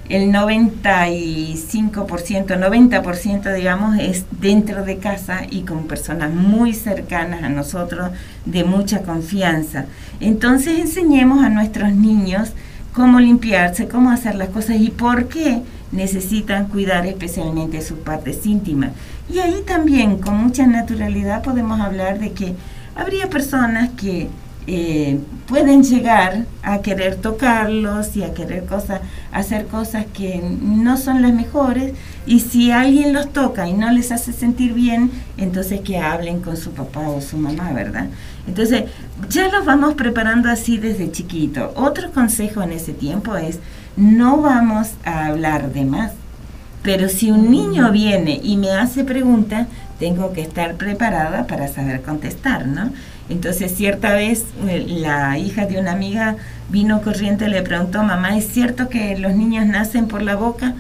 el 0.10 0.32
95%, 0.32 2.46
90% 2.46 3.54
digamos, 3.54 3.98
es 3.98 4.26
dentro 4.40 4.84
de 4.84 4.98
casa 4.98 5.42
y 5.50 5.62
con 5.62 5.88
personas 5.88 6.34
muy 6.34 6.74
cercanas 6.74 7.44
a 7.44 7.50
nosotros, 7.50 8.12
de 8.46 8.64
mucha 8.64 9.02
confianza. 9.02 9.86
Entonces 10.20 10.80
enseñemos 10.80 11.44
a 11.44 11.50
nuestros 11.50 11.92
niños 11.92 12.54
cómo 12.94 13.20
limpiarse, 13.20 13.88
cómo 13.88 14.12
hacer 14.12 14.36
las 14.36 14.50
cosas 14.50 14.78
y 14.80 14.90
por 14.90 15.28
qué 15.28 15.62
necesitan 15.92 16.68
cuidar 16.68 17.08
especialmente 17.08 17.82
sus 17.82 17.98
partes 18.00 18.46
íntimas. 18.46 18.92
Y 19.30 19.40
ahí 19.40 19.64
también, 19.66 20.20
con 20.20 20.38
mucha 20.38 20.68
naturalidad, 20.68 21.42
podemos 21.42 21.82
hablar 21.82 22.20
de 22.20 22.32
que 22.32 22.54
habría 22.96 23.30
personas 23.30 23.90
que 23.92 24.30
eh, 24.68 25.20
pueden 25.48 25.84
llegar 25.84 26.46
a 26.64 26.80
querer 26.80 27.18
tocarlos 27.18 28.16
y 28.18 28.24
a 28.24 28.34
querer 28.34 28.66
cosas, 28.66 29.02
hacer 29.32 29.68
cosas 29.68 30.06
que 30.12 30.42
no 30.42 30.98
son 30.98 31.22
las 31.22 31.34
mejores 31.34 31.94
y 32.26 32.40
si 32.40 32.72
alguien 32.72 33.14
los 33.14 33.32
toca 33.32 33.68
y 33.68 33.74
no 33.74 33.92
les 33.92 34.12
hace 34.12 34.34
sentir 34.34 34.74
bien, 34.74 35.12
entonces 35.38 35.82
que 35.82 36.00
hablen 36.00 36.42
con 36.42 36.58
su 36.58 36.72
papá 36.72 37.08
o 37.10 37.22
su 37.22 37.38
mamá, 37.38 37.74
¿verdad? 37.74 38.08
Entonces 38.48 38.86
ya 39.30 39.50
los 39.50 39.66
vamos 39.66 39.94
preparando 39.94 40.50
así 40.50 40.78
desde 40.78 41.12
chiquito. 41.12 41.72
Otro 41.76 42.12
consejo 42.12 42.64
en 42.64 42.72
ese 42.72 42.94
tiempo 42.94 43.36
es 43.36 43.60
no 43.96 44.42
vamos 44.42 44.90
a 45.04 45.28
hablar 45.28 45.72
de 45.74 45.86
más, 45.86 46.12
pero 46.82 47.08
si 47.08 47.30
un 47.30 47.52
niño 47.52 47.92
viene 47.92 48.40
y 48.44 48.58
me 48.58 48.72
hace 48.72 49.04
preguntas, 49.04 49.68
tengo 50.00 50.34
que 50.34 50.42
estar 50.42 50.76
preparada 50.76 51.48
para 51.48 51.68
saber 51.68 52.02
contestar, 52.02 52.68
¿no? 52.68 52.92
Entonces, 53.30 53.74
cierta 53.76 54.14
vez 54.14 54.46
eh, 54.68 54.86
la 54.88 55.38
hija 55.38 55.66
de 55.66 55.80
una 55.80 55.94
amiga 55.94 56.36
vino 56.70 57.02
corriente 57.02 57.46
y 57.46 57.50
le 57.50 57.62
preguntó, 57.62 58.04
mamá, 58.04 58.38
¿es 58.38 58.48
cierto 58.48 58.90
que 58.90 59.18
los 59.18 59.34
niños 59.34 59.66
nacen 59.66 60.08
por 60.08 60.22
la 60.22 60.36
boca? 60.36 60.76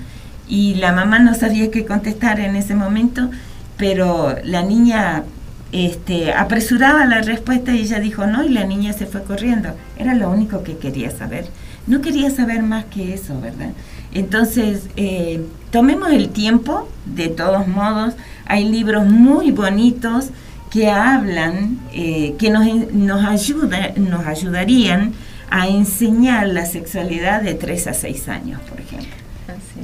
Y 0.47 0.75
la 0.75 0.91
mamá 0.91 1.19
no 1.19 1.33
sabía 1.33 1.71
qué 1.71 1.85
contestar 1.85 2.39
en 2.39 2.55
ese 2.55 2.75
momento, 2.75 3.31
pero 3.77 4.35
la 4.43 4.61
niña 4.61 5.23
este, 5.71 6.33
apresuraba 6.33 7.05
la 7.05 7.21
respuesta 7.21 7.73
y 7.73 7.81
ella 7.81 7.99
dijo 7.99 8.27
no 8.27 8.43
y 8.43 8.49
la 8.49 8.65
niña 8.65 8.93
se 8.93 9.07
fue 9.07 9.23
corriendo. 9.23 9.69
Era 9.97 10.13
lo 10.13 10.29
único 10.29 10.63
que 10.63 10.77
quería 10.77 11.09
saber. 11.09 11.47
No 11.87 12.01
quería 12.01 12.29
saber 12.29 12.61
más 12.63 12.85
que 12.85 13.13
eso, 13.13 13.39
¿verdad? 13.41 13.71
Entonces, 14.13 14.87
eh, 14.95 15.43
tomemos 15.71 16.11
el 16.11 16.29
tiempo, 16.29 16.87
de 17.05 17.27
todos 17.27 17.67
modos, 17.67 18.13
hay 18.45 18.65
libros 18.65 19.05
muy 19.07 19.51
bonitos 19.51 20.29
que 20.75 20.89
hablan, 20.89 21.79
eh, 21.93 22.35
que 22.37 22.49
nos, 22.49 22.67
nos, 22.91 23.23
ayuda, 23.23 23.93
nos 23.95 24.27
ayudarían 24.27 25.13
a 25.49 25.69
enseñar 25.69 26.47
la 26.47 26.65
sexualidad 26.65 27.41
de 27.43 27.53
3 27.53 27.87
a 27.87 27.93
6 27.93 28.27
años, 28.27 28.59
por 28.69 28.81
ejemplo. 28.81 29.15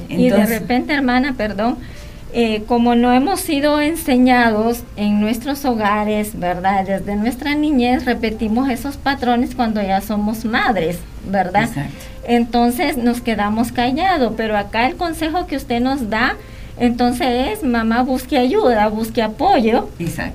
y 0.10 0.30
de 0.30 0.46
repente, 0.46 0.92
hermana, 0.92 1.36
perdón, 1.38 1.78
eh, 2.34 2.64
como 2.68 2.96
no 2.96 3.14
hemos 3.14 3.40
sido 3.40 3.80
enseñados 3.80 4.84
en 4.98 5.22
nuestros 5.22 5.64
hogares, 5.64 6.38
¿verdad? 6.38 6.86
Desde 6.86 7.16
nuestra 7.16 7.56
niñez 7.56 8.04
repetimos 8.04 8.70
esos 8.70 8.98
patrones 8.98 9.56
cuando 9.56 9.82
ya 9.82 10.02
somos 10.02 10.44
madres, 10.44 11.00
¿verdad? 11.26 11.70
Entonces 12.26 12.98
nos 12.98 13.22
quedamos 13.22 13.72
callados, 13.72 14.34
pero 14.36 14.58
acá 14.58 14.88
el 14.88 14.98
consejo 14.98 15.48
que 15.48 15.56
usted 15.56 15.80
nos 15.80 16.10
da 16.10 16.36
entonces, 16.82 17.64
mamá, 17.64 18.02
busque 18.02 18.40
ayuda, 18.40 18.88
busque 18.88 19.22
apoyo, 19.22 19.88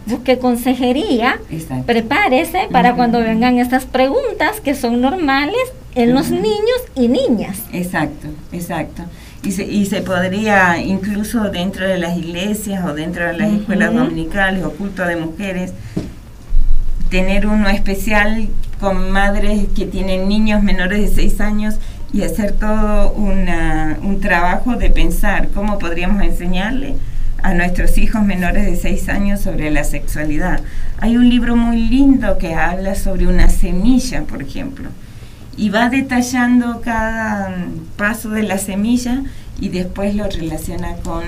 busque 0.06 0.38
consejería, 0.38 1.40
prepárese 1.86 2.68
para 2.70 2.94
cuando 2.94 3.18
vengan 3.18 3.58
estas 3.58 3.84
preguntas 3.84 4.60
que 4.60 4.76
son 4.76 5.00
normales 5.00 5.56
en 5.96 6.14
los 6.14 6.30
niños 6.30 6.80
y 6.94 7.08
niñas. 7.08 7.64
Exacto, 7.72 8.28
exacto. 8.52 9.02
Y 9.42 9.50
se, 9.50 9.64
y 9.64 9.86
se 9.86 10.02
podría, 10.02 10.80
incluso 10.80 11.50
dentro 11.50 11.84
de 11.84 11.98
las 11.98 12.16
iglesias 12.16 12.84
o 12.84 12.94
dentro 12.94 13.26
de 13.26 13.32
las 13.32 13.52
escuelas 13.52 13.92
dominicales 13.92 14.64
o 14.64 14.70
culto 14.70 15.04
de 15.04 15.16
mujeres, 15.16 15.72
tener 17.10 17.48
uno 17.48 17.68
especial 17.68 18.48
con 18.78 19.10
madres 19.10 19.66
que 19.74 19.84
tienen 19.84 20.28
niños 20.28 20.62
menores 20.62 21.00
de 21.00 21.08
6 21.08 21.40
años 21.40 21.80
y 22.16 22.22
hacer 22.22 22.52
todo 22.52 23.12
un 23.12 24.20
trabajo 24.22 24.76
de 24.76 24.88
pensar 24.88 25.48
cómo 25.48 25.78
podríamos 25.78 26.22
enseñarle 26.22 26.94
a 27.42 27.52
nuestros 27.52 27.98
hijos 27.98 28.22
menores 28.22 28.64
de 28.64 28.74
6 28.74 29.10
años 29.10 29.40
sobre 29.42 29.70
la 29.70 29.84
sexualidad. 29.84 30.62
Hay 30.98 31.18
un 31.18 31.28
libro 31.28 31.56
muy 31.56 31.76
lindo 31.76 32.38
que 32.38 32.54
habla 32.54 32.94
sobre 32.94 33.26
una 33.26 33.50
semilla, 33.50 34.22
por 34.22 34.40
ejemplo, 34.40 34.88
y 35.58 35.68
va 35.68 35.90
detallando 35.90 36.80
cada 36.80 37.54
paso 37.98 38.30
de 38.30 38.44
la 38.44 38.56
semilla 38.56 39.22
y 39.60 39.68
después 39.68 40.14
lo 40.14 40.24
relaciona 40.24 40.94
con 41.04 41.22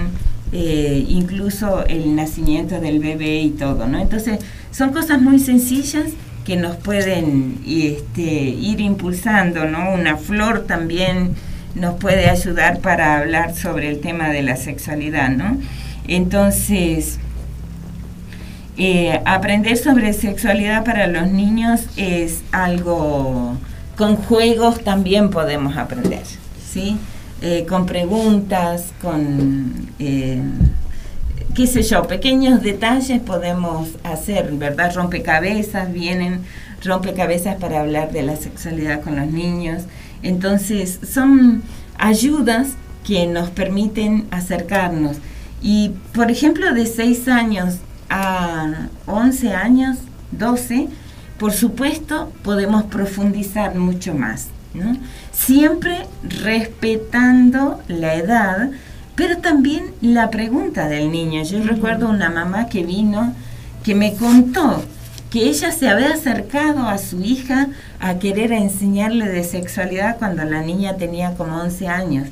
eh, 0.52 1.04
incluso 1.06 1.84
el 1.84 2.16
nacimiento 2.16 2.80
del 2.80 2.98
bebé 2.98 3.42
y 3.42 3.50
todo, 3.50 3.86
¿no? 3.86 3.98
Entonces, 3.98 4.38
son 4.70 4.94
cosas 4.94 5.20
muy 5.20 5.38
sencillas 5.38 6.06
que 6.48 6.56
nos 6.56 6.76
pueden 6.76 7.60
este, 7.66 8.22
ir 8.22 8.80
impulsando, 8.80 9.66
¿no? 9.66 9.92
Una 9.92 10.16
flor 10.16 10.64
también 10.66 11.34
nos 11.74 11.96
puede 11.96 12.30
ayudar 12.30 12.78
para 12.80 13.18
hablar 13.18 13.54
sobre 13.54 13.90
el 13.90 14.00
tema 14.00 14.30
de 14.30 14.40
la 14.40 14.56
sexualidad, 14.56 15.28
¿no? 15.28 15.58
Entonces, 16.06 17.18
eh, 18.78 19.20
aprender 19.26 19.76
sobre 19.76 20.14
sexualidad 20.14 20.86
para 20.86 21.06
los 21.06 21.30
niños 21.30 21.82
es 21.98 22.40
algo, 22.50 23.58
con 23.98 24.16
juegos 24.16 24.82
también 24.82 25.28
podemos 25.28 25.76
aprender, 25.76 26.22
¿sí? 26.66 26.96
Eh, 27.42 27.66
con 27.68 27.84
preguntas, 27.84 28.94
con... 29.02 29.90
Eh, 29.98 30.40
qué 31.54 31.66
sé 31.66 31.82
yo, 31.82 32.06
pequeños 32.06 32.62
detalles 32.62 33.20
podemos 33.20 33.88
hacer, 34.04 34.52
¿verdad? 34.52 34.94
Rompecabezas, 34.94 35.92
vienen 35.92 36.42
rompecabezas 36.84 37.56
para 37.56 37.80
hablar 37.80 38.12
de 38.12 38.22
la 38.22 38.36
sexualidad 38.36 39.02
con 39.02 39.16
los 39.16 39.26
niños. 39.26 39.82
Entonces, 40.22 41.00
son 41.10 41.62
ayudas 41.98 42.68
que 43.04 43.26
nos 43.26 43.50
permiten 43.50 44.26
acercarnos. 44.30 45.16
Y, 45.62 45.92
por 46.12 46.30
ejemplo, 46.30 46.72
de 46.72 46.86
6 46.86 47.28
años 47.28 47.78
a 48.10 48.88
11 49.06 49.54
años, 49.54 49.98
12, 50.32 50.88
por 51.38 51.52
supuesto, 51.52 52.32
podemos 52.42 52.84
profundizar 52.84 53.74
mucho 53.74 54.14
más, 54.14 54.48
¿no? 54.74 54.96
Siempre 55.32 56.06
respetando 56.22 57.80
la 57.88 58.14
edad, 58.14 58.70
pero 59.18 59.38
también 59.38 59.90
la 60.00 60.30
pregunta 60.30 60.86
del 60.86 61.10
niño. 61.10 61.42
Yo 61.42 61.60
recuerdo 61.64 62.08
una 62.08 62.30
mamá 62.30 62.68
que 62.68 62.84
vino, 62.84 63.34
que 63.82 63.96
me 63.96 64.14
contó 64.14 64.84
que 65.28 65.48
ella 65.48 65.72
se 65.72 65.88
había 65.88 66.14
acercado 66.14 66.86
a 66.86 66.98
su 66.98 67.20
hija 67.20 67.66
a 67.98 68.20
querer 68.20 68.52
enseñarle 68.52 69.28
de 69.28 69.42
sexualidad 69.42 70.18
cuando 70.18 70.44
la 70.44 70.62
niña 70.62 70.96
tenía 70.98 71.34
como 71.34 71.60
11 71.60 71.88
años. 71.88 72.28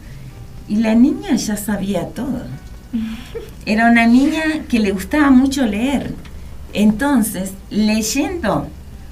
Y 0.68 0.76
la 0.76 0.94
niña 0.94 1.34
ya 1.34 1.56
sabía 1.56 2.06
todo. 2.06 2.42
Era 3.66 3.90
una 3.90 4.06
niña 4.06 4.42
que 4.68 4.78
le 4.78 4.92
gustaba 4.92 5.30
mucho 5.30 5.66
leer. 5.66 6.14
Entonces, 6.72 7.50
leyendo 7.68 8.68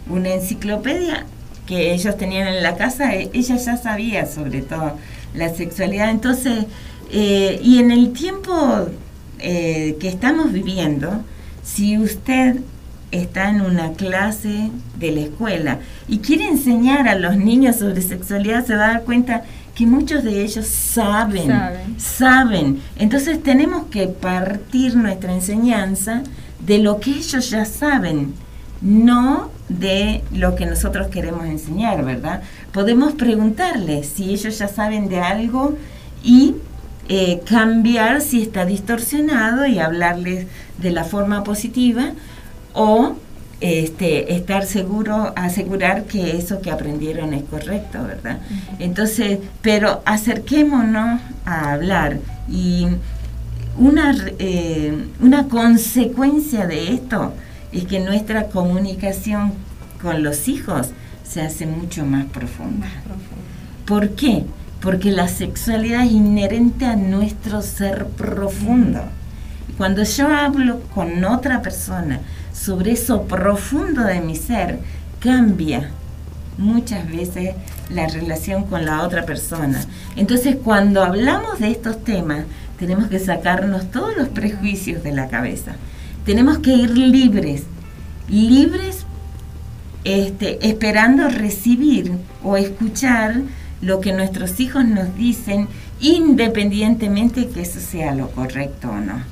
una 0.09 0.29
enciclopedia 0.29 1.27
que 1.67 1.93
ellos 1.93 2.17
tenían 2.17 2.47
en 2.47 2.63
la 2.63 2.77
casa, 2.77 3.17
e-, 3.17 3.31
ella 3.33 3.57
ya 3.57 3.77
sabía 3.77 4.27
sobre 4.27 4.63
todo 4.63 4.97
la 5.35 5.49
sexualidad. 5.49 6.11
Entonces, 6.11 6.67
eh, 7.17 7.61
y 7.63 7.79
en 7.79 7.93
el 7.93 8.13
tiempo 8.13 8.89
eh, 9.39 9.97
que 10.01 10.09
estamos 10.09 10.53
viviendo, 10.53 11.23
si 11.63 11.97
usted 11.97 12.57
está 13.13 13.51
en 13.51 13.61
una 13.61 13.93
clase 13.93 14.73
de 14.99 15.13
la 15.13 15.21
escuela 15.21 15.79
y 16.09 16.19
quiere 16.19 16.49
enseñar 16.49 17.07
a 17.07 17.15
los 17.15 17.37
niños 17.37 17.77
sobre 17.77 18.03
sexualidad, 18.03 18.67
se 18.67 18.75
va 18.75 18.87
a 18.87 18.89
dar 18.95 19.05
cuenta 19.05 19.45
que 19.77 19.87
muchos 19.87 20.25
de 20.25 20.43
ellos 20.43 20.67
saben, 20.67 21.47
saben, 21.47 22.01
saben. 22.01 22.83
Entonces 22.97 23.41
tenemos 23.41 23.85
que 23.93 24.09
partir 24.09 24.97
nuestra 24.97 25.33
enseñanza 25.33 26.25
de 26.67 26.79
lo 26.79 26.99
que 26.99 27.13
ellos 27.13 27.49
ya 27.49 27.65
saben, 27.65 28.35
no 28.81 29.53
de 29.69 30.25
lo 30.33 30.57
que 30.57 30.67
nosotros 30.67 31.07
queremos 31.07 31.45
enseñar, 31.45 32.05
¿verdad? 32.05 32.43
Podemos 32.73 33.13
preguntarles 33.13 34.09
si 34.09 34.31
ellos 34.31 34.59
ya 34.59 34.67
saben 34.67 35.09
de 35.09 35.21
algo 35.21 35.77
y 36.25 36.57
eh, 37.09 37.41
cambiar 37.47 38.21
si 38.21 38.43
está 38.43 38.65
distorsionado 38.65 39.67
y 39.67 39.79
hablarles 39.79 40.47
de 40.79 40.91
la 40.91 41.05
forma 41.05 41.45
positiva 41.45 42.13
o 42.73 43.17
este, 43.61 44.35
estar 44.35 44.67
seguro, 44.67 45.33
asegurar 45.37 46.05
que 46.05 46.37
eso 46.37 46.61
que 46.61 46.71
aprendieron 46.71 47.33
es 47.35 47.45
correcto, 47.45 48.03
¿verdad? 48.03 48.39
Entonces, 48.79 49.39
pero 49.63 50.03
acerquémonos 50.05 51.21
a 51.45 51.73
hablar 51.73 52.19
y 52.49 52.87
una, 53.79 54.15
eh, 54.39 55.07
una 55.21 55.49
consecuencia 55.49 56.67
de 56.67 56.93
esto 56.93 57.33
es 57.73 57.85
que 57.85 58.01
nuestra 58.01 58.49
comunicación 58.49 59.53
con 60.01 60.23
los 60.23 60.49
hijos 60.49 60.91
se 61.23 61.43
hace 61.43 61.67
mucho 61.67 62.05
más 62.05 62.27
profunda. 62.27 62.87
¿Por 63.87 64.11
qué? 64.11 64.45
Porque 64.85 65.11
la 65.11 65.29
sexualidad 65.29 66.05
es 66.05 66.13
inherente 66.13 66.85
a 66.85 66.95
nuestro 66.95 67.63
ser 67.63 68.07
profundo. 68.07 69.01
Cuando 69.79 70.05
yo 70.05 70.29
hablo 70.29 70.83
con 70.95 71.25
otra 71.25 71.63
persona 71.63 72.21
sobre 72.53 72.93
eso 72.93 73.23
profundo 73.23 74.05
de 74.05 74.21
mi 74.21 74.37
ser, 74.37 74.79
cambia 75.21 75.91
muchas 76.59 77.11
veces 77.11 77.55
la 77.89 78.07
relación 78.07 78.65
con 78.65 78.85
la 78.85 79.03
otra 79.03 79.25
persona. 79.25 79.83
Entonces, 80.17 80.57
cuando 80.63 81.03
hablamos 81.03 81.59
de 81.61 81.71
estos 81.71 82.05
temas, 82.05 82.45
tenemos 82.79 83.09
que 83.09 83.19
sacarnos 83.19 83.91
todos 83.91 84.17
los 84.17 84.29
prejuicios 84.29 85.03
de 85.03 85.13
la 85.13 85.29
cabeza. 85.29 85.77
Tenemos 86.27 86.59
que 86.59 86.75
ir 86.75 86.91
libres, 86.91 87.65
libres 88.29 89.07
este, 90.05 90.69
esperando 90.69 91.29
recibir 91.29 92.13
o 92.43 92.59
escuchar 92.59 93.41
lo 93.85 94.01
que 94.01 94.13
nuestros 94.13 94.59
hijos 94.61 94.85
nos 94.85 95.15
dicen, 95.15 95.69
independientemente 96.01 97.49
que 97.49 97.63
eso 97.63 97.81
sea 97.81 98.15
lo 98.15 98.31
correcto 98.31 98.91
o 98.91 98.97
no, 98.97 99.23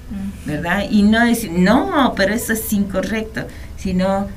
¿verdad? 0.44 0.84
Y 0.90 1.02
no 1.02 1.24
decir, 1.24 1.50
no, 1.52 2.12
pero 2.16 2.34
eso 2.34 2.52
es 2.52 2.72
incorrecto, 2.72 3.46
sino 3.76 4.28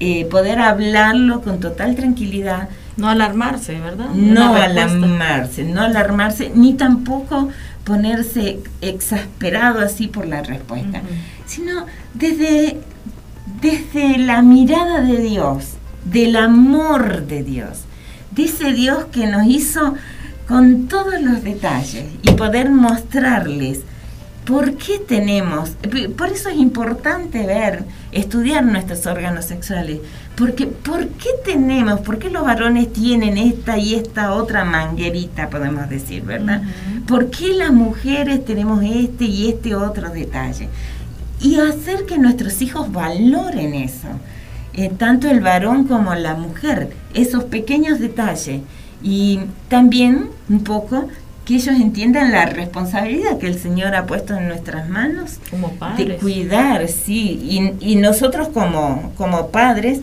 eh, 0.00 0.26
poder 0.26 0.58
hablarlo 0.58 1.40
con 1.40 1.60
total 1.60 1.96
tranquilidad. 1.96 2.68
No 2.96 3.08
alarmarse, 3.08 3.80
¿verdad? 3.80 4.10
No 4.10 4.54
alarmarse, 4.54 5.64
no 5.64 5.80
alarmarse, 5.80 6.52
ni 6.54 6.74
tampoco 6.74 7.48
ponerse 7.82 8.60
exasperado 8.82 9.80
así 9.80 10.06
por 10.06 10.26
la 10.26 10.42
respuesta, 10.42 11.02
sino 11.44 11.86
desde, 12.12 12.78
desde 13.60 14.18
la 14.18 14.42
mirada 14.42 15.00
de 15.00 15.20
Dios, 15.20 15.70
del 16.04 16.36
amor 16.36 17.26
de 17.26 17.42
Dios 17.42 17.84
dice 18.34 18.72
Dios 18.72 19.06
que 19.12 19.26
nos 19.26 19.46
hizo 19.46 19.94
con 20.48 20.88
todos 20.88 21.20
los 21.20 21.42
detalles 21.42 22.04
y 22.22 22.32
poder 22.32 22.70
mostrarles 22.70 23.80
por 24.44 24.76
qué 24.76 24.98
tenemos, 24.98 25.70
por 26.18 26.28
eso 26.28 26.50
es 26.50 26.56
importante 26.56 27.46
ver, 27.46 27.84
estudiar 28.12 28.62
nuestros 28.62 29.06
órganos 29.06 29.46
sexuales, 29.46 30.00
porque 30.36 30.66
¿por 30.66 31.08
qué 31.08 31.30
tenemos, 31.44 32.00
por 32.00 32.18
qué 32.18 32.28
los 32.28 32.44
varones 32.44 32.92
tienen 32.92 33.38
esta 33.38 33.78
y 33.78 33.94
esta 33.94 34.34
otra 34.34 34.66
manguerita, 34.66 35.48
podemos 35.48 35.88
decir, 35.88 36.24
¿verdad? 36.24 36.62
¿Por 37.06 37.30
qué 37.30 37.54
las 37.54 37.72
mujeres 37.72 38.44
tenemos 38.44 38.84
este 38.84 39.24
y 39.24 39.48
este 39.48 39.74
otro 39.74 40.10
detalle? 40.10 40.68
Y 41.40 41.58
hacer 41.60 42.04
que 42.04 42.18
nuestros 42.18 42.60
hijos 42.60 42.92
valoren 42.92 43.72
eso 43.74 44.08
eh, 44.76 44.90
tanto 44.96 45.30
el 45.30 45.40
varón 45.40 45.84
como 45.84 46.14
la 46.14 46.34
mujer, 46.34 46.90
esos 47.14 47.44
pequeños 47.44 48.00
detalles. 48.00 48.60
Y 49.02 49.40
también 49.68 50.30
un 50.48 50.64
poco 50.64 51.08
que 51.44 51.56
ellos 51.56 51.76
entiendan 51.76 52.32
la 52.32 52.46
responsabilidad 52.46 53.38
que 53.38 53.46
el 53.46 53.58
Señor 53.58 53.94
ha 53.94 54.06
puesto 54.06 54.34
en 54.34 54.48
nuestras 54.48 54.88
manos 54.88 55.38
como 55.50 55.72
padres. 55.72 56.08
de 56.08 56.16
cuidar, 56.16 56.88
sí, 56.88 57.76
y, 57.80 57.96
nosotros 57.96 58.48
como, 58.48 59.12
como 59.16 59.48
padres, 59.48 60.00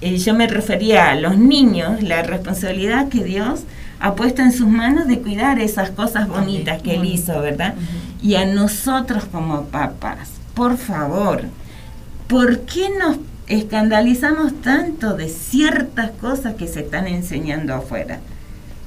eh, 0.00 0.18
yo 0.18 0.34
me 0.34 0.48
refería 0.48 1.10
a 1.10 1.14
los 1.14 1.38
niños, 1.38 2.02
la 2.02 2.22
responsabilidad 2.22 3.08
que 3.08 3.22
Dios 3.22 3.60
ha 4.00 4.14
puesto 4.14 4.42
en 4.42 4.52
sus 4.52 4.66
manos 4.66 5.06
de 5.06 5.20
cuidar 5.20 5.58
esas 5.60 5.90
cosas 5.90 6.28
bonitas 6.28 6.82
que 6.82 6.96
Él 6.96 7.04
hizo, 7.04 7.40
¿verdad? 7.40 7.74
Y 8.20 8.34
a 8.34 8.44
nosotros 8.44 9.24
como 9.24 9.66
papás, 9.66 10.30
por 10.54 10.76
favor, 10.76 11.44
¿por 12.26 12.60
qué 12.60 12.88
nos 12.98 13.18
escandalizamos 13.48 14.60
tanto 14.60 15.16
de 15.16 15.28
ciertas 15.28 16.10
cosas 16.12 16.54
que 16.54 16.66
se 16.66 16.80
están 16.80 17.06
enseñando 17.06 17.74
afuera. 17.74 18.18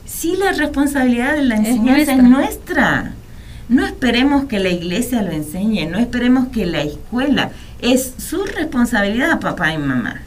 Si 0.05 0.36
la 0.36 0.51
responsabilidad 0.51 1.36
de 1.36 1.43
la 1.43 1.55
enseñanza 1.57 2.14
es 2.14 2.24
nuestra. 2.24 3.14
No 3.70 3.86
esperemos 3.86 4.45
que 4.45 4.60
la 4.60 4.70
iglesia 4.70 5.22
lo 5.22 5.32
enseñe, 5.32 5.86
no 5.86 5.99
esperemos 5.99 6.47
que 6.47 6.66
la 6.66 6.82
escuela. 6.82 7.51
Es 7.80 8.16
su 8.18 8.43
responsabilidad, 8.43 9.39
papá 9.39 9.72
y 9.74 9.78
mamá. 9.78 10.22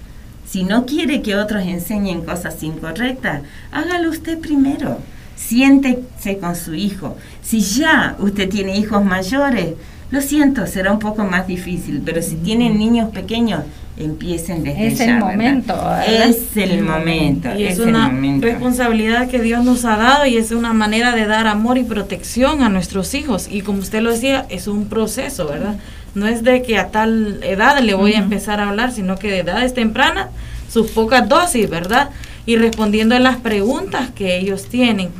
Si 0.48 0.62
no 0.64 0.86
quiere 0.86 1.22
que 1.22 1.34
otros 1.34 1.64
enseñen 1.64 2.24
cosas 2.24 2.62
incorrectas, 2.62 3.42
hágalo 3.72 4.10
usted 4.10 4.38
primero. 4.38 4.98
Siéntese 5.34 6.38
con 6.38 6.54
su 6.54 6.74
hijo. 6.74 7.16
Si 7.42 7.60
ya 7.60 8.14
usted 8.20 8.48
tiene 8.48 8.78
hijos 8.78 9.04
mayores, 9.04 9.74
lo 10.12 10.20
siento, 10.20 10.66
será 10.66 10.92
un 10.92 10.98
poco 10.98 11.24
más 11.24 11.46
difícil, 11.46 12.02
pero 12.04 12.20
si 12.20 12.36
tienen 12.36 12.78
niños 12.78 13.10
pequeños, 13.10 13.62
empiecen 13.96 14.62
desde 14.62 14.86
es 14.88 15.00
el 15.00 15.18
momento 15.18 15.74
es 16.06 16.56
el 16.56 16.82
momento 16.82 17.48
y 17.56 17.64
es, 17.64 17.78
una 17.78 18.10
responsabilidad 18.40 19.28
que 19.28 19.40
Dios 19.40 19.64
nos 19.64 19.84
ha 19.84 19.96
dado 19.96 20.26
y 20.26 20.36
es 20.36 20.50
una 20.50 20.72
manera 20.72 21.14
de 21.14 21.26
dar 21.26 21.46
amor 21.46 21.78
y 21.78 21.84
protección 21.84 22.62
a 22.62 22.68
nuestros 22.68 23.14
hijos. 23.14 23.48
Y 23.50 23.60
como 23.60 23.80
usted 23.80 24.02
lo 24.02 24.10
decía 24.10 24.46
es 24.48 24.66
un 24.66 24.86
proceso 24.86 25.46
verdad 25.46 25.76
no 26.14 26.26
es 26.26 26.42
de 26.42 26.62
que 26.62 26.78
a 26.78 26.88
tal 26.88 27.40
edad 27.42 27.80
le 27.80 27.94
voy 27.94 28.12
a 28.12 28.18
empezar 28.18 28.60
a 28.60 28.68
hablar 28.68 28.92
sino 28.92 29.16
que 29.16 29.30
de 29.30 29.40
edades 29.40 29.72
tempranas 29.74 30.28
sus 30.70 30.90
pocas 30.90 31.28
dosis 31.28 31.68
verdad 31.68 32.10
y 32.44 32.56
respondiendo 32.56 33.14
a 33.14 33.18
las 33.18 33.36
preguntas 33.38 34.10
que 34.10 34.38
ellos 34.38 34.68
tienen 34.68 35.10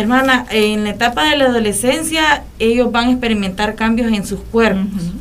hermana 0.00 0.46
en 0.50 0.84
la 0.84 0.90
etapa 0.90 1.30
de 1.30 1.36
la 1.36 1.46
adolescencia 1.46 2.42
ellos 2.58 2.90
van 2.90 3.08
a 3.08 3.10
experimentar 3.12 3.76
cambios 3.76 4.12
en 4.12 4.26
sus 4.26 4.40
cuerpos. 4.40 5.12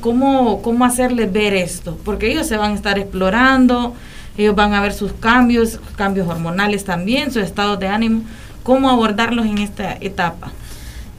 Cómo, 0.00 0.62
cómo 0.62 0.86
hacerles 0.86 1.30
ver 1.30 1.52
esto, 1.52 1.98
porque 2.02 2.32
ellos 2.32 2.46
se 2.46 2.56
van 2.56 2.72
a 2.72 2.74
estar 2.74 2.98
explorando, 2.98 3.94
ellos 4.38 4.54
van 4.54 4.72
a 4.72 4.80
ver 4.80 4.94
sus 4.94 5.12
cambios, 5.12 5.80
cambios 5.96 6.28
hormonales 6.28 6.84
también, 6.84 7.30
su 7.30 7.40
estado 7.40 7.76
de 7.76 7.88
ánimo, 7.88 8.22
cómo 8.62 8.88
abordarlos 8.88 9.44
en 9.44 9.58
esta 9.58 9.92
etapa. 10.00 10.50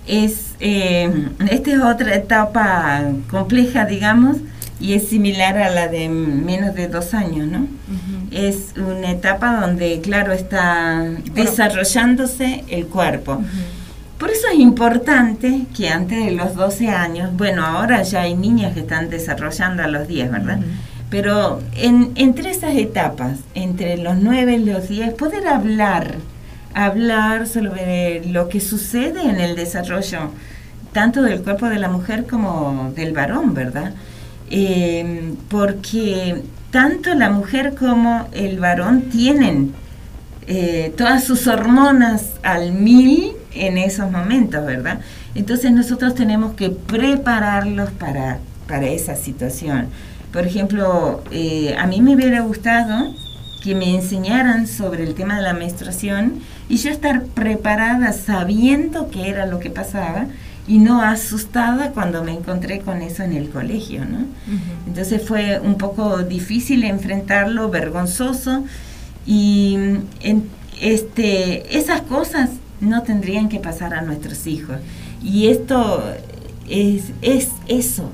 Es, 0.07 0.55
eh, 0.59 1.29
esta 1.51 1.71
es 1.71 1.81
otra 1.81 2.15
etapa 2.15 3.03
compleja, 3.29 3.85
digamos, 3.85 4.37
y 4.79 4.93
es 4.93 5.07
similar 5.07 5.57
a 5.57 5.69
la 5.69 5.87
de 5.87 6.07
menos 6.09 6.75
de 6.75 6.87
dos 6.87 7.13
años, 7.13 7.47
¿no? 7.47 7.67
Es 8.31 8.73
una 8.77 9.11
etapa 9.11 9.61
donde, 9.61 10.01
claro, 10.01 10.33
está 10.33 11.03
desarrollándose 11.33 12.63
el 12.67 12.87
cuerpo. 12.87 13.41
Por 14.17 14.31
eso 14.31 14.47
es 14.51 14.59
importante 14.59 15.65
que 15.75 15.89
antes 15.89 16.25
de 16.25 16.31
los 16.31 16.55
12 16.55 16.89
años, 16.89 17.29
bueno, 17.37 17.65
ahora 17.65 18.01
ya 18.03 18.21
hay 18.21 18.35
niñas 18.35 18.73
que 18.73 18.81
están 18.81 19.09
desarrollando 19.09 19.83
a 19.83 19.87
los 19.87 20.07
10, 20.07 20.31
¿verdad? 20.31 20.59
Pero 21.09 21.61
en, 21.75 22.11
entre 22.15 22.49
esas 22.51 22.75
etapas, 22.75 23.39
entre 23.53 23.97
los 23.97 24.17
9 24.17 24.55
y 24.55 24.65
los 24.65 24.89
10, 24.89 25.13
poder 25.13 25.47
hablar, 25.47 26.15
hablar 26.73 27.47
sobre 27.47 28.25
lo 28.25 28.49
que 28.49 28.59
sucede 28.59 29.21
en 29.21 29.39
el 29.39 29.55
desarrollo, 29.55 30.31
tanto 30.93 31.21
del 31.21 31.41
cuerpo 31.41 31.67
de 31.67 31.79
la 31.79 31.87
mujer 31.87 32.25
como 32.25 32.91
del 32.95 33.13
varón, 33.13 33.53
¿verdad? 33.53 33.93
Eh, 34.49 35.33
porque 35.49 36.43
tanto 36.71 37.13
la 37.13 37.29
mujer 37.29 37.75
como 37.75 38.27
el 38.31 38.59
varón 38.59 39.09
tienen 39.09 39.73
eh, 40.47 40.93
todas 40.95 41.23
sus 41.23 41.47
hormonas 41.47 42.33
al 42.43 42.71
mil 42.71 43.33
en 43.53 43.77
esos 43.77 44.09
momentos, 44.11 44.65
¿verdad? 44.65 44.99
Entonces 45.35 45.71
nosotros 45.71 46.15
tenemos 46.15 46.53
que 46.53 46.69
prepararlos 46.69 47.91
para, 47.91 48.39
para 48.67 48.87
esa 48.87 49.15
situación. 49.15 49.87
Por 50.31 50.45
ejemplo, 50.45 51.23
eh, 51.31 51.75
a 51.77 51.87
mí 51.87 52.01
me 52.01 52.15
hubiera 52.15 52.41
gustado 52.41 53.13
que 53.63 53.75
me 53.75 53.95
enseñaran 53.95 54.67
sobre 54.67 55.03
el 55.03 55.15
tema 55.15 55.37
de 55.37 55.41
la 55.41 55.53
menstruación 55.53 56.41
y 56.69 56.77
yo 56.77 56.91
estar 56.91 57.23
preparada 57.23 58.13
sabiendo 58.13 59.09
qué 59.09 59.29
era 59.29 59.45
lo 59.45 59.59
que 59.59 59.69
pasaba 59.69 60.27
y 60.67 60.79
no 60.79 61.01
asustada 61.01 61.91
cuando 61.91 62.23
me 62.23 62.33
encontré 62.33 62.79
con 62.79 63.01
eso 63.01 63.23
en 63.23 63.33
el 63.33 63.49
colegio, 63.49 64.05
¿no? 64.05 64.25
Entonces 64.85 65.25
fue 65.25 65.59
un 65.59 65.75
poco 65.75 66.23
difícil 66.23 66.83
enfrentarlo, 66.83 67.69
vergonzoso 67.69 68.65
y 69.25 69.77
este, 70.81 71.77
esas 71.77 72.01
cosas 72.01 72.49
no 72.81 73.03
tendrían 73.03 73.49
que 73.49 73.59
pasar 73.59 73.93
a 73.93 74.01
nuestros 74.01 74.45
hijos. 74.45 74.77
Y 75.23 75.47
esto 75.47 76.03
es, 76.69 77.05
es 77.21 77.49
eso, 77.67 78.09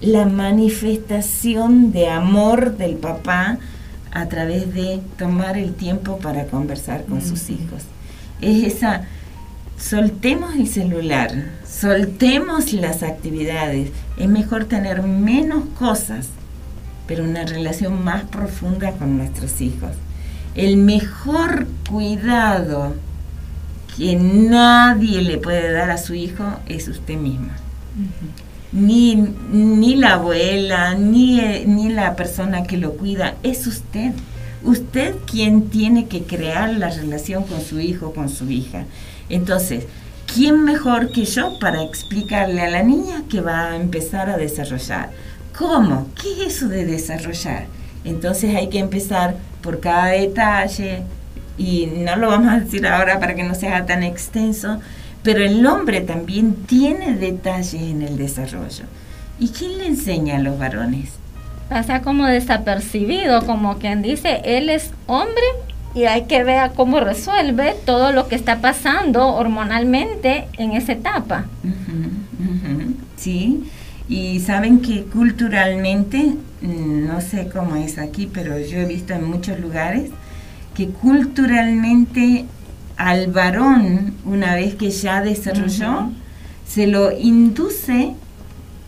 la 0.00 0.26
manifestación 0.26 1.90
de 1.90 2.08
amor 2.08 2.76
del 2.76 2.96
papá 2.96 3.58
a 4.12 4.26
través 4.28 4.72
de 4.74 5.00
tomar 5.18 5.56
el 5.56 5.74
tiempo 5.74 6.18
para 6.18 6.46
conversar 6.46 7.04
con 7.04 7.20
sus 7.20 7.50
hijos. 7.50 7.82
Es 8.40 8.74
esa, 8.74 9.04
soltemos 9.78 10.54
el 10.54 10.68
celular, 10.68 11.30
soltemos 11.68 12.72
las 12.72 13.02
actividades, 13.02 13.90
es 14.16 14.28
mejor 14.28 14.64
tener 14.64 15.02
menos 15.02 15.64
cosas, 15.78 16.28
pero 17.06 17.24
una 17.24 17.44
relación 17.44 18.02
más 18.02 18.24
profunda 18.24 18.92
con 18.92 19.18
nuestros 19.18 19.60
hijos. 19.60 19.90
El 20.54 20.76
mejor 20.76 21.66
cuidado 21.88 22.94
que 23.96 24.16
nadie 24.16 25.22
le 25.22 25.38
puede 25.38 25.72
dar 25.72 25.90
a 25.90 25.98
su 25.98 26.14
hijo 26.14 26.44
es 26.66 26.88
usted 26.88 27.16
misma 27.16 27.56
ni, 28.74 29.14
ni 29.14 29.94
la 29.94 30.14
abuela, 30.14 30.94
ni, 30.94 31.40
ni 31.64 31.90
la 31.90 32.16
persona 32.16 32.64
que 32.64 32.76
lo 32.76 32.94
cuida, 32.94 33.36
es 33.42 33.66
usted. 33.66 34.12
Usted 34.64 35.14
quien 35.30 35.68
tiene 35.68 36.06
que 36.06 36.22
crear 36.22 36.74
la 36.74 36.90
relación 36.90 37.44
con 37.44 37.60
su 37.60 37.78
hijo, 37.80 38.12
con 38.12 38.28
su 38.28 38.50
hija. 38.50 38.84
Entonces, 39.28 39.86
¿quién 40.32 40.64
mejor 40.64 41.10
que 41.10 41.24
yo 41.24 41.58
para 41.58 41.82
explicarle 41.82 42.62
a 42.62 42.70
la 42.70 42.82
niña 42.82 43.24
que 43.30 43.40
va 43.40 43.70
a 43.70 43.76
empezar 43.76 44.28
a 44.30 44.36
desarrollar? 44.36 45.10
¿Cómo? 45.56 46.08
¿Qué 46.20 46.46
es 46.46 46.56
eso 46.56 46.68
de 46.68 46.84
desarrollar? 46.84 47.66
Entonces 48.04 48.54
hay 48.54 48.68
que 48.68 48.78
empezar 48.78 49.36
por 49.62 49.80
cada 49.80 50.06
detalle 50.08 51.02
y 51.56 51.86
no 51.86 52.16
lo 52.16 52.28
vamos 52.28 52.52
a 52.52 52.60
decir 52.60 52.86
ahora 52.86 53.18
para 53.20 53.34
que 53.34 53.44
no 53.44 53.54
sea 53.54 53.86
tan 53.86 54.02
extenso, 54.02 54.80
pero 55.22 55.42
el 55.42 55.64
hombre 55.66 56.00
también 56.00 56.54
tiene 56.66 57.14
detalles 57.14 57.74
en 57.74 58.02
el 58.02 58.16
desarrollo. 58.16 58.84
¿Y 59.38 59.48
quién 59.48 59.78
le 59.78 59.86
enseña 59.86 60.36
a 60.36 60.40
los 60.40 60.58
varones? 60.58 61.10
Pasa 61.68 62.02
como 62.02 62.26
desapercibido, 62.26 63.46
como 63.46 63.78
quien 63.78 64.02
dice, 64.02 64.42
él 64.44 64.68
es 64.68 64.90
hombre 65.06 65.42
y 65.94 66.04
hay 66.04 66.24
que 66.24 66.42
ver 66.42 66.72
cómo 66.74 67.00
resuelve 67.00 67.74
todo 67.84 68.12
lo 68.12 68.28
que 68.28 68.34
está 68.34 68.60
pasando 68.60 69.28
hormonalmente 69.28 70.48
en 70.58 70.72
esa 70.72 70.92
etapa. 70.92 71.46
Sí, 73.16 73.64
y 74.08 74.40
saben 74.40 74.80
que 74.80 75.04
culturalmente, 75.04 76.34
mm, 76.60 77.06
no 77.06 77.20
sé 77.20 77.48
cómo 77.48 77.76
es 77.76 77.96
aquí, 77.98 78.28
pero 78.30 78.58
yo 78.58 78.78
he 78.78 78.86
visto 78.86 79.14
en 79.14 79.24
muchos 79.24 79.58
lugares 79.60 80.10
que 80.74 80.88
culturalmente 80.88 82.44
al 82.96 83.28
varón, 83.28 84.14
una 84.24 84.54
vez 84.54 84.74
que 84.74 84.90
ya 84.90 85.22
desarrolló, 85.22 86.10
se 86.68 86.86
lo 86.86 87.12
induce 87.12 88.14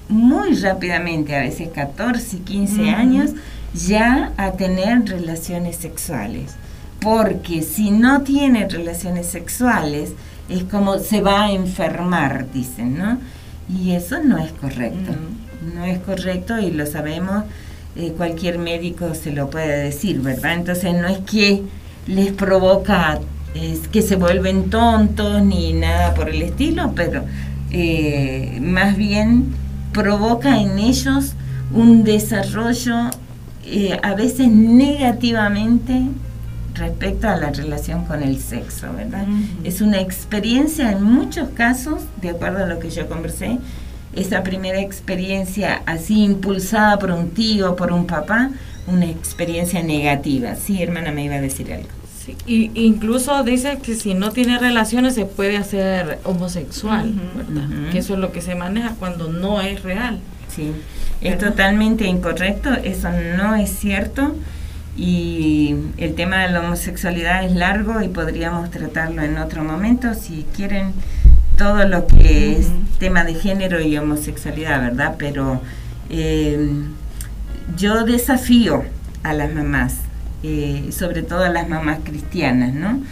muy 0.09 0.55
rápidamente, 0.55 1.35
a 1.35 1.41
veces 1.41 1.69
14, 1.69 2.39
15 2.41 2.91
años, 2.91 3.31
ya 3.75 4.33
a 4.37 4.53
tener 4.53 5.09
relaciones 5.09 5.77
sexuales. 5.77 6.57
Porque 7.07 7.63
si 7.63 7.93
no 7.93 8.23
tiene 8.23 8.69
relaciones 8.69 9.29
sexuales, 9.29 10.11
es 10.49 10.65
como 10.65 10.99
se 10.99 11.21
va 11.21 11.45
a 11.45 11.53
enfermar, 11.53 12.51
dicen, 12.53 12.99
¿no? 12.99 13.19
Y 13.73 13.93
eso 13.93 14.21
no 14.25 14.39
es 14.39 14.51
correcto. 14.51 15.13
No 15.73 15.85
es 15.85 16.01
correcto 16.01 16.59
y 16.59 16.73
lo 16.73 16.85
sabemos, 16.85 17.45
eh, 17.95 18.13
cualquier 18.17 18.59
médico 18.59 19.15
se 19.15 19.31
lo 19.31 19.51
puede 19.51 19.85
decir, 19.85 20.19
¿verdad? 20.19 20.55
Entonces 20.55 20.95
no 20.95 21.07
es 21.07 21.19
que 21.19 21.63
les 22.09 22.33
provoca 22.33 23.21
es 23.55 23.87
que 23.87 24.03
se 24.03 24.17
vuelven 24.17 24.69
tontos 24.69 25.41
ni 25.45 25.75
nada 25.75 26.13
por 26.13 26.29
el 26.29 26.43
estilo, 26.43 26.91
pero 26.97 27.23
eh, 27.71 28.59
más 28.61 28.97
bien 28.97 29.55
provoca 29.93 30.61
en 30.61 30.81
ellos 30.81 31.35
un 31.73 32.03
desarrollo 32.03 33.11
eh, 33.65 33.97
a 34.03 34.15
veces 34.17 34.49
negativamente 34.49 36.03
respecto 36.77 37.29
a 37.29 37.37
la 37.37 37.51
relación 37.51 38.05
con 38.05 38.23
el 38.23 38.41
sexo, 38.41 38.93
¿verdad? 38.93 39.27
Es 39.65 39.81
una 39.81 40.01
experiencia 40.01 40.93
en 40.93 41.03
muchos 41.03 41.49
casos, 41.51 42.03
de 42.21 42.31
acuerdo 42.31 42.65
a 42.65 42.67
lo 42.67 42.79
que 42.79 42.91
yo 42.91 43.09
conversé, 43.09 43.59
esa 44.15 44.43
primera 44.43 44.81
experiencia 44.81 45.83
así 45.87 46.23
impulsada 46.23 46.99
por 46.99 47.11
un 47.11 47.31
tío, 47.31 47.77
por 47.77 47.93
un 47.93 48.07
papá, 48.07 48.51
una 48.87 49.07
experiencia 49.07 49.83
negativa. 49.83 50.55
Sí, 50.57 50.83
hermana, 50.83 51.13
me 51.13 51.25
iba 51.25 51.35
a 51.35 51.41
decir 51.41 51.73
algo. 51.73 51.89
Y 52.47 52.73
incluso 52.75 53.45
dice 53.45 53.79
que 53.81 53.95
si 53.95 54.15
no 54.15 54.33
tiene 54.33 54.59
relaciones 54.59 55.15
se 55.15 55.27
puede 55.27 55.57
hacer 55.57 56.19
homosexual, 56.25 57.15
¿verdad? 57.37 57.91
Que 57.93 57.99
eso 57.99 58.15
es 58.15 58.19
lo 58.19 58.33
que 58.33 58.41
se 58.41 58.57
maneja 58.57 58.95
cuando 58.99 59.29
no 59.29 59.61
es 59.61 59.83
real. 59.83 60.19
Sí, 60.49 60.73
es 61.21 61.39
totalmente 61.39 62.07
incorrecto, 62.07 62.73
eso 62.73 63.11
no 63.37 63.55
es 63.55 63.71
cierto 63.71 64.35
y 64.97 65.75
el 65.99 66.15
tema 66.15 66.39
de 66.39 66.51
la 66.51 66.61
homosexualidad 66.61 67.45
es 67.45 67.53
largo 67.53 68.01
y 68.03 68.09
podríamos 68.09 68.71
tratarlo 68.71 69.23
en 69.23 69.39
otro 69.39 69.63
momento 69.63 70.15
si 70.15 70.47
quieren 70.55 70.93
todo 71.59 71.87
lo 71.87 72.07
que 72.07 72.59
es 72.59 72.69
tema 72.99 73.25
de 73.25 73.35
género 73.35 73.81
y 73.81 73.97
homosexualidad, 73.97 74.81
¿verdad? 74.81 75.17
Pero 75.19 75.61
eh, 76.11 76.71
yo 77.77 78.05
desafío 78.05 78.85
a 79.23 79.33
las 79.33 79.53
mamás 79.53 79.95
eh, 80.43 80.91
sobre 80.93 81.23
todo 81.23 81.43
a 81.43 81.49
las 81.49 81.69
mamás 81.69 81.99
cristianas, 82.05 82.73
¿no? 82.73 83.03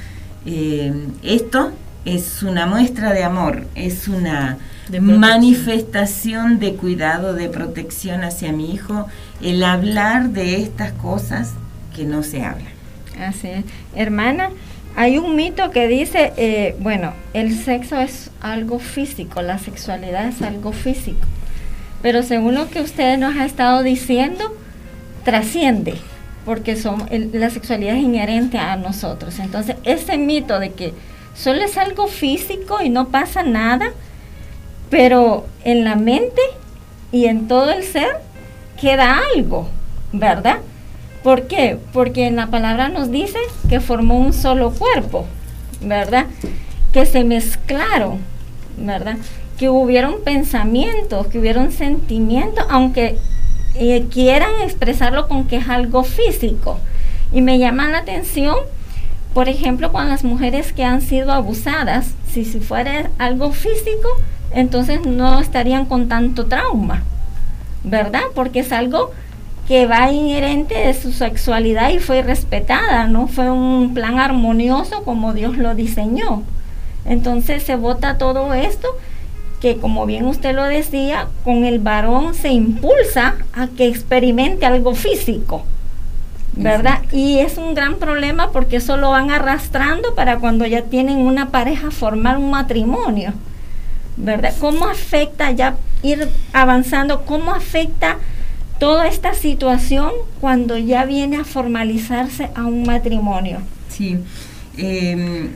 Eh, 0.46 0.92
esto 1.22 1.72
es 2.04 2.42
una 2.42 2.66
muestra 2.66 3.12
de 3.12 3.24
amor, 3.24 3.66
es 3.74 4.08
una 4.08 4.58
manifestación 5.00 6.60
de 6.60 6.74
cuidado, 6.74 7.32
de 7.32 7.48
protección 7.48 8.22
hacia 8.22 8.52
mi 8.52 8.72
hijo, 8.72 9.08
el 9.42 9.64
hablar 9.64 10.30
de 10.30 10.62
estas 10.62 10.92
cosas 10.92 11.54
que 11.94 12.04
no 12.04 12.22
se 12.22 12.42
hablan. 12.42 12.72
Así 13.18 13.48
es. 13.48 13.64
Hermana, 13.94 14.50
hay 14.96 15.18
un 15.18 15.36
mito 15.36 15.70
que 15.70 15.88
dice, 15.88 16.32
eh, 16.36 16.76
bueno, 16.80 17.12
el 17.32 17.56
sexo 17.56 17.98
es 17.98 18.30
algo 18.40 18.78
físico, 18.78 19.40
la 19.42 19.58
sexualidad 19.58 20.28
es 20.28 20.42
algo 20.42 20.72
físico, 20.72 21.26
pero 22.02 22.22
según 22.22 22.54
lo 22.54 22.68
que 22.68 22.80
usted 22.80 23.18
nos 23.18 23.36
ha 23.36 23.44
estado 23.46 23.82
diciendo, 23.82 24.54
trasciende 25.24 25.94
porque 26.44 26.76
son, 26.76 27.08
la 27.32 27.50
sexualidad 27.50 27.96
es 27.96 28.02
inherente 28.02 28.58
a 28.58 28.76
nosotros. 28.76 29.38
Entonces, 29.38 29.76
ese 29.84 30.18
mito 30.18 30.58
de 30.58 30.72
que 30.72 30.92
solo 31.34 31.62
es 31.62 31.78
algo 31.78 32.06
físico 32.06 32.82
y 32.82 32.90
no 32.90 33.08
pasa 33.08 33.42
nada, 33.42 33.92
pero 34.90 35.46
en 35.64 35.84
la 35.84 35.96
mente 35.96 36.42
y 37.12 37.26
en 37.26 37.48
todo 37.48 37.70
el 37.70 37.82
ser 37.82 38.20
queda 38.80 39.20
algo, 39.34 39.68
¿verdad? 40.12 40.58
¿Por 41.24 41.46
qué? 41.46 41.78
Porque 41.94 42.26
en 42.26 42.36
la 42.36 42.48
palabra 42.48 42.90
nos 42.90 43.10
dice 43.10 43.38
que 43.70 43.80
formó 43.80 44.18
un 44.18 44.34
solo 44.34 44.72
cuerpo, 44.72 45.24
¿verdad? 45.80 46.26
Que 46.92 47.06
se 47.06 47.24
mezclaron, 47.24 48.18
¿verdad? 48.76 49.16
Que 49.58 49.70
hubieron 49.70 50.16
pensamientos, 50.22 51.28
que 51.28 51.38
hubieron 51.38 51.72
sentimientos, 51.72 52.66
aunque 52.68 53.16
eh, 53.74 54.06
quieran 54.12 54.50
expresarlo 54.62 55.26
con 55.26 55.46
que 55.46 55.56
es 55.56 55.68
algo 55.70 56.04
físico. 56.04 56.78
Y 57.32 57.40
me 57.40 57.58
llama 57.58 57.88
la 57.88 57.98
atención, 58.00 58.56
por 59.32 59.48
ejemplo, 59.48 59.92
con 59.92 60.10
las 60.10 60.24
mujeres 60.24 60.74
que 60.74 60.84
han 60.84 61.00
sido 61.00 61.32
abusadas, 61.32 62.12
si, 62.30 62.44
si 62.44 62.60
fuera 62.60 63.08
algo 63.16 63.50
físico, 63.50 64.08
entonces 64.50 65.06
no 65.06 65.40
estarían 65.40 65.86
con 65.86 66.06
tanto 66.06 66.44
trauma, 66.48 67.02
¿verdad? 67.82 68.24
Porque 68.34 68.60
es 68.60 68.72
algo 68.72 69.12
que 69.66 69.86
va 69.86 70.12
inherente 70.12 70.74
de 70.74 70.94
su 70.94 71.12
sexualidad 71.12 71.90
y 71.90 71.98
fue 71.98 72.22
respetada, 72.22 73.06
no 73.06 73.28
fue 73.28 73.50
un 73.50 73.94
plan 73.94 74.18
armonioso 74.18 75.04
como 75.04 75.32
Dios 75.32 75.56
lo 75.56 75.74
diseñó. 75.74 76.42
Entonces 77.06 77.62
se 77.62 77.76
vota 77.76 78.18
todo 78.18 78.52
esto 78.54 78.88
que 79.60 79.78
como 79.78 80.04
bien 80.04 80.26
usted 80.26 80.54
lo 80.54 80.64
decía, 80.64 81.28
con 81.42 81.64
el 81.64 81.78
varón 81.78 82.34
se 82.34 82.50
impulsa 82.50 83.36
a 83.54 83.68
que 83.68 83.86
experimente 83.88 84.66
algo 84.66 84.94
físico, 84.94 85.64
¿verdad? 86.52 87.00
Y 87.12 87.38
es 87.38 87.56
un 87.56 87.74
gran 87.74 87.94
problema 87.94 88.50
porque 88.50 88.76
eso 88.76 88.98
lo 88.98 89.10
van 89.10 89.30
arrastrando 89.30 90.14
para 90.14 90.38
cuando 90.38 90.66
ya 90.66 90.82
tienen 90.82 91.16
una 91.16 91.48
pareja 91.48 91.90
formar 91.90 92.36
un 92.36 92.50
matrimonio, 92.50 93.32
¿verdad? 94.18 94.52
¿Cómo 94.60 94.84
afecta 94.86 95.50
ya 95.52 95.76
ir 96.02 96.28
avanzando? 96.52 97.24
¿Cómo 97.24 97.54
afecta 97.54 98.18
toda 98.78 99.06
esta 99.08 99.34
situación 99.34 100.10
cuando 100.40 100.76
ya 100.78 101.04
viene 101.04 101.36
a 101.38 101.44
formalizarse 101.44 102.50
a 102.54 102.64
un 102.64 102.84
matrimonio? 102.84 103.60
Sí. 103.88 104.18
Em, 104.76 105.50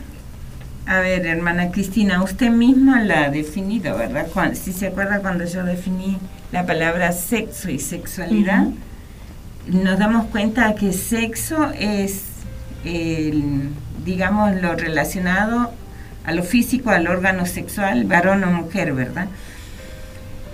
A 0.86 1.00
ver, 1.00 1.26
hermana 1.26 1.70
Cristina, 1.70 2.22
usted 2.22 2.48
misma 2.48 3.02
la 3.02 3.24
ha 3.24 3.30
definido, 3.30 3.98
¿verdad? 3.98 4.26
si 4.54 4.72
se 4.72 4.86
acuerda 4.86 5.20
cuando 5.20 5.44
yo 5.44 5.62
definí 5.62 6.16
la 6.50 6.64
palabra 6.64 7.12
sexo 7.12 7.68
y 7.70 7.78
sexualidad, 7.78 8.68
nos 9.66 9.98
damos 9.98 10.28
cuenta 10.28 10.74
que 10.74 10.94
sexo 10.94 11.70
es, 11.78 12.22
digamos, 14.04 14.54
lo 14.62 14.74
relacionado 14.76 15.72
a 16.24 16.32
lo 16.32 16.42
físico, 16.42 16.88
al 16.88 17.06
órgano 17.06 17.44
sexual, 17.44 18.04
varón 18.04 18.42
o 18.44 18.46
mujer, 18.50 18.94
¿verdad? 18.94 19.28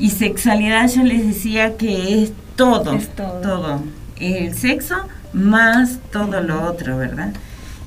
Y 0.00 0.10
sexualidad 0.10 0.88
yo 0.90 1.04
les 1.04 1.24
decía 1.26 1.76
que 1.76 2.24
es 2.24 2.32
todo, 2.56 2.92
es 2.92 3.08
todo. 3.14 3.40
todo. 3.40 3.80
El 4.18 4.54
sexo 4.54 4.96
más 5.32 5.98
todo 6.12 6.40
lo 6.40 6.68
otro, 6.68 6.96
¿verdad? 6.96 7.32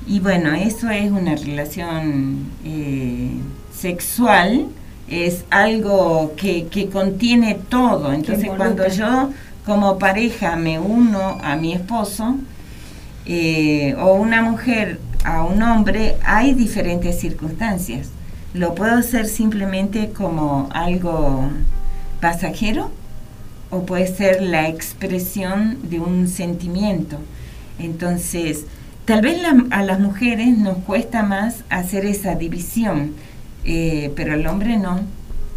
Y 0.06 0.20
bueno, 0.20 0.54
eso 0.54 0.90
es 0.90 1.10
una 1.10 1.36
relación 1.36 2.46
eh, 2.64 3.30
sexual, 3.74 4.68
es 5.08 5.44
algo 5.50 6.34
que, 6.36 6.66
que 6.68 6.88
contiene 6.88 7.58
todo. 7.68 8.12
Entonces 8.12 8.50
cuando 8.56 8.88
yo 8.88 9.30
como 9.64 9.98
pareja 9.98 10.56
me 10.56 10.78
uno 10.78 11.38
a 11.42 11.56
mi 11.56 11.74
esposo 11.74 12.36
eh, 13.26 13.94
o 13.98 14.14
una 14.14 14.42
mujer 14.42 14.98
a 15.24 15.42
un 15.42 15.62
hombre, 15.62 16.16
hay 16.24 16.54
diferentes 16.54 17.20
circunstancias. 17.20 18.08
Lo 18.54 18.74
puedo 18.74 18.96
hacer 18.96 19.26
simplemente 19.26 20.10
como 20.10 20.70
algo 20.72 21.50
pasajero 22.20 22.90
o 23.70 23.84
puede 23.84 24.06
ser 24.06 24.42
la 24.42 24.68
expresión 24.68 25.78
de 25.82 26.00
un 26.00 26.28
sentimiento. 26.28 27.18
Entonces, 27.78 28.64
Tal 29.08 29.22
vez 29.22 29.40
a 29.70 29.82
las 29.84 30.00
mujeres 30.00 30.58
nos 30.58 30.76
cuesta 30.84 31.22
más 31.22 31.64
hacer 31.70 32.04
esa 32.04 32.34
división, 32.34 33.14
eh, 33.64 34.12
pero 34.14 34.34
el 34.34 34.46
hombre 34.46 34.76
no. 34.76 35.00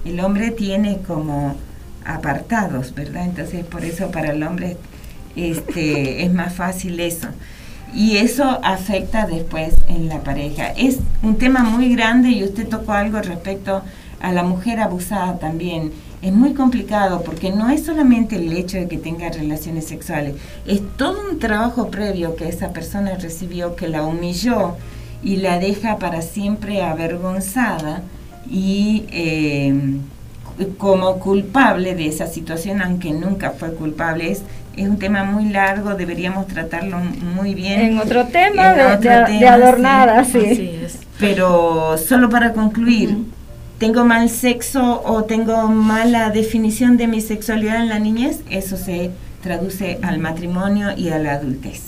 El 0.05 0.21
hombre 0.21 0.51
tiene 0.51 0.99
como 1.05 1.57
apartados, 2.05 2.95
¿verdad? 2.95 3.25
Entonces 3.25 3.65
por 3.65 3.83
eso 3.83 4.09
para 4.09 4.31
el 4.31 4.41
hombre 4.43 4.77
este, 5.35 6.23
es 6.23 6.31
más 6.31 6.53
fácil 6.53 6.97
eso. 7.01 7.27
Y 7.93 8.15
eso 8.15 8.61
afecta 8.63 9.27
después 9.27 9.75
en 9.89 10.07
la 10.07 10.23
pareja. 10.23 10.67
Es 10.67 10.99
un 11.21 11.35
tema 11.37 11.61
muy 11.61 11.93
grande 11.93 12.29
y 12.29 12.45
usted 12.45 12.69
tocó 12.69 12.93
algo 12.93 13.21
respecto 13.21 13.83
a 14.21 14.31
la 14.31 14.43
mujer 14.43 14.79
abusada 14.79 15.39
también 15.39 15.91
es 16.21 16.33
muy 16.33 16.53
complicado 16.53 17.23
porque 17.23 17.51
no 17.51 17.69
es 17.69 17.85
solamente 17.85 18.35
el 18.35 18.51
hecho 18.53 18.77
de 18.77 18.87
que 18.87 18.97
tenga 18.97 19.29
relaciones 19.29 19.87
sexuales, 19.87 20.35
es 20.67 20.81
todo 20.97 21.19
un 21.29 21.39
trabajo 21.39 21.89
previo 21.89 22.35
que 22.35 22.47
esa 22.47 22.73
persona 22.73 23.15
recibió 23.15 23.75
que 23.75 23.87
la 23.87 24.03
humilló 24.03 24.75
y 25.23 25.37
la 25.37 25.59
deja 25.59 25.97
para 25.97 26.21
siempre 26.21 26.81
avergonzada 26.81 28.01
y 28.49 29.05
eh, 29.11 29.73
como 30.77 31.19
culpable 31.19 31.95
de 31.95 32.07
esa 32.07 32.27
situación, 32.27 32.81
aunque 32.81 33.11
nunca 33.11 33.51
fue 33.51 33.73
culpable. 33.73 34.31
Es, 34.31 34.41
es 34.75 34.87
un 34.87 34.97
tema 34.97 35.23
muy 35.23 35.45
largo, 35.45 35.95
deberíamos 35.95 36.47
tratarlo 36.47 36.97
muy 37.35 37.55
bien. 37.55 37.81
En 37.81 37.99
otro 37.99 38.25
tema, 38.27 38.73
de, 38.73 39.47
adornada, 39.47 40.23
sí. 40.23 40.79
Pero 41.19 41.97
solo 41.97 42.29
para 42.29 42.53
concluir, 42.53 43.17
tengo 43.81 44.05
mal 44.05 44.29
sexo 44.29 45.01
o 45.03 45.23
tengo 45.23 45.67
mala 45.67 46.29
definición 46.29 46.97
de 46.97 47.07
mi 47.07 47.19
sexualidad 47.19 47.81
en 47.81 47.89
la 47.89 47.97
niñez, 47.97 48.41
eso 48.51 48.77
se 48.77 49.09
traduce 49.41 49.97
al 50.03 50.19
matrimonio 50.19 50.89
y 50.95 51.09
a 51.09 51.17
la 51.17 51.33
adultez. 51.33 51.85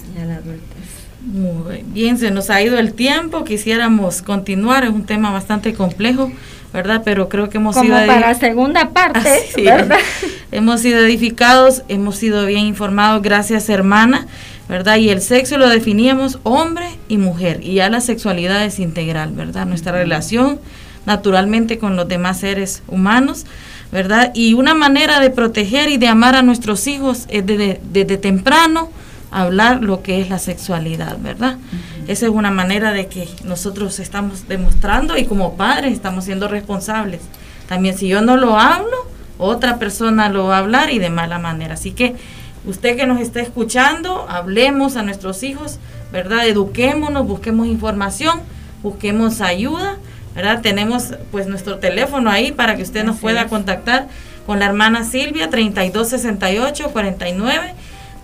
Muy 1.22 1.84
bien, 1.86 2.18
se 2.18 2.32
nos 2.32 2.50
ha 2.50 2.64
ido 2.64 2.80
el 2.80 2.94
tiempo, 2.96 3.44
quisiéramos 3.44 4.24
continuar, 4.24 4.86
es 4.86 4.89
un 4.89 5.06
tema 5.06 5.32
bastante 5.32 5.76
complejo, 5.76 6.32
¿verdad? 6.74 7.04
Pero 7.06 7.30
creo 7.30 7.50
que 7.50 7.60
hemos 7.60 7.76
sido... 7.76 7.96
para 8.08 8.34
segunda 8.34 8.89
parte, 8.89 9.30
¿verdad? 9.64 10.00
hemos 10.52 10.82
sido 10.82 11.00
edificados, 11.06 11.84
hemos 11.89 12.16
sido 12.16 12.48
bien 12.48 12.66
informados, 12.66 13.22
gracias 13.22 13.70
hermana, 13.70 14.26
¿verdad? 14.68 14.98
Y 14.98 15.10
el 15.10 15.22
sexo 15.22 15.60
lo 15.60 15.70
definíamos 15.70 16.39
hombre 16.41 16.88
y 17.08 17.20
mujer, 17.20 17.60
y 17.62 17.76
ya 17.76 17.88
la 17.91 18.02
sexualidad 18.02 18.66
es 18.66 18.80
integral, 18.80 19.34
¿verdad? 19.34 19.68
Nuestra 19.68 19.91
relación 19.91 20.60
naturalmente 21.06 21.78
con 21.78 21.95
los 21.95 22.08
demás 22.08 22.39
seres 22.39 22.84
humanos, 22.88 23.45
¿verdad? 23.91 24.32
Y 24.34 24.54
una 24.54 24.74
manera 24.74 25.20
de 25.20 25.30
proteger 25.30 25.89
y 25.89 25.97
de 25.97 26.08
amar 26.08 26.36
a 26.36 26.41
nuestros 26.41 26.88
hijos 26.88 27.26
es 27.30 27.45
desde, 27.45 28.18
temprano 28.18 28.89
hablar 29.32 29.82
lo 29.82 30.04
que 30.04 30.22
es 30.22 30.30
la 30.30 30.39
sexualidad, 30.39 31.18
¿verdad? 31.20 31.58
Esa 32.08 32.26
es 32.26 32.32
una 32.32 32.51
manera 32.51 32.91
de 32.91 33.08
que 33.08 33.28
nosotros 33.43 33.99
estamos 33.99 34.47
demostrando 34.47 35.18
y 35.18 35.26
como 35.26 35.56
padres 35.58 35.93
estamos 35.93 36.26
siendo 36.26 36.47
responsables. 36.47 37.22
También 37.68 37.97
si 37.97 38.08
yo 38.08 38.22
no 38.22 38.38
lo 38.38 38.60
hablo, 38.60 38.95
otra 39.38 39.80
persona 39.80 40.30
lo 40.30 40.45
va 40.45 40.58
a 40.58 40.60
hablar 40.60 40.91
y 40.91 40.99
de 40.99 41.10
mala 41.10 41.39
manera. 41.39 41.74
Así 41.74 41.91
que 41.91 42.16
usted 42.66 42.95
que 42.95 43.08
nos 43.08 43.20
está 43.20 43.41
escuchando, 43.41 44.28
hablemos 44.30 44.95
a 44.95 45.04
nuestros 45.04 45.43
hijos, 45.43 45.80
¿verdad? 46.12 46.47
Eduquémonos, 46.47 47.28
busquemos 47.28 47.68
información, 47.68 48.41
busquemos 48.84 49.41
ayuda 49.41 49.97
¿verdad? 50.36 50.62
Tenemos 50.62 51.14
pues 51.32 51.48
nuestro 51.48 51.80
teléfono 51.80 52.30
ahí 52.30 52.52
para 52.52 52.76
que 52.76 52.84
usted 52.84 53.04
nos 53.04 53.20
pueda 53.20 53.48
contactar 53.48 54.08
con 54.46 54.60
la 54.60 54.66
hermana 54.66 55.04
Silvia 55.04 55.50
3268 55.50 56.92
49 56.92 57.74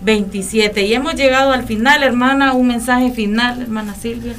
27. 0.00 0.82
Y 0.82 0.94
hemos 0.94 1.14
llegado 1.14 1.52
al 1.52 1.64
final, 1.64 2.02
hermana, 2.02 2.52
un 2.52 2.68
mensaje 2.68 3.10
final, 3.10 3.62
hermana 3.62 3.94
Silvia. 3.94 4.32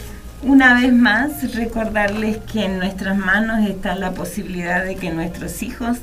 Una 0.43 0.73
vez 0.81 0.91
más, 0.91 1.53
recordarles 1.53 2.37
que 2.51 2.65
en 2.65 2.79
nuestras 2.79 3.15
manos 3.17 3.67
está 3.69 3.95
la 3.95 4.11
posibilidad 4.11 4.83
de 4.83 4.95
que 4.95 5.11
nuestros 5.11 5.61
hijos 5.61 5.99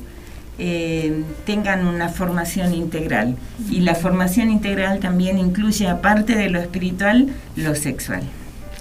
eh, 0.57 1.23
tengan 1.45 1.85
una 1.85 2.07
formación 2.07 2.73
integral. 2.73 3.35
Y 3.69 3.81
la 3.81 3.95
formación 3.95 4.49
integral 4.49 4.99
también 4.99 5.37
incluye, 5.37 5.87
aparte 5.87 6.35
de 6.35 6.49
lo 6.49 6.59
espiritual, 6.59 7.27
lo 7.57 7.75
sexual. 7.75 8.21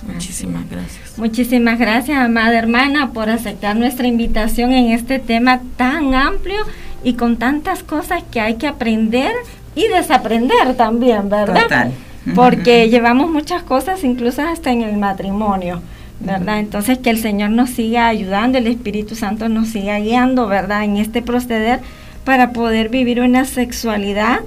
Muchísimas 0.07 0.69
gracias. 0.71 1.19
Muchísimas 1.19 1.79
gracias, 1.79 2.19
amada 2.19 2.59
hermana, 2.59 3.11
por 3.13 3.31
aceptar 3.31 3.77
nuestra 3.77 4.07
invitación 4.07 4.73
en 4.73 4.93
este 4.93 5.19
tema 5.19 5.61
tan 5.77 6.15
amplio 6.15 6.59
y 7.03 7.15
con 7.15 7.37
tantas 7.37 7.83
cosas 7.83 8.23
que 8.31 8.41
hay 8.41 8.55
que 8.55 8.67
aprender 8.67 9.33
y 9.75 9.87
desaprender 9.89 10.75
también, 10.77 11.29
¿verdad? 11.29 11.63
Total. 11.63 11.93
Porque 12.35 12.89
llevamos 12.91 13.31
muchas 13.31 13.63
cosas, 13.63 14.05
incluso 14.05 14.43
hasta 14.43 14.73
en 14.73 14.83
el 14.83 14.97
matrimonio, 14.97 15.81
¿verdad? 16.21 16.59
Entonces, 16.59 16.99
que 16.99 17.11
el 17.11 17.19
Señor 17.19 17.51
nos 17.51 17.71
siga 17.71 18.09
ayudando, 18.09 18.59
el 18.59 18.67
Espíritu 18.67 19.15
Santo 19.15 19.49
nos 19.49 19.69
siga 19.69 19.99
guiando, 19.99 20.47
¿verdad? 20.47 20.85
En 20.85 20.97
este 20.97 21.23
proceder 21.23 21.81
para 22.25 22.53
poder 22.53 22.89
vivir 22.89 23.21
una 23.21 23.45
sexualidad 23.45 24.41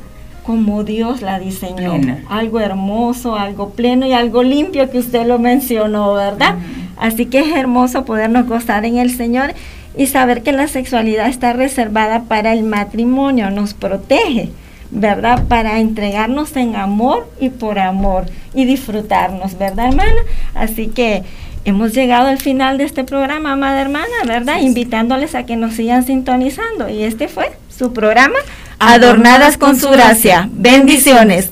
como 0.46 0.84
Dios 0.84 1.22
la 1.22 1.40
diseñó. 1.40 1.94
Algo 2.30 2.60
hermoso, 2.60 3.36
algo 3.36 3.72
pleno 3.72 4.06
y 4.06 4.14
algo 4.14 4.44
limpio 4.44 4.90
que 4.90 5.00
usted 5.00 5.26
lo 5.26 5.40
mencionó, 5.40 6.14
¿verdad? 6.14 6.56
Así 6.98 7.26
que 7.26 7.40
es 7.40 7.56
hermoso 7.56 8.06
podernos 8.06 8.48
gozar 8.48 8.86
en 8.86 8.98
el 8.98 9.16
Señor 9.16 9.54
y 9.96 10.08
saber 10.08 10.42
que 10.42 10.52
la 10.52 10.68
sexualidad 10.68 11.28
está 11.28 11.54
reservada 11.54 12.24
para 12.24 12.54
el 12.54 12.64
matrimonio, 12.64 13.50
nos 13.50 13.74
protege, 13.74 14.50
¿verdad? 14.90 15.46
Para 15.48 15.80
entregarnos 15.80 16.56
en 16.56 16.76
amor 16.76 17.30
y 17.40 17.50
por 17.50 17.80
amor 17.80 18.26
y 18.54 18.66
disfrutarnos, 18.66 19.58
¿verdad, 19.58 19.88
hermana? 19.88 20.22
Así 20.54 20.88
que 20.88 21.24
hemos 21.66 21.94
llegado 21.94 22.28
al 22.28 22.38
final 22.38 22.78
de 22.78 22.86
este 22.86 23.04
programa, 23.04 23.54
amada 23.54 23.82
hermana, 23.82 24.08
¿verdad? 24.26 24.62
Invitándoles 24.62 25.36
a 25.36 25.46
que 25.46 25.56
nos 25.56 25.74
sigan 25.74 26.06
sintonizando. 26.06 26.90
Y 26.90 27.04
este 27.04 27.28
fue 27.28 27.52
su 27.70 27.94
programa 27.94 28.38
adornadas 28.82 29.58
con 29.58 29.80
su 29.80 29.90
gracia. 29.90 30.50
Bendiciones. 30.52 31.52